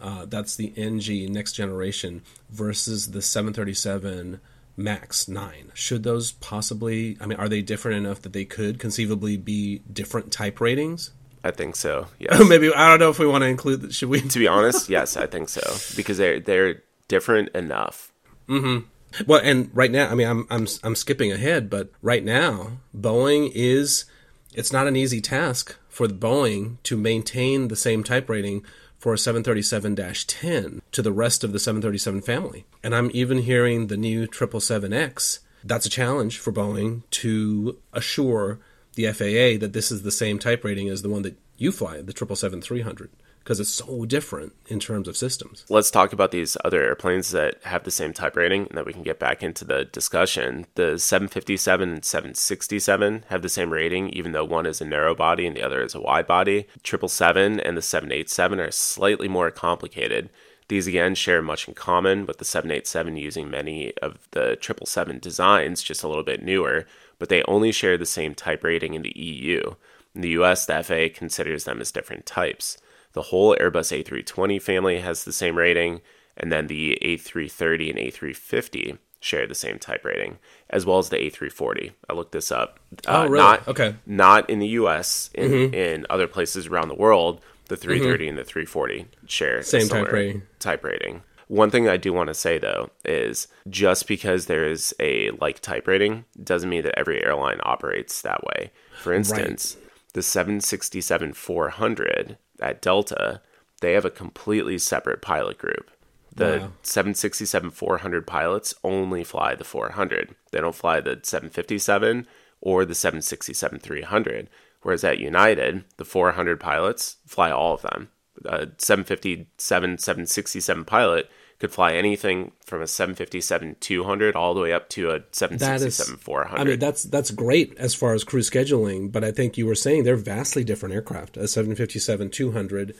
Uh, 0.00 0.26
that's 0.26 0.56
the 0.56 0.72
NG 0.76 1.32
next 1.32 1.52
generation 1.52 2.22
versus 2.50 3.12
the 3.12 3.22
737 3.22 4.40
Max 4.76 5.28
9. 5.28 5.72
Should 5.74 6.02
those 6.02 6.32
possibly, 6.32 7.16
I 7.20 7.26
mean, 7.26 7.38
are 7.38 7.48
they 7.48 7.62
different 7.62 8.04
enough 8.04 8.22
that 8.22 8.32
they 8.32 8.44
could 8.44 8.78
conceivably 8.78 9.36
be 9.36 9.82
different 9.90 10.32
type 10.32 10.60
ratings? 10.60 11.12
I 11.44 11.50
think 11.50 11.76
so. 11.76 12.08
Yes. 12.18 12.42
Maybe, 12.48 12.72
I 12.72 12.88
don't 12.88 12.98
know 12.98 13.10
if 13.10 13.18
we 13.18 13.26
want 13.26 13.42
to 13.42 13.48
include, 13.48 13.94
should 13.94 14.08
we? 14.08 14.20
to 14.20 14.38
be 14.38 14.48
honest, 14.48 14.88
yes, 14.88 15.16
I 15.16 15.26
think 15.26 15.48
so 15.48 15.62
because 15.94 16.16
they're 16.16 16.40
they're 16.40 16.82
different 17.06 17.54
enough. 17.54 18.10
Hmm. 18.48 18.80
Well, 19.26 19.40
and 19.44 19.70
right 19.74 19.90
now, 19.90 20.10
I 20.10 20.14
mean, 20.14 20.26
I'm 20.26 20.46
I'm 20.50 20.66
I'm 20.82 20.96
skipping 20.96 21.30
ahead, 21.30 21.70
but 21.70 21.90
right 22.02 22.24
now, 22.24 22.78
Boeing 22.96 23.52
is 23.54 24.06
it's 24.54 24.72
not 24.72 24.86
an 24.86 24.96
easy 24.96 25.20
task 25.20 25.76
for 25.88 26.08
Boeing 26.08 26.78
to 26.84 26.96
maintain 26.96 27.68
the 27.68 27.76
same 27.76 28.02
type 28.02 28.28
rating 28.28 28.64
for 29.04 29.12
a 29.12 29.18
737-10 29.18 30.80
to 30.90 31.02
the 31.02 31.12
rest 31.12 31.44
of 31.44 31.52
the 31.52 31.58
737 31.58 32.22
family. 32.22 32.64
And 32.82 32.94
I'm 32.94 33.10
even 33.12 33.36
hearing 33.42 33.88
the 33.88 33.98
new 33.98 34.26
777X. 34.26 35.40
That's 35.62 35.84
a 35.84 35.90
challenge 35.90 36.38
for 36.38 36.54
Boeing 36.54 37.02
to 37.10 37.76
assure 37.92 38.60
the 38.94 39.12
FAA 39.12 39.60
that 39.60 39.74
this 39.74 39.92
is 39.92 40.04
the 40.04 40.10
same 40.10 40.38
type 40.38 40.64
rating 40.64 40.88
as 40.88 41.02
the 41.02 41.10
one 41.10 41.20
that 41.20 41.36
you 41.58 41.70
fly, 41.70 42.00
the 42.00 42.14
777-300, 42.14 43.10
because 43.44 43.60
it's 43.60 43.70
so 43.70 44.06
different 44.06 44.54
in 44.68 44.80
terms 44.80 45.06
of 45.06 45.18
systems. 45.18 45.66
Let's 45.68 45.90
talk 45.90 46.14
about 46.14 46.30
these 46.30 46.56
other 46.64 46.82
airplanes 46.82 47.30
that 47.32 47.62
have 47.64 47.84
the 47.84 47.90
same 47.90 48.14
type 48.14 48.36
rating 48.36 48.66
and 48.68 48.78
that 48.78 48.86
we 48.86 48.94
can 48.94 49.02
get 49.02 49.18
back 49.18 49.42
into 49.42 49.66
the 49.66 49.84
discussion. 49.84 50.64
The 50.76 50.98
757 50.98 51.88
and 51.90 52.04
767 52.04 53.24
have 53.28 53.42
the 53.42 53.50
same 53.50 53.70
rating, 53.70 54.08
even 54.10 54.32
though 54.32 54.46
one 54.46 54.64
is 54.64 54.80
a 54.80 54.86
narrow 54.86 55.14
body 55.14 55.46
and 55.46 55.54
the 55.54 55.62
other 55.62 55.82
is 55.82 55.94
a 55.94 56.00
wide 56.00 56.26
body. 56.26 56.66
777 56.84 57.60
and 57.60 57.76
the 57.76 57.82
787 57.82 58.60
are 58.60 58.70
slightly 58.70 59.28
more 59.28 59.50
complicated. 59.50 60.30
These 60.68 60.86
again 60.86 61.14
share 61.14 61.42
much 61.42 61.68
in 61.68 61.74
common, 61.74 62.24
with 62.24 62.38
the 62.38 62.46
787 62.46 63.18
using 63.18 63.50
many 63.50 63.92
of 63.98 64.26
the 64.30 64.56
777 64.58 65.18
designs, 65.18 65.82
just 65.82 66.02
a 66.02 66.08
little 66.08 66.24
bit 66.24 66.42
newer, 66.42 66.86
but 67.18 67.28
they 67.28 67.42
only 67.42 67.72
share 67.72 67.98
the 67.98 68.06
same 68.06 68.34
type 68.34 68.64
rating 68.64 68.94
in 68.94 69.02
the 69.02 69.12
EU. 69.14 69.74
In 70.14 70.22
the 70.22 70.30
US, 70.30 70.64
the 70.64 70.82
FAA 70.82 71.14
considers 71.14 71.64
them 71.64 71.82
as 71.82 71.92
different 71.92 72.24
types. 72.24 72.78
The 73.14 73.22
whole 73.22 73.56
Airbus 73.56 74.04
A320 74.04 74.60
family 74.60 75.00
has 75.00 75.24
the 75.24 75.32
same 75.32 75.56
rating, 75.56 76.00
and 76.36 76.52
then 76.52 76.66
the 76.66 76.98
A330 77.02 77.90
and 77.90 77.98
A350 77.98 78.98
share 79.20 79.46
the 79.46 79.54
same 79.54 79.78
type 79.78 80.04
rating, 80.04 80.38
as 80.68 80.84
well 80.84 80.98
as 80.98 81.08
the 81.08 81.16
A340. 81.16 81.92
I 82.10 82.12
looked 82.12 82.32
this 82.32 82.52
up. 82.52 82.78
Oh, 83.08 83.22
really? 83.26 83.38
Not, 83.38 83.66
Okay. 83.68 83.94
Not 84.04 84.50
in 84.50 84.58
the 84.58 84.68
U.S. 84.68 85.30
In 85.34 85.50
Mm-hmm. 85.50 85.74
in 85.74 86.06
other 86.10 86.26
places 86.26 86.66
around 86.66 86.88
the 86.88 86.94
world, 86.94 87.40
the 87.68 87.76
330 87.76 88.28
and 88.28 88.38
the 88.38 88.44
340 88.44 89.06
share 89.26 89.62
Same 89.62 89.88
type 89.88 90.12
rating. 90.12 90.42
Type 90.58 90.84
rating. 90.84 91.22
One 91.48 91.70
thing 91.70 91.88
I 91.88 91.96
do 91.96 92.12
want 92.12 92.28
to 92.28 92.34
say 92.34 92.58
though 92.58 92.90
is 93.04 93.48
just 93.70 94.06
because 94.08 94.46
there 94.46 94.66
is 94.66 94.94
a 95.00 95.30
like 95.40 95.60
type 95.60 95.86
rating 95.86 96.24
doesn't 96.42 96.68
mean 96.68 96.82
that 96.82 96.98
every 96.98 97.24
airline 97.24 97.60
operates 97.62 98.20
that 98.22 98.42
way. 98.44 98.70
For 99.02 99.12
instance, 99.14 99.76
the 100.14 100.22
767 100.22 101.32
400 101.34 102.36
at 102.60 102.82
Delta, 102.82 103.40
they 103.80 103.92
have 103.92 104.04
a 104.04 104.10
completely 104.10 104.78
separate 104.78 105.22
pilot 105.22 105.58
group. 105.58 105.90
The 106.34 106.60
Wow. 106.60 106.72
767 106.82 107.70
400 107.70 108.26
pilots 108.26 108.74
only 108.82 109.22
fly 109.24 109.54
the 109.54 109.64
400. 109.64 110.34
They 110.50 110.60
don't 110.60 110.74
fly 110.74 111.00
the 111.00 111.20
757 111.22 112.26
or 112.60 112.84
the 112.84 112.94
767 112.94 113.78
300. 113.78 114.50
Whereas 114.82 115.04
at 115.04 115.18
United, 115.18 115.84
the 115.96 116.04
400 116.04 116.60
pilots 116.60 117.16
fly 117.26 117.50
all 117.50 117.74
of 117.74 117.82
them. 117.82 118.08
A 118.44 118.68
757 118.78 119.98
767 119.98 120.84
pilot 120.84 121.30
could 121.58 121.72
fly 121.72 121.92
anything 121.94 122.52
from 122.64 122.82
a 122.82 122.86
757 122.86 123.76
200 123.80 124.34
all 124.36 124.54
the 124.54 124.60
way 124.60 124.72
up 124.72 124.88
to 124.90 125.10
a 125.10 125.18
That 125.20 125.22
is 125.32 125.36
767 125.38 126.16
400. 126.18 126.60
I 126.60 126.64
mean, 126.64 126.78
that's 126.78 127.04
that's 127.04 127.30
great 127.30 127.74
as 127.78 127.94
far 127.94 128.14
as 128.14 128.24
crew 128.24 128.40
scheduling, 128.42 129.10
but 129.12 129.24
I 129.24 129.30
think 129.32 129.56
you 129.56 129.66
were 129.66 129.74
saying 129.74 130.04
they're 130.04 130.16
vastly 130.16 130.64
different 130.64 130.94
aircraft. 130.94 131.36
A 131.36 131.46
757 131.48 132.30
200 132.30 132.94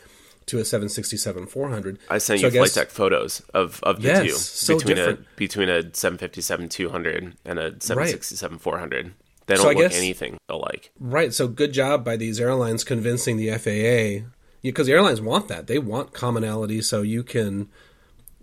to 0.46 0.58
a 0.58 0.64
767 0.64 1.46
400. 1.46 1.98
I 2.10 2.18
sent 2.18 2.40
So 2.40 2.46
you 2.46 2.50
flight 2.52 2.64
guess- 2.66 2.74
deck 2.74 2.90
photos 2.90 3.40
of, 3.54 3.82
of 3.82 4.02
the 4.02 4.08
Yes, 4.08 4.22
two 4.24 4.30
so 4.36 4.76
between 4.78 4.96
different. 4.96 5.20
a 5.20 5.36
between 5.36 5.68
a 5.68 5.82
757 5.94 6.68
200 6.68 7.36
and 7.44 7.58
a 7.58 7.70
767 7.80 8.58
400. 8.58 9.12
They 9.46 9.56
don't 9.56 9.66
I 9.66 9.68
look 9.70 9.78
guess- 9.78 9.96
anything 9.98 10.38
alike. 10.48 10.90
Right. 10.98 11.32
So 11.34 11.48
good 11.48 11.72
job 11.72 12.04
by 12.04 12.16
these 12.16 12.40
airlines 12.40 12.84
convincing 12.84 13.36
the 13.36 13.50
FAA 13.50 14.26
because 14.62 14.86
the 14.86 14.92
airlines 14.92 15.20
want 15.20 15.48
that. 15.48 15.66
They 15.66 15.78
want 15.78 16.12
commonality 16.14 16.80
so 16.82 17.02
you 17.02 17.22
can 17.22 17.68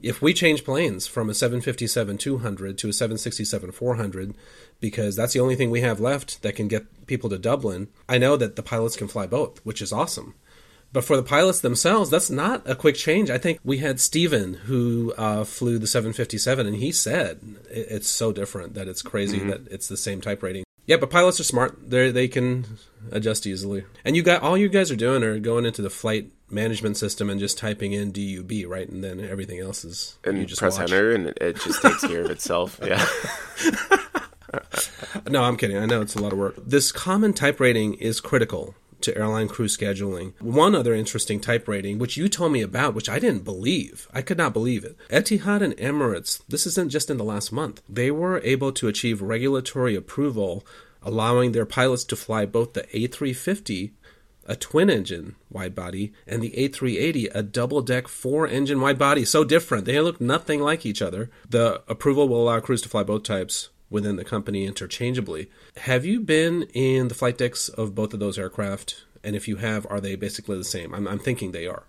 if 0.01 0.21
we 0.21 0.33
change 0.33 0.63
planes 0.63 1.07
from 1.07 1.29
a 1.29 1.33
757 1.33 2.17
200 2.17 2.77
to 2.77 2.89
a 2.89 2.93
767 2.93 3.71
400 3.71 4.35
because 4.79 5.15
that's 5.15 5.33
the 5.33 5.39
only 5.39 5.55
thing 5.55 5.69
we 5.69 5.81
have 5.81 5.99
left 5.99 6.41
that 6.41 6.55
can 6.55 6.67
get 6.67 7.07
people 7.07 7.29
to 7.29 7.37
Dublin. 7.37 7.87
I 8.09 8.17
know 8.17 8.37
that 8.37 8.55
the 8.55 8.63
pilots 8.63 8.95
can 8.95 9.07
fly 9.07 9.27
both, 9.27 9.59
which 9.65 9.81
is 9.81 9.93
awesome. 9.93 10.35
But 10.93 11.05
for 11.05 11.15
the 11.15 11.23
pilots 11.23 11.61
themselves, 11.61 12.09
that's 12.09 12.29
not 12.29 12.69
a 12.69 12.75
quick 12.75 12.95
change. 12.95 13.29
I 13.29 13.37
think 13.37 13.59
we 13.63 13.77
had 13.77 13.99
Steven 13.99 14.55
who 14.55 15.13
uh, 15.17 15.45
flew 15.45 15.79
the 15.79 15.87
757, 15.87 16.67
and 16.67 16.75
he 16.75 16.91
said 16.91 17.39
it's 17.69 18.09
so 18.09 18.33
different 18.33 18.73
that 18.73 18.89
it's 18.89 19.01
crazy 19.01 19.39
that 19.39 19.61
it's 19.71 19.87
the 19.87 19.95
same 19.95 20.19
type 20.19 20.43
rating. 20.43 20.65
Yeah, 20.85 20.97
but 20.97 21.09
pilots 21.09 21.39
are 21.39 21.43
smart. 21.43 21.89
They 21.89 22.11
they 22.11 22.27
can 22.27 22.65
adjust 23.11 23.45
easily. 23.47 23.85
And 24.03 24.15
you 24.15 24.23
got 24.23 24.41
all 24.41 24.57
you 24.57 24.67
guys 24.69 24.91
are 24.91 24.95
doing 24.95 25.23
are 25.23 25.39
going 25.39 25.65
into 25.65 25.81
the 25.81 25.89
flight 25.89 26.31
management 26.49 26.97
system 26.97 27.29
and 27.29 27.39
just 27.39 27.57
typing 27.57 27.93
in 27.93 28.11
DUB, 28.11 28.65
right? 28.67 28.87
And 28.89 29.03
then 29.03 29.19
everything 29.21 29.59
else 29.59 29.85
is 29.85 30.17
and 30.23 30.37
you 30.37 30.45
just 30.45 30.59
press 30.59 30.77
watch. 30.77 30.91
enter, 30.91 31.11
and 31.13 31.27
it 31.27 31.57
just 31.61 31.81
takes 31.81 32.01
care 32.05 32.21
of 32.23 32.31
itself. 32.37 32.79
Yeah. 32.83 33.05
No, 35.29 35.43
I'm 35.43 35.55
kidding. 35.55 35.77
I 35.77 35.85
know 35.85 36.01
it's 36.01 36.15
a 36.15 36.21
lot 36.21 36.33
of 36.33 36.39
work. 36.39 36.55
This 36.57 36.91
common 36.91 37.31
type 37.31 37.61
rating 37.61 37.93
is 37.95 38.19
critical 38.19 38.75
to 39.03 39.17
airline 39.17 39.47
crew 39.47 39.67
scheduling. 39.67 40.33
One 40.39 40.75
other 40.75 40.93
interesting 40.93 41.39
type 41.39 41.67
rating, 41.67 41.99
which 41.99 42.17
you 42.17 42.29
told 42.29 42.51
me 42.51 42.61
about, 42.61 42.93
which 42.93 43.09
I 43.09 43.19
didn't 43.19 43.43
believe. 43.43 44.07
I 44.13 44.21
could 44.21 44.37
not 44.37 44.53
believe 44.53 44.83
it. 44.83 44.97
Etihad 45.09 45.61
and 45.61 45.75
Emirates, 45.77 46.41
this 46.47 46.65
isn't 46.67 46.91
just 46.91 47.09
in 47.09 47.17
the 47.17 47.23
last 47.23 47.51
month, 47.51 47.81
they 47.89 48.11
were 48.11 48.39
able 48.43 48.71
to 48.73 48.87
achieve 48.87 49.21
regulatory 49.21 49.95
approval, 49.95 50.65
allowing 51.01 51.51
their 51.51 51.65
pilots 51.65 52.03
to 52.05 52.15
fly 52.15 52.45
both 52.45 52.73
the 52.73 52.83
A350 52.83 53.91
a 54.45 54.55
twin 54.55 54.89
engine 54.89 55.35
wide 55.49 55.75
body 55.75 56.11
and 56.27 56.41
the 56.41 56.51
A380 56.51 57.29
a 57.33 57.43
double 57.43 57.81
deck 57.81 58.07
four 58.07 58.47
engine 58.47 58.81
wide 58.81 58.97
body 58.97 59.23
so 59.23 59.43
different 59.43 59.85
they 59.85 59.99
look 60.01 60.19
nothing 60.19 60.59
like 60.59 60.85
each 60.85 61.01
other 61.01 61.29
the 61.47 61.81
approval 61.87 62.27
will 62.27 62.43
allow 62.43 62.59
crews 62.59 62.81
to 62.81 62.89
fly 62.89 63.03
both 63.03 63.23
types 63.23 63.69
within 63.91 64.15
the 64.15 64.23
company 64.25 64.65
interchangeably 64.65 65.49
have 65.77 66.03
you 66.05 66.19
been 66.19 66.63
in 66.73 67.07
the 67.09 67.13
flight 67.13 67.37
decks 67.37 67.69
of 67.69 67.93
both 67.93 68.13
of 68.13 68.19
those 68.19 68.39
aircraft 68.39 69.03
and 69.23 69.35
if 69.35 69.47
you 69.47 69.57
have 69.57 69.85
are 69.91 70.01
they 70.01 70.15
basically 70.15 70.57
the 70.57 70.63
same 70.63 70.95
i'm, 70.95 71.07
I'm 71.07 71.19
thinking 71.19 71.51
they 71.51 71.67
are 71.67 71.83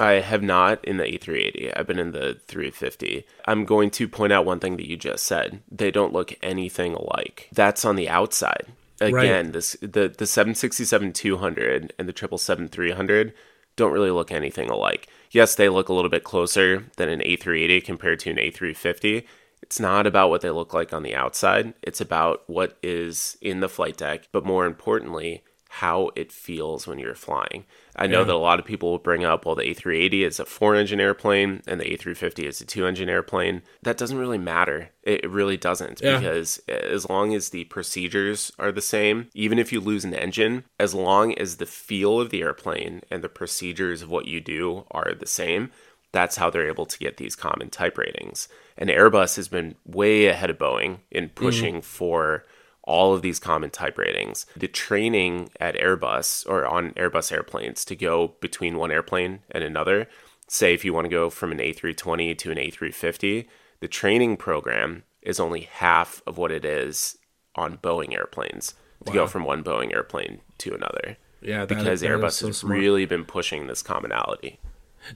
I 0.00 0.20
have 0.20 0.44
not 0.44 0.84
in 0.84 0.98
the 0.98 1.04
A380. 1.04 1.72
I've 1.76 1.88
been 1.88 1.98
in 1.98 2.12
the 2.12 2.38
350. 2.46 3.24
I'm 3.46 3.64
going 3.64 3.90
to 3.90 4.06
point 4.06 4.32
out 4.32 4.44
one 4.44 4.60
thing 4.60 4.76
that 4.76 4.88
you 4.88 4.96
just 4.96 5.24
said. 5.24 5.60
They 5.72 5.90
don't 5.90 6.12
look 6.12 6.32
anything 6.40 6.94
alike. 6.94 7.48
That's 7.52 7.84
on 7.84 7.96
the 7.96 8.08
outside. 8.08 8.66
Again, 9.00 9.46
Right. 9.46 9.52
this 9.52 9.76
the 9.80 10.14
the 10.16 10.26
767 10.26 11.12
200 11.12 11.92
and 11.98 12.08
the 12.08 12.12
777 12.12 12.68
300 12.68 13.34
don't 13.76 13.92
really 13.92 14.10
look 14.10 14.30
anything 14.30 14.70
alike. 14.70 15.08
Yes, 15.30 15.54
they 15.54 15.68
look 15.68 15.88
a 15.88 15.92
little 15.92 16.10
bit 16.10 16.24
closer 16.24 16.84
than 16.96 17.08
an 17.08 17.20
A380 17.20 17.84
compared 17.84 18.20
to 18.20 18.30
an 18.30 18.36
A350. 18.36 19.24
It's 19.62 19.80
not 19.80 20.06
about 20.06 20.30
what 20.30 20.40
they 20.40 20.50
look 20.50 20.72
like 20.72 20.92
on 20.92 21.02
the 21.02 21.14
outside. 21.14 21.74
It's 21.82 22.00
about 22.00 22.42
what 22.46 22.78
is 22.82 23.36
in 23.40 23.60
the 23.60 23.68
flight 23.68 23.96
deck, 23.96 24.28
but 24.32 24.44
more 24.46 24.66
importantly, 24.66 25.42
how 25.70 26.10
it 26.16 26.32
feels 26.32 26.86
when 26.86 26.98
you're 26.98 27.14
flying. 27.14 27.66
I 27.94 28.06
know 28.06 28.20
Yeah. 28.20 28.24
that 28.24 28.34
a 28.34 28.38
lot 28.38 28.58
of 28.58 28.64
people 28.64 28.90
will 28.90 28.98
bring 28.98 29.22
up, 29.22 29.44
well, 29.44 29.54
the 29.54 29.64
A380 29.68 30.22
is 30.24 30.40
a 30.40 30.46
four 30.46 30.74
engine 30.74 30.98
airplane 30.98 31.62
and 31.66 31.78
the 31.78 31.84
A350 31.92 32.46
is 32.46 32.60
a 32.62 32.64
two 32.64 32.86
engine 32.86 33.10
airplane. 33.10 33.60
That 33.82 33.98
doesn't 33.98 34.16
really 34.16 34.38
matter. 34.38 34.90
It 35.02 35.28
really 35.28 35.58
doesn't 35.58 36.00
Yeah. 36.02 36.18
because 36.18 36.62
as 36.68 37.06
long 37.10 37.34
as 37.34 37.50
the 37.50 37.64
procedures 37.64 38.50
are 38.58 38.72
the 38.72 38.80
same, 38.80 39.28
even 39.34 39.58
if 39.58 39.70
you 39.70 39.80
lose 39.80 40.06
an 40.06 40.14
engine, 40.14 40.64
as 40.80 40.94
long 40.94 41.36
as 41.38 41.58
the 41.58 41.66
feel 41.66 42.18
of 42.18 42.30
the 42.30 42.40
airplane 42.40 43.02
and 43.10 43.22
the 43.22 43.28
procedures 43.28 44.00
of 44.00 44.10
what 44.10 44.26
you 44.26 44.40
do 44.40 44.86
are 44.90 45.12
the 45.12 45.26
same, 45.26 45.70
that's 46.12 46.36
how 46.36 46.50
they're 46.50 46.68
able 46.68 46.86
to 46.86 46.98
get 46.98 47.16
these 47.16 47.36
common 47.36 47.70
type 47.70 47.98
ratings. 47.98 48.48
And 48.76 48.90
Airbus 48.90 49.36
has 49.36 49.48
been 49.48 49.74
way 49.84 50.26
ahead 50.26 50.50
of 50.50 50.58
Boeing 50.58 51.00
in 51.10 51.24
mm-hmm. 51.24 51.34
pushing 51.34 51.82
for 51.82 52.44
all 52.82 53.12
of 53.14 53.20
these 53.20 53.38
common 53.38 53.68
type 53.68 53.98
ratings. 53.98 54.46
The 54.56 54.68
training 54.68 55.50
at 55.60 55.76
Airbus 55.76 56.48
or 56.48 56.66
on 56.66 56.92
Airbus 56.92 57.30
airplanes 57.30 57.84
to 57.84 57.94
go 57.94 58.34
between 58.40 58.78
one 58.78 58.90
airplane 58.90 59.40
and 59.50 59.62
another, 59.62 60.08
say 60.48 60.72
if 60.72 60.84
you 60.84 60.94
want 60.94 61.04
to 61.04 61.10
go 61.10 61.28
from 61.28 61.52
an 61.52 61.58
A320 61.58 62.36
to 62.38 62.50
an 62.50 62.56
A350, 62.56 63.46
the 63.80 63.88
training 63.88 64.38
program 64.38 65.02
is 65.20 65.38
only 65.38 65.62
half 65.62 66.22
of 66.26 66.38
what 66.38 66.50
it 66.50 66.64
is 66.64 67.18
on 67.54 67.76
Boeing 67.76 68.14
airplanes 68.14 68.74
to 69.04 69.12
go 69.12 69.26
from 69.26 69.44
one 69.44 69.62
Boeing 69.62 69.92
airplane 69.92 70.40
to 70.58 70.74
another. 70.74 71.18
Yeah, 71.40 71.66
that- 71.66 71.68
because 71.68 72.00
that 72.00 72.08
Airbus 72.08 72.32
so 72.32 72.46
has 72.48 72.58
smart. 72.58 72.78
really 72.78 73.04
been 73.04 73.24
pushing 73.24 73.66
this 73.66 73.82
commonality. 73.82 74.58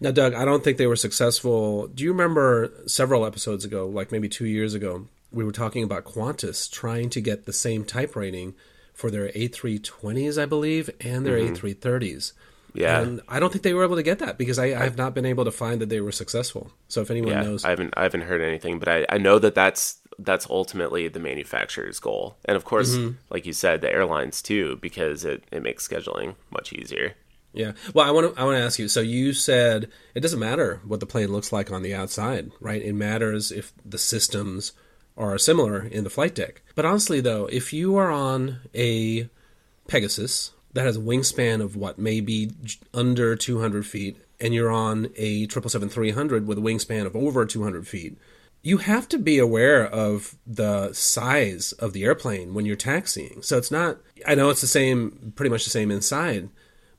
Now, 0.00 0.10
Doug, 0.10 0.34
I 0.34 0.44
don't 0.44 0.62
think 0.64 0.78
they 0.78 0.86
were 0.86 0.96
successful. 0.96 1.86
Do 1.88 2.04
you 2.04 2.12
remember 2.12 2.72
several 2.86 3.24
episodes 3.26 3.64
ago, 3.64 3.86
like 3.86 4.12
maybe 4.12 4.28
two 4.28 4.46
years 4.46 4.74
ago, 4.74 5.06
we 5.30 5.44
were 5.44 5.52
talking 5.52 5.82
about 5.82 6.04
Qantas 6.04 6.70
trying 6.70 7.10
to 7.10 7.20
get 7.20 7.46
the 7.46 7.52
same 7.52 7.84
type 7.84 8.14
rating 8.16 8.54
for 8.92 9.10
their 9.10 9.28
A320s, 9.30 10.40
I 10.40 10.46
believe, 10.46 10.90
and 11.00 11.24
their 11.24 11.38
A330s. 11.38 12.32
Yeah. 12.74 13.00
And 13.00 13.20
I 13.28 13.38
don't 13.40 13.50
think 13.50 13.64
they 13.64 13.74
were 13.74 13.84
able 13.84 13.96
to 13.96 14.02
get 14.02 14.18
that 14.20 14.38
because 14.38 14.58
I, 14.58 14.66
I 14.66 14.84
have 14.84 14.96
not 14.96 15.14
been 15.14 15.26
able 15.26 15.44
to 15.44 15.50
find 15.50 15.80
that 15.80 15.88
they 15.88 16.00
were 16.00 16.12
successful. 16.12 16.72
So 16.88 17.02
if 17.02 17.10
anyone 17.10 17.32
yeah, 17.32 17.42
knows, 17.42 17.64
I 17.64 17.70
haven't 17.70 17.92
I 17.96 18.02
haven't 18.02 18.22
heard 18.22 18.40
anything, 18.40 18.78
but 18.78 18.88
I, 18.88 19.06
I 19.10 19.18
know 19.18 19.38
that 19.38 19.54
that's 19.54 19.98
that's 20.18 20.46
ultimately 20.48 21.08
the 21.08 21.20
manufacturer's 21.20 21.98
goal, 21.98 22.36
and 22.44 22.56
of 22.56 22.64
course, 22.64 22.94
Mm-hmm. 22.94 23.16
like 23.30 23.44
you 23.46 23.52
said, 23.52 23.80
the 23.80 23.92
airlines 23.92 24.40
too, 24.42 24.78
because 24.80 25.24
it, 25.24 25.44
it 25.50 25.62
makes 25.62 25.86
scheduling 25.86 26.34
much 26.50 26.72
easier. 26.72 27.14
Yeah. 27.52 27.72
Well, 27.94 28.06
I 28.06 28.10
want 28.10 28.34
to 28.34 28.40
I 28.40 28.44
want 28.44 28.56
to 28.56 28.62
ask 28.62 28.78
you. 28.78 28.88
So 28.88 29.00
you 29.00 29.32
said 29.32 29.88
it 30.14 30.20
doesn't 30.20 30.40
matter 30.40 30.80
what 30.86 31.00
the 31.00 31.06
plane 31.06 31.32
looks 31.32 31.52
like 31.52 31.70
on 31.70 31.82
the 31.82 31.94
outside, 31.94 32.50
right? 32.60 32.82
It 32.82 32.94
matters 32.94 33.52
if 33.52 33.72
the 33.84 33.98
systems 33.98 34.72
are 35.16 35.36
similar 35.38 35.82
in 35.84 36.04
the 36.04 36.10
flight 36.10 36.34
deck. 36.34 36.62
But 36.74 36.86
honestly, 36.86 37.20
though, 37.20 37.46
if 37.46 37.72
you 37.72 37.96
are 37.96 38.10
on 38.10 38.60
a 38.74 39.28
Pegasus 39.86 40.52
that 40.72 40.86
has 40.86 40.96
a 40.96 41.00
wingspan 41.00 41.60
of 41.60 41.76
what 41.76 41.98
maybe 41.98 42.52
under 42.94 43.36
200 43.36 43.84
feet, 43.86 44.16
and 44.40 44.54
you're 44.54 44.72
on 44.72 45.10
a 45.16 45.46
777-300 45.46 46.46
with 46.46 46.58
a 46.58 46.62
wingspan 46.62 47.04
of 47.04 47.14
over 47.14 47.44
200 47.44 47.86
feet, 47.86 48.16
you 48.62 48.78
have 48.78 49.08
to 49.10 49.18
be 49.18 49.38
aware 49.38 49.84
of 49.86 50.36
the 50.46 50.92
size 50.94 51.72
of 51.72 51.92
the 51.92 52.04
airplane 52.04 52.54
when 52.54 52.64
you're 52.64 52.76
taxiing. 52.76 53.42
So 53.42 53.58
it's 53.58 53.70
not. 53.70 53.98
I 54.26 54.34
know 54.34 54.50
it's 54.50 54.60
the 54.62 54.66
same, 54.66 55.32
pretty 55.36 55.50
much 55.50 55.64
the 55.64 55.70
same 55.70 55.90
inside, 55.90 56.48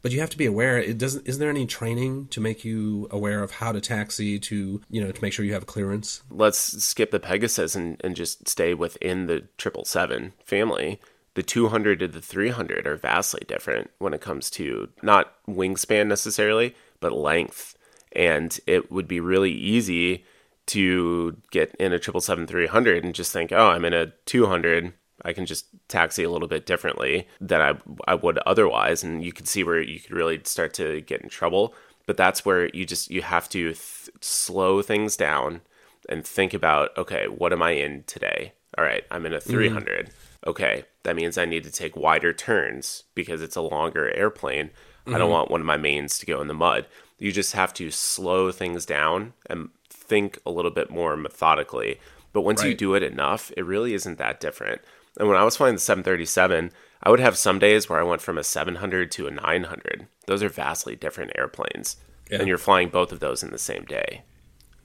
but 0.03 0.11
you 0.11 0.19
have 0.19 0.29
to 0.29 0.37
be 0.37 0.45
aware. 0.45 0.77
It 0.77 0.99
doesn't. 0.99 1.27
Isn't 1.27 1.39
there 1.39 1.49
any 1.49 1.65
training 1.65 2.27
to 2.27 2.39
make 2.39 2.63
you 2.63 3.07
aware 3.09 3.41
of 3.41 3.51
how 3.51 3.71
to 3.71 3.81
taxi 3.81 4.37
to 4.37 4.81
you 4.89 5.01
know 5.01 5.11
to 5.11 5.21
make 5.21 5.33
sure 5.33 5.45
you 5.45 5.53
have 5.53 5.65
clearance? 5.65 6.21
Let's 6.29 6.83
skip 6.83 7.09
the 7.09 7.19
Pegasus 7.19 7.73
and, 7.73 7.99
and 8.03 8.15
just 8.15 8.47
stay 8.47 8.75
within 8.75 9.25
the 9.25 9.47
triple 9.57 9.85
seven 9.85 10.33
family. 10.43 10.99
The 11.35 11.41
200 11.41 11.99
to 11.99 12.07
the 12.07 12.21
300 12.21 12.85
are 12.85 12.95
vastly 12.95 13.41
different 13.47 13.89
when 13.97 14.13
it 14.13 14.21
comes 14.21 14.51
to 14.51 14.89
not 15.01 15.33
wingspan 15.47 16.05
necessarily, 16.05 16.75
but 16.99 17.11
length. 17.11 17.75
And 18.11 18.59
it 18.67 18.91
would 18.91 19.07
be 19.07 19.19
really 19.19 19.51
easy 19.51 20.25
to 20.67 21.37
get 21.49 21.73
in 21.79 21.91
a 21.91 21.97
777-300 21.97 23.03
and 23.03 23.15
just 23.15 23.33
think, 23.33 23.51
oh, 23.51 23.69
I'm 23.69 23.83
in 23.83 23.93
a 23.93 24.07
200. 24.25 24.93
I 25.25 25.33
can 25.33 25.45
just 25.45 25.67
taxi 25.87 26.23
a 26.23 26.29
little 26.29 26.47
bit 26.47 26.65
differently 26.65 27.27
than 27.39 27.61
I, 27.61 27.77
I 28.07 28.15
would 28.15 28.37
otherwise. 28.39 29.03
And 29.03 29.23
you 29.23 29.31
can 29.31 29.45
see 29.45 29.63
where 29.63 29.81
you 29.81 29.99
could 29.99 30.11
really 30.11 30.41
start 30.43 30.73
to 30.75 31.01
get 31.01 31.21
in 31.21 31.29
trouble. 31.29 31.73
But 32.05 32.17
that's 32.17 32.45
where 32.45 32.69
you 32.75 32.85
just, 32.85 33.09
you 33.09 33.21
have 33.21 33.47
to 33.49 33.69
th- 33.69 34.09
slow 34.21 34.81
things 34.81 35.15
down 35.15 35.61
and 36.09 36.25
think 36.25 36.53
about, 36.53 36.97
okay, 36.97 37.27
what 37.27 37.53
am 37.53 37.61
I 37.61 37.71
in 37.71 38.03
today? 38.05 38.53
All 38.77 38.83
right, 38.83 39.03
I'm 39.11 39.25
in 39.25 39.33
a 39.33 39.39
300. 39.39 40.07
Mm-hmm. 40.07 40.49
Okay, 40.49 40.83
that 41.03 41.15
means 41.15 41.37
I 41.37 41.45
need 41.45 41.63
to 41.63 41.71
take 41.71 41.95
wider 41.95 42.33
turns 42.33 43.03
because 43.15 43.41
it's 43.41 43.55
a 43.55 43.61
longer 43.61 44.13
airplane. 44.13 44.67
Mm-hmm. 44.67 45.15
I 45.15 45.17
don't 45.17 45.27
mm-hmm. 45.27 45.33
want 45.33 45.51
one 45.51 45.61
of 45.61 45.67
my 45.67 45.77
mains 45.77 46.19
to 46.19 46.25
go 46.25 46.41
in 46.41 46.47
the 46.47 46.53
mud. 46.53 46.87
You 47.19 47.31
just 47.31 47.53
have 47.53 47.73
to 47.75 47.89
slow 47.91 48.51
things 48.51 48.85
down 48.85 49.33
and 49.45 49.69
think 49.89 50.39
a 50.45 50.51
little 50.51 50.71
bit 50.71 50.89
more 50.89 51.15
methodically. 51.15 51.99
But 52.33 52.41
once 52.41 52.61
right. 52.61 52.69
you 52.69 52.75
do 52.75 52.95
it 52.95 53.03
enough, 53.03 53.51
it 53.55 53.65
really 53.65 53.93
isn't 53.93 54.17
that 54.17 54.39
different. 54.39 54.81
And 55.17 55.27
when 55.27 55.37
I 55.37 55.43
was 55.43 55.57
flying 55.57 55.75
the 55.75 55.81
737, 55.81 56.71
I 57.03 57.09
would 57.09 57.19
have 57.19 57.37
some 57.37 57.59
days 57.59 57.89
where 57.89 57.99
I 57.99 58.03
went 58.03 58.21
from 58.21 58.37
a 58.37 58.43
700 58.43 59.11
to 59.11 59.27
a 59.27 59.31
900. 59.31 60.07
Those 60.25 60.41
are 60.41 60.49
vastly 60.49 60.95
different 60.95 61.31
airplanes. 61.37 61.97
Yeah. 62.31 62.39
And 62.39 62.47
you're 62.47 62.57
flying 62.57 62.89
both 62.89 63.11
of 63.11 63.19
those 63.19 63.43
in 63.43 63.51
the 63.51 63.57
same 63.57 63.83
day. 63.85 64.23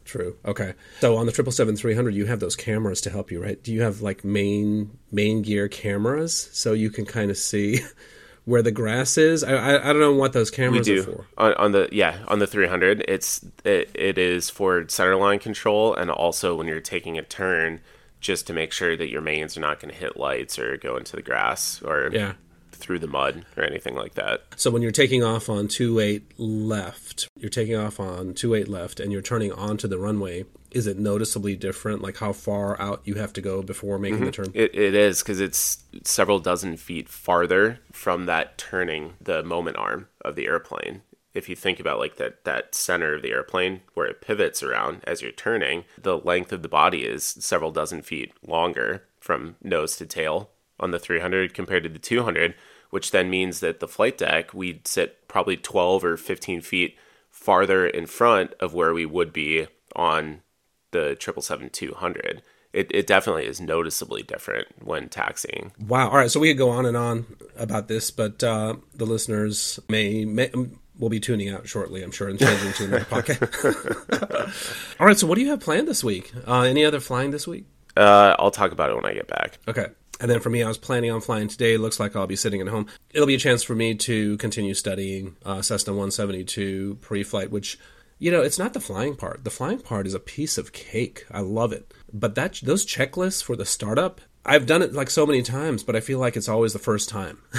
True. 0.08 0.36
Okay. 0.44 0.72
So 1.00 1.16
on 1.16 1.26
the 1.26 1.32
777-300, 1.32 2.14
you 2.14 2.24
have 2.26 2.40
those 2.40 2.56
cameras 2.56 3.02
to 3.02 3.10
help 3.10 3.30
you, 3.30 3.42
right? 3.42 3.62
Do 3.62 3.72
you 3.72 3.82
have 3.82 4.00
like 4.00 4.24
main 4.24 4.98
main 5.12 5.42
gear 5.42 5.68
cameras 5.68 6.48
so 6.52 6.72
you 6.72 6.88
can 6.88 7.04
kind 7.04 7.30
of 7.30 7.36
see 7.36 7.80
where 8.46 8.62
the 8.62 8.72
grass 8.72 9.18
is? 9.18 9.44
I, 9.44 9.52
I, 9.52 9.90
I 9.90 9.92
don't 9.92 10.00
know 10.00 10.14
what 10.14 10.32
those 10.32 10.50
cameras 10.50 10.88
we 10.88 10.94
do. 10.94 11.00
are 11.00 11.04
for. 11.04 11.26
On, 11.36 11.54
on 11.54 11.72
the 11.72 11.90
yeah 11.92 12.24
on 12.26 12.38
the 12.38 12.46
300, 12.46 13.04
it's 13.06 13.44
it, 13.66 13.90
it 13.94 14.16
is 14.16 14.48
for 14.48 14.84
centerline 14.84 15.42
control 15.42 15.94
and 15.94 16.10
also 16.10 16.56
when 16.56 16.66
you're 16.66 16.80
taking 16.80 17.18
a 17.18 17.22
turn, 17.22 17.80
just 18.20 18.46
to 18.46 18.52
make 18.52 18.72
sure 18.72 18.96
that 18.96 19.08
your 19.08 19.20
mains 19.20 19.56
are 19.56 19.60
not 19.60 19.80
going 19.80 19.92
to 19.92 19.98
hit 19.98 20.16
lights 20.16 20.58
or 20.58 20.76
go 20.76 20.96
into 20.96 21.16
the 21.16 21.22
grass 21.22 21.82
or 21.82 22.10
yeah 22.12 22.34
through 22.78 22.98
the 22.98 23.06
mud 23.06 23.44
or 23.56 23.64
anything 23.64 23.94
like 23.94 24.14
that. 24.14 24.44
So 24.56 24.70
when 24.70 24.82
you're 24.82 24.90
taking 24.90 25.22
off 25.22 25.48
on 25.48 25.68
28 25.68 26.38
left, 26.38 27.28
you're 27.36 27.50
taking 27.50 27.76
off 27.76 28.00
on 28.00 28.34
28 28.34 28.68
left 28.68 29.00
and 29.00 29.12
you're 29.12 29.22
turning 29.22 29.52
onto 29.52 29.88
the 29.88 29.98
runway, 29.98 30.44
is 30.70 30.86
it 30.86 30.98
noticeably 30.98 31.56
different 31.56 32.02
like 32.02 32.18
how 32.18 32.32
far 32.32 32.80
out 32.80 33.00
you 33.04 33.14
have 33.14 33.32
to 33.34 33.40
go 33.40 33.62
before 33.62 33.98
making 33.98 34.18
mm-hmm. 34.18 34.26
the 34.26 34.32
turn? 34.32 34.50
It, 34.54 34.74
it 34.74 34.94
is 34.94 35.22
because 35.22 35.40
it's 35.40 35.84
several 36.04 36.38
dozen 36.38 36.76
feet 36.76 37.08
farther 37.08 37.80
from 37.92 38.26
that 38.26 38.56
turning 38.58 39.14
the 39.20 39.42
moment 39.42 39.76
arm 39.76 40.08
of 40.24 40.36
the 40.36 40.46
airplane 40.46 41.02
if 41.34 41.48
you 41.48 41.56
think 41.56 41.78
about 41.78 41.98
like 41.98 42.16
that 42.16 42.44
that 42.44 42.74
center 42.74 43.14
of 43.14 43.22
the 43.22 43.30
airplane 43.30 43.82
where 43.94 44.06
it 44.06 44.20
pivots 44.20 44.62
around 44.62 45.02
as 45.04 45.22
you're 45.22 45.32
turning, 45.32 45.84
the 46.00 46.18
length 46.18 46.52
of 46.52 46.62
the 46.62 46.68
body 46.68 47.04
is 47.04 47.24
several 47.24 47.70
dozen 47.70 48.02
feet 48.02 48.32
longer 48.46 49.04
from 49.20 49.56
nose 49.62 49.96
to 49.96 50.06
tail 50.06 50.50
on 50.80 50.90
the 50.90 50.98
300 50.98 51.54
compared 51.54 51.82
to 51.82 51.88
the 51.88 51.98
200, 51.98 52.54
which 52.90 53.10
then 53.10 53.28
means 53.28 53.60
that 53.60 53.80
the 53.80 53.88
flight 53.88 54.18
deck, 54.18 54.54
we'd 54.54 54.86
sit 54.86 55.26
probably 55.28 55.56
12 55.56 56.04
or 56.04 56.16
15 56.16 56.60
feet 56.60 56.96
farther 57.30 57.86
in 57.86 58.06
front 58.06 58.54
of 58.60 58.74
where 58.74 58.94
we 58.94 59.06
would 59.06 59.32
be 59.32 59.66
on 59.94 60.42
the 60.90 61.16
777-200. 61.20 62.40
It, 62.72 62.90
it 62.94 63.06
definitely 63.06 63.46
is 63.46 63.60
noticeably 63.60 64.22
different 64.22 64.68
when 64.84 65.08
taxiing. 65.08 65.72
Wow. 65.78 66.10
All 66.10 66.16
right. 66.16 66.30
So 66.30 66.38
we 66.38 66.48
could 66.48 66.58
go 66.58 66.70
on 66.70 66.86
and 66.86 66.96
on 66.96 67.26
about 67.56 67.88
this, 67.88 68.10
but 68.10 68.42
uh, 68.44 68.76
the 68.94 69.06
listeners 69.06 69.80
may, 69.88 70.24
may 70.24 70.50
will 70.98 71.08
be 71.08 71.20
tuning 71.20 71.48
out 71.48 71.68
shortly, 71.68 72.02
I'm 72.02 72.10
sure, 72.10 72.28
and 72.28 72.38
changing 72.38 72.72
to 72.72 72.84
another 72.84 73.04
podcast. 73.04 74.96
All 75.00 75.06
right. 75.06 75.18
So 75.18 75.26
what 75.26 75.36
do 75.36 75.42
you 75.42 75.50
have 75.50 75.60
planned 75.60 75.88
this 75.88 76.02
week? 76.02 76.32
Uh, 76.46 76.62
any 76.62 76.84
other 76.84 77.00
flying 77.00 77.30
this 77.30 77.46
week? 77.46 77.66
Uh, 77.96 78.34
I'll 78.38 78.50
talk 78.50 78.72
about 78.72 78.90
it 78.90 78.96
when 78.96 79.06
I 79.06 79.14
get 79.14 79.28
back. 79.28 79.58
Okay. 79.66 79.86
And 80.20 80.30
then 80.30 80.40
for 80.40 80.50
me, 80.50 80.62
I 80.62 80.68
was 80.68 80.78
planning 80.78 81.10
on 81.10 81.20
flying 81.20 81.48
today. 81.48 81.74
It 81.74 81.80
looks 81.80 82.00
like 82.00 82.16
I'll 82.16 82.26
be 82.26 82.36
sitting 82.36 82.60
at 82.60 82.68
home. 82.68 82.86
It'll 83.10 83.26
be 83.26 83.36
a 83.36 83.38
chance 83.38 83.62
for 83.62 83.74
me 83.74 83.94
to 83.96 84.36
continue 84.38 84.74
studying 84.74 85.36
uh, 85.44 85.62
Cessna 85.62 85.92
172 85.92 86.98
pre 87.00 87.22
flight, 87.22 87.50
which, 87.50 87.78
you 88.18 88.30
know, 88.30 88.42
it's 88.42 88.58
not 88.58 88.72
the 88.72 88.80
flying 88.80 89.14
part. 89.14 89.44
The 89.44 89.50
flying 89.50 89.78
part 89.78 90.06
is 90.06 90.14
a 90.14 90.20
piece 90.20 90.58
of 90.58 90.72
cake. 90.72 91.24
I 91.30 91.40
love 91.40 91.72
it. 91.72 91.94
But 92.12 92.34
that 92.34 92.60
those 92.62 92.84
checklists 92.84 93.42
for 93.42 93.54
the 93.54 93.66
startup, 93.66 94.20
I've 94.44 94.66
done 94.66 94.82
it 94.82 94.92
like 94.92 95.10
so 95.10 95.26
many 95.26 95.42
times, 95.42 95.84
but 95.84 95.94
I 95.94 96.00
feel 96.00 96.18
like 96.18 96.36
it's 96.36 96.48
always 96.48 96.72
the 96.72 96.78
first 96.78 97.08
time. 97.08 97.42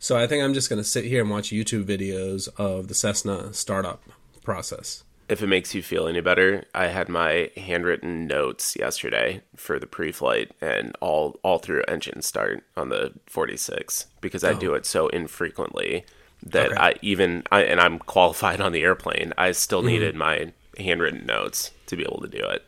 so 0.00 0.16
I 0.16 0.26
think 0.26 0.42
I'm 0.42 0.54
just 0.54 0.68
going 0.68 0.82
to 0.82 0.88
sit 0.88 1.04
here 1.04 1.20
and 1.20 1.30
watch 1.30 1.50
YouTube 1.50 1.84
videos 1.84 2.48
of 2.58 2.88
the 2.88 2.94
Cessna 2.94 3.54
startup 3.54 4.02
process 4.42 5.04
if 5.30 5.42
it 5.42 5.46
makes 5.46 5.76
you 5.76 5.82
feel 5.82 6.08
any 6.08 6.20
better, 6.20 6.64
I 6.74 6.88
had 6.88 7.08
my 7.08 7.52
handwritten 7.56 8.26
notes 8.26 8.74
yesterday 8.74 9.42
for 9.54 9.78
the 9.78 9.86
pre-flight 9.86 10.50
and 10.60 10.96
all 11.00 11.38
all 11.44 11.60
through 11.60 11.84
engine 11.86 12.20
start 12.20 12.64
on 12.76 12.88
the 12.88 13.12
46 13.26 14.06
because 14.20 14.42
I 14.42 14.50
oh. 14.50 14.58
do 14.58 14.74
it 14.74 14.84
so 14.84 15.06
infrequently 15.08 16.04
that 16.42 16.72
okay. 16.72 16.80
I 16.80 16.94
even 17.00 17.44
I, 17.52 17.62
and 17.62 17.80
I'm 17.80 18.00
qualified 18.00 18.60
on 18.60 18.72
the 18.72 18.82
airplane. 18.82 19.32
I 19.38 19.52
still 19.52 19.80
mm-hmm. 19.80 19.88
needed 19.88 20.16
my 20.16 20.52
handwritten 20.76 21.26
notes 21.26 21.70
to 21.86 21.96
be 21.96 22.02
able 22.02 22.20
to 22.22 22.28
do 22.28 22.44
it. 22.44 22.66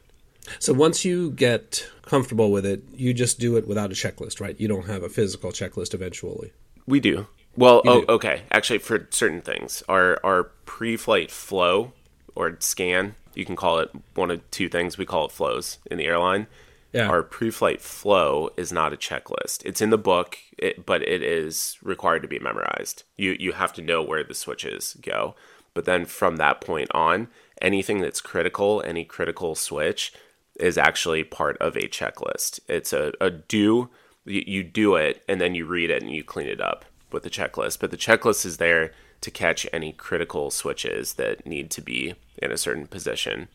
So 0.60 0.72
once 0.72 1.04
you 1.04 1.32
get 1.32 1.88
comfortable 2.02 2.52
with 2.52 2.64
it, 2.64 2.84
you 2.94 3.12
just 3.12 3.40
do 3.40 3.56
it 3.56 3.66
without 3.66 3.90
a 3.90 3.94
checklist, 3.94 4.40
right? 4.40 4.58
You 4.60 4.68
don't 4.68 4.86
have 4.86 5.02
a 5.02 5.08
physical 5.08 5.50
checklist 5.50 5.94
eventually. 5.94 6.52
We 6.86 7.00
do. 7.00 7.26
Well, 7.56 7.82
oh, 7.86 8.00
do. 8.00 8.06
okay. 8.08 8.42
Actually, 8.50 8.78
for 8.78 9.08
certain 9.10 9.40
things, 9.40 9.82
our 9.88 10.18
our 10.24 10.44
pre-flight 10.64 11.30
flow 11.30 11.92
or 12.34 12.56
scan. 12.60 13.14
You 13.34 13.44
can 13.44 13.56
call 13.56 13.78
it 13.78 13.90
one 14.14 14.30
of 14.30 14.50
two 14.50 14.68
things. 14.68 14.98
We 14.98 15.06
call 15.06 15.26
it 15.26 15.32
flows 15.32 15.78
in 15.90 15.98
the 15.98 16.06
airline. 16.06 16.46
Yeah. 16.92 17.08
Our 17.08 17.22
pre-flight 17.22 17.80
flow 17.80 18.50
is 18.58 18.70
not 18.70 18.92
a 18.92 18.98
checklist. 18.98 19.64
It's 19.64 19.80
in 19.80 19.88
the 19.88 19.98
book, 19.98 20.36
it, 20.58 20.84
but 20.84 21.02
it 21.02 21.22
is 21.22 21.78
required 21.82 22.20
to 22.22 22.28
be 22.28 22.38
memorized. 22.38 23.04
You 23.16 23.36
you 23.38 23.52
have 23.52 23.72
to 23.74 23.82
know 23.82 24.02
where 24.02 24.24
the 24.24 24.34
switches 24.34 24.96
go. 25.00 25.34
But 25.74 25.86
then 25.86 26.04
from 26.04 26.36
that 26.36 26.60
point 26.60 26.90
on, 26.94 27.28
anything 27.62 28.00
that's 28.02 28.20
critical, 28.20 28.82
any 28.84 29.04
critical 29.04 29.54
switch, 29.54 30.12
is 30.60 30.76
actually 30.76 31.24
part 31.24 31.56
of 31.58 31.76
a 31.76 31.88
checklist. 31.88 32.60
It's 32.68 32.92
a, 32.92 33.12
a 33.20 33.30
do. 33.30 33.88
You, 34.24 34.42
you 34.46 34.62
do 34.62 34.96
it, 34.96 35.22
and 35.28 35.40
then 35.40 35.54
you 35.54 35.66
read 35.66 35.90
it 35.90 36.02
and 36.02 36.12
you 36.12 36.24
clean 36.24 36.48
it 36.48 36.60
up 36.60 36.84
with 37.10 37.22
the 37.22 37.30
checklist. 37.30 37.78
But 37.80 37.90
the 37.90 37.96
checklist 37.96 38.44
is 38.44 38.56
there 38.56 38.92
to 39.20 39.30
catch 39.30 39.66
any 39.72 39.92
critical 39.92 40.50
switches 40.50 41.14
that 41.14 41.46
need 41.46 41.70
to 41.70 41.80
be 41.80 42.14
in 42.38 42.50
a 42.50 42.58
certain 42.58 42.86
position. 42.86 43.48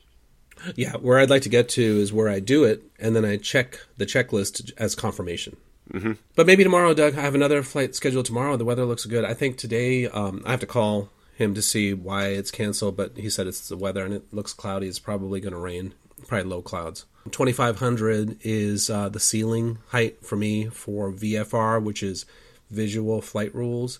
Yeah, 0.75 0.93
where 0.93 1.19
I'd 1.19 1.29
like 1.29 1.43
to 1.43 1.49
get 1.49 1.69
to 1.69 1.81
is 1.81 2.11
where 2.11 2.29
I 2.29 2.39
do 2.39 2.63
it, 2.63 2.83
and 2.99 3.15
then 3.15 3.25
I 3.25 3.37
check 3.37 3.79
the 3.97 4.05
checklist 4.05 4.71
as 4.77 4.95
confirmation. 4.95 5.57
Mm-hmm. 5.93 6.13
But 6.35 6.47
maybe 6.47 6.63
tomorrow, 6.63 6.93
Doug. 6.93 7.17
I 7.17 7.21
have 7.21 7.35
another 7.35 7.63
flight 7.63 7.95
scheduled 7.95 8.25
tomorrow. 8.25 8.57
The 8.57 8.65
weather 8.65 8.85
looks 8.85 9.05
good. 9.05 9.23
I 9.23 9.33
think 9.33 9.57
today 9.57 10.07
um, 10.07 10.41
I 10.45 10.51
have 10.51 10.59
to 10.61 10.65
call 10.65 11.09
him 11.35 11.53
to 11.53 11.61
see 11.61 11.93
why 11.93 12.27
it's 12.27 12.51
canceled, 12.51 12.97
but 12.97 13.15
he 13.15 13.29
said 13.29 13.47
it's 13.47 13.69
the 13.69 13.77
weather 13.77 14.03
and 14.03 14.13
it 14.13 14.33
looks 14.33 14.53
cloudy. 14.53 14.87
It's 14.87 14.99
probably 14.99 15.39
going 15.39 15.53
to 15.53 15.59
rain, 15.59 15.93
probably 16.27 16.49
low 16.49 16.61
clouds. 16.61 17.05
2500 17.31 18.37
is 18.41 18.89
uh, 18.89 19.09
the 19.09 19.19
ceiling 19.19 19.79
height 19.89 20.25
for 20.25 20.35
me 20.35 20.65
for 20.67 21.11
VFR, 21.11 21.81
which 21.81 22.03
is 22.03 22.25
visual 22.69 23.21
flight 23.21 23.53
rules. 23.53 23.99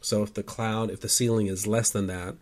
So 0.00 0.22
if 0.22 0.34
the 0.34 0.42
cloud, 0.42 0.90
if 0.90 1.00
the 1.00 1.08
ceiling 1.08 1.46
is 1.46 1.66
less 1.66 1.90
than 1.90 2.06
that, 2.06 2.36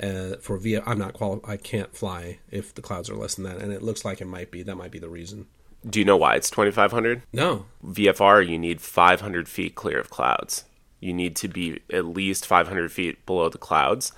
uh, 0.00 0.36
for 0.40 0.60
I'm 0.86 0.98
not 0.98 1.12
qualified. 1.12 1.50
I 1.50 1.56
can't 1.56 1.94
fly 1.94 2.38
if 2.50 2.74
the 2.74 2.82
clouds 2.82 3.10
are 3.10 3.16
less 3.16 3.34
than 3.34 3.44
that, 3.44 3.58
and 3.58 3.72
it 3.72 3.82
looks 3.82 4.04
like 4.04 4.20
it 4.20 4.26
might 4.26 4.50
be. 4.50 4.62
That 4.62 4.76
might 4.76 4.90
be 4.90 4.98
the 4.98 5.08
reason. 5.08 5.46
Do 5.88 5.98
you 5.98 6.04
know 6.04 6.16
why 6.16 6.36
it's 6.36 6.50
2,500? 6.50 7.22
No. 7.32 7.66
VFR, 7.84 8.48
you 8.48 8.58
need 8.58 8.80
500 8.80 9.48
feet 9.48 9.74
clear 9.74 9.98
of 9.98 10.10
clouds. 10.10 10.64
You 11.00 11.12
need 11.12 11.34
to 11.36 11.48
be 11.48 11.80
at 11.92 12.04
least 12.04 12.46
500 12.46 12.92
feet 12.92 13.26
below 13.26 13.48
the 13.48 13.58
clouds. 13.58 14.12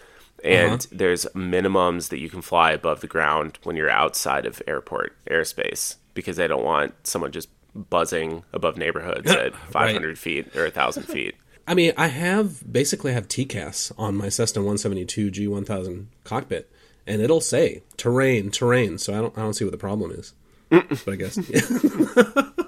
And 0.44 0.74
uh-huh. 0.74 0.86
there's 0.92 1.24
minimums 1.34 2.10
that 2.10 2.20
you 2.20 2.28
can 2.28 2.42
fly 2.42 2.72
above 2.72 3.00
the 3.00 3.06
ground 3.06 3.58
when 3.62 3.76
you're 3.76 3.90
outside 3.90 4.44
of 4.44 4.62
airport 4.66 5.16
airspace 5.26 5.96
because 6.12 6.36
they 6.36 6.46
don't 6.46 6.64
want 6.64 6.94
someone 7.06 7.32
just 7.32 7.48
buzzing 7.74 8.44
above 8.52 8.76
neighborhoods 8.76 9.30
at 9.30 9.54
500 9.54 10.06
right. 10.06 10.18
feet 10.18 10.54
or 10.54 10.62
1,000 10.64 11.04
feet. 11.04 11.34
I 11.66 11.74
mean, 11.74 11.94
I 11.96 12.08
have 12.08 12.70
basically 12.70 13.12
have 13.14 13.26
TCAS 13.26 13.92
on 13.98 14.14
my 14.14 14.28
Cessna 14.28 14.60
172 14.60 15.30
G1000 15.30 16.06
cockpit, 16.22 16.70
and 17.06 17.22
it'll 17.22 17.40
say 17.40 17.82
terrain, 17.96 18.50
terrain. 18.50 18.98
So 18.98 19.14
I 19.14 19.22
don't, 19.22 19.36
I 19.38 19.40
don't 19.40 19.54
see 19.54 19.64
what 19.64 19.72
the 19.72 19.78
problem 19.78 20.10
is. 20.10 20.34
but 20.68 21.08
I 21.08 21.16
guess. 21.16 21.38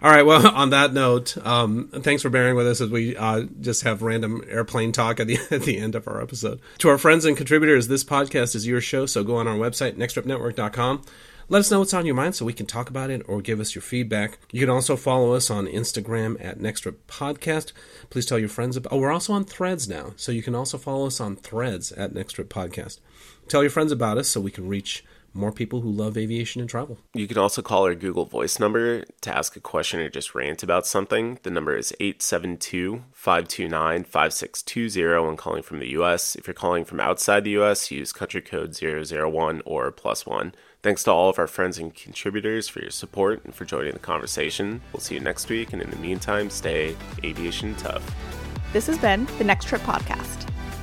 All 0.00 0.10
right. 0.10 0.24
Well, 0.24 0.46
on 0.54 0.70
that 0.70 0.92
note, 0.92 1.36
um, 1.44 1.88
thanks 1.88 2.22
for 2.22 2.30
bearing 2.30 2.54
with 2.54 2.66
us 2.66 2.80
as 2.80 2.90
we 2.90 3.16
uh, 3.16 3.44
just 3.60 3.82
have 3.82 4.02
random 4.02 4.42
airplane 4.48 4.92
talk 4.92 5.20
at 5.20 5.26
the 5.26 5.38
at 5.50 5.62
the 5.62 5.78
end 5.78 5.94
of 5.94 6.06
our 6.06 6.22
episode. 6.22 6.60
To 6.78 6.88
our 6.88 6.98
friends 6.98 7.24
and 7.24 7.36
contributors, 7.36 7.88
this 7.88 8.04
podcast 8.04 8.54
is 8.54 8.66
your 8.66 8.80
show, 8.80 9.06
so 9.06 9.24
go 9.24 9.36
on 9.36 9.48
our 9.48 9.56
website, 9.56 9.94
nexttripnetwork.com. 9.94 11.02
Let 11.50 11.60
us 11.60 11.70
know 11.70 11.78
what's 11.78 11.94
on 11.94 12.04
your 12.04 12.14
mind 12.14 12.34
so 12.34 12.44
we 12.44 12.52
can 12.52 12.66
talk 12.66 12.90
about 12.90 13.08
it 13.08 13.22
or 13.26 13.40
give 13.40 13.58
us 13.58 13.74
your 13.74 13.80
feedback. 13.80 14.38
You 14.52 14.60
can 14.60 14.68
also 14.68 14.96
follow 14.96 15.32
us 15.32 15.50
on 15.50 15.66
Instagram 15.66 16.36
at 16.44 16.58
Nextrip 16.58 16.96
Podcast. 17.08 17.72
Please 18.10 18.26
tell 18.26 18.38
your 18.38 18.50
friends 18.50 18.76
about. 18.76 18.92
Oh, 18.92 18.98
we're 18.98 19.10
also 19.10 19.32
on 19.32 19.46
Threads 19.46 19.88
now, 19.88 20.12
so 20.16 20.30
you 20.30 20.42
can 20.42 20.54
also 20.54 20.76
follow 20.76 21.06
us 21.06 21.20
on 21.20 21.36
Threads 21.36 21.90
at 21.92 22.12
Nextrip 22.12 22.48
Podcast. 22.48 23.00
Tell 23.48 23.62
your 23.62 23.70
friends 23.70 23.92
about 23.92 24.18
us 24.18 24.28
so 24.28 24.42
we 24.42 24.50
can 24.50 24.68
reach 24.68 25.06
more 25.32 25.52
people 25.52 25.80
who 25.80 25.90
love 25.90 26.16
aviation 26.16 26.60
and 26.60 26.68
travel. 26.68 26.98
You 27.14 27.28
can 27.28 27.38
also 27.38 27.62
call 27.62 27.84
our 27.84 27.94
Google 27.94 28.24
Voice 28.24 28.58
number 28.58 29.04
to 29.20 29.36
ask 29.36 29.56
a 29.56 29.60
question 29.60 30.00
or 30.00 30.08
just 30.08 30.34
rant 30.34 30.62
about 30.62 30.86
something. 30.86 31.38
The 31.42 31.50
number 31.50 31.76
is 31.76 31.92
872 32.00 33.04
529 33.12 34.04
5620 34.04 35.26
when 35.26 35.36
calling 35.36 35.62
from 35.62 35.78
the 35.78 35.90
US. 35.90 36.34
If 36.36 36.46
you're 36.46 36.54
calling 36.54 36.84
from 36.84 37.00
outside 37.00 37.44
the 37.44 37.58
US, 37.60 37.90
use 37.90 38.12
country 38.12 38.42
code 38.42 38.76
001 38.76 39.62
or 39.64 39.90
plus 39.90 40.26
1. 40.26 40.54
Thanks 40.82 41.02
to 41.04 41.10
all 41.10 41.28
of 41.28 41.38
our 41.38 41.48
friends 41.48 41.78
and 41.78 41.92
contributors 41.92 42.68
for 42.68 42.80
your 42.80 42.90
support 42.90 43.44
and 43.44 43.54
for 43.54 43.64
joining 43.64 43.92
the 43.92 43.98
conversation. 43.98 44.80
We'll 44.92 45.00
see 45.00 45.14
you 45.14 45.20
next 45.20 45.48
week, 45.48 45.72
and 45.72 45.82
in 45.82 45.90
the 45.90 45.96
meantime, 45.96 46.50
stay 46.50 46.96
aviation 47.24 47.74
tough. 47.76 48.14
This 48.72 48.86
has 48.86 48.96
been 48.98 49.26
the 49.38 49.44
Next 49.44 49.66
Trip 49.66 49.82
Podcast. 49.82 50.48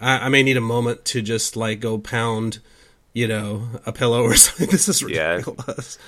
I, 0.00 0.26
I 0.26 0.28
may 0.28 0.42
need 0.42 0.56
a 0.56 0.60
moment 0.62 1.04
to 1.06 1.22
just 1.22 1.56
like 1.56 1.80
go 1.80 1.98
pound, 1.98 2.58
you 3.12 3.26
know, 3.28 3.68
a 3.86 3.92
pillow 3.92 4.22
or 4.22 4.34
something. 4.36 4.68
This 4.68 4.88
is 4.88 5.02
Yeah. 5.02 5.36
ridiculous. 5.36 5.98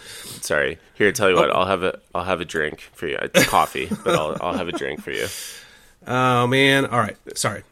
Sorry. 0.41 0.79
Here, 0.95 1.11
tell 1.13 1.31
you 1.31 1.37
what, 1.37 1.51
oh. 1.51 1.55
I'll 1.55 1.67
have 1.67 1.83
a 1.83 1.99
I'll 2.15 2.25
have 2.25 2.41
a 2.41 2.45
drink 2.45 2.91
for 2.95 3.07
you. 3.07 3.19
It's 3.23 3.47
coffee, 3.47 3.89
but 4.05 4.15
I'll 4.15 4.37
I'll 4.41 4.57
have 4.57 4.69
a 4.69 4.73
drink 4.73 5.03
for 5.03 5.11
you. 5.13 5.27
Oh 6.07 6.47
man. 6.47 6.87
All 6.87 7.01
right. 7.01 7.17
Sorry. 7.37 7.65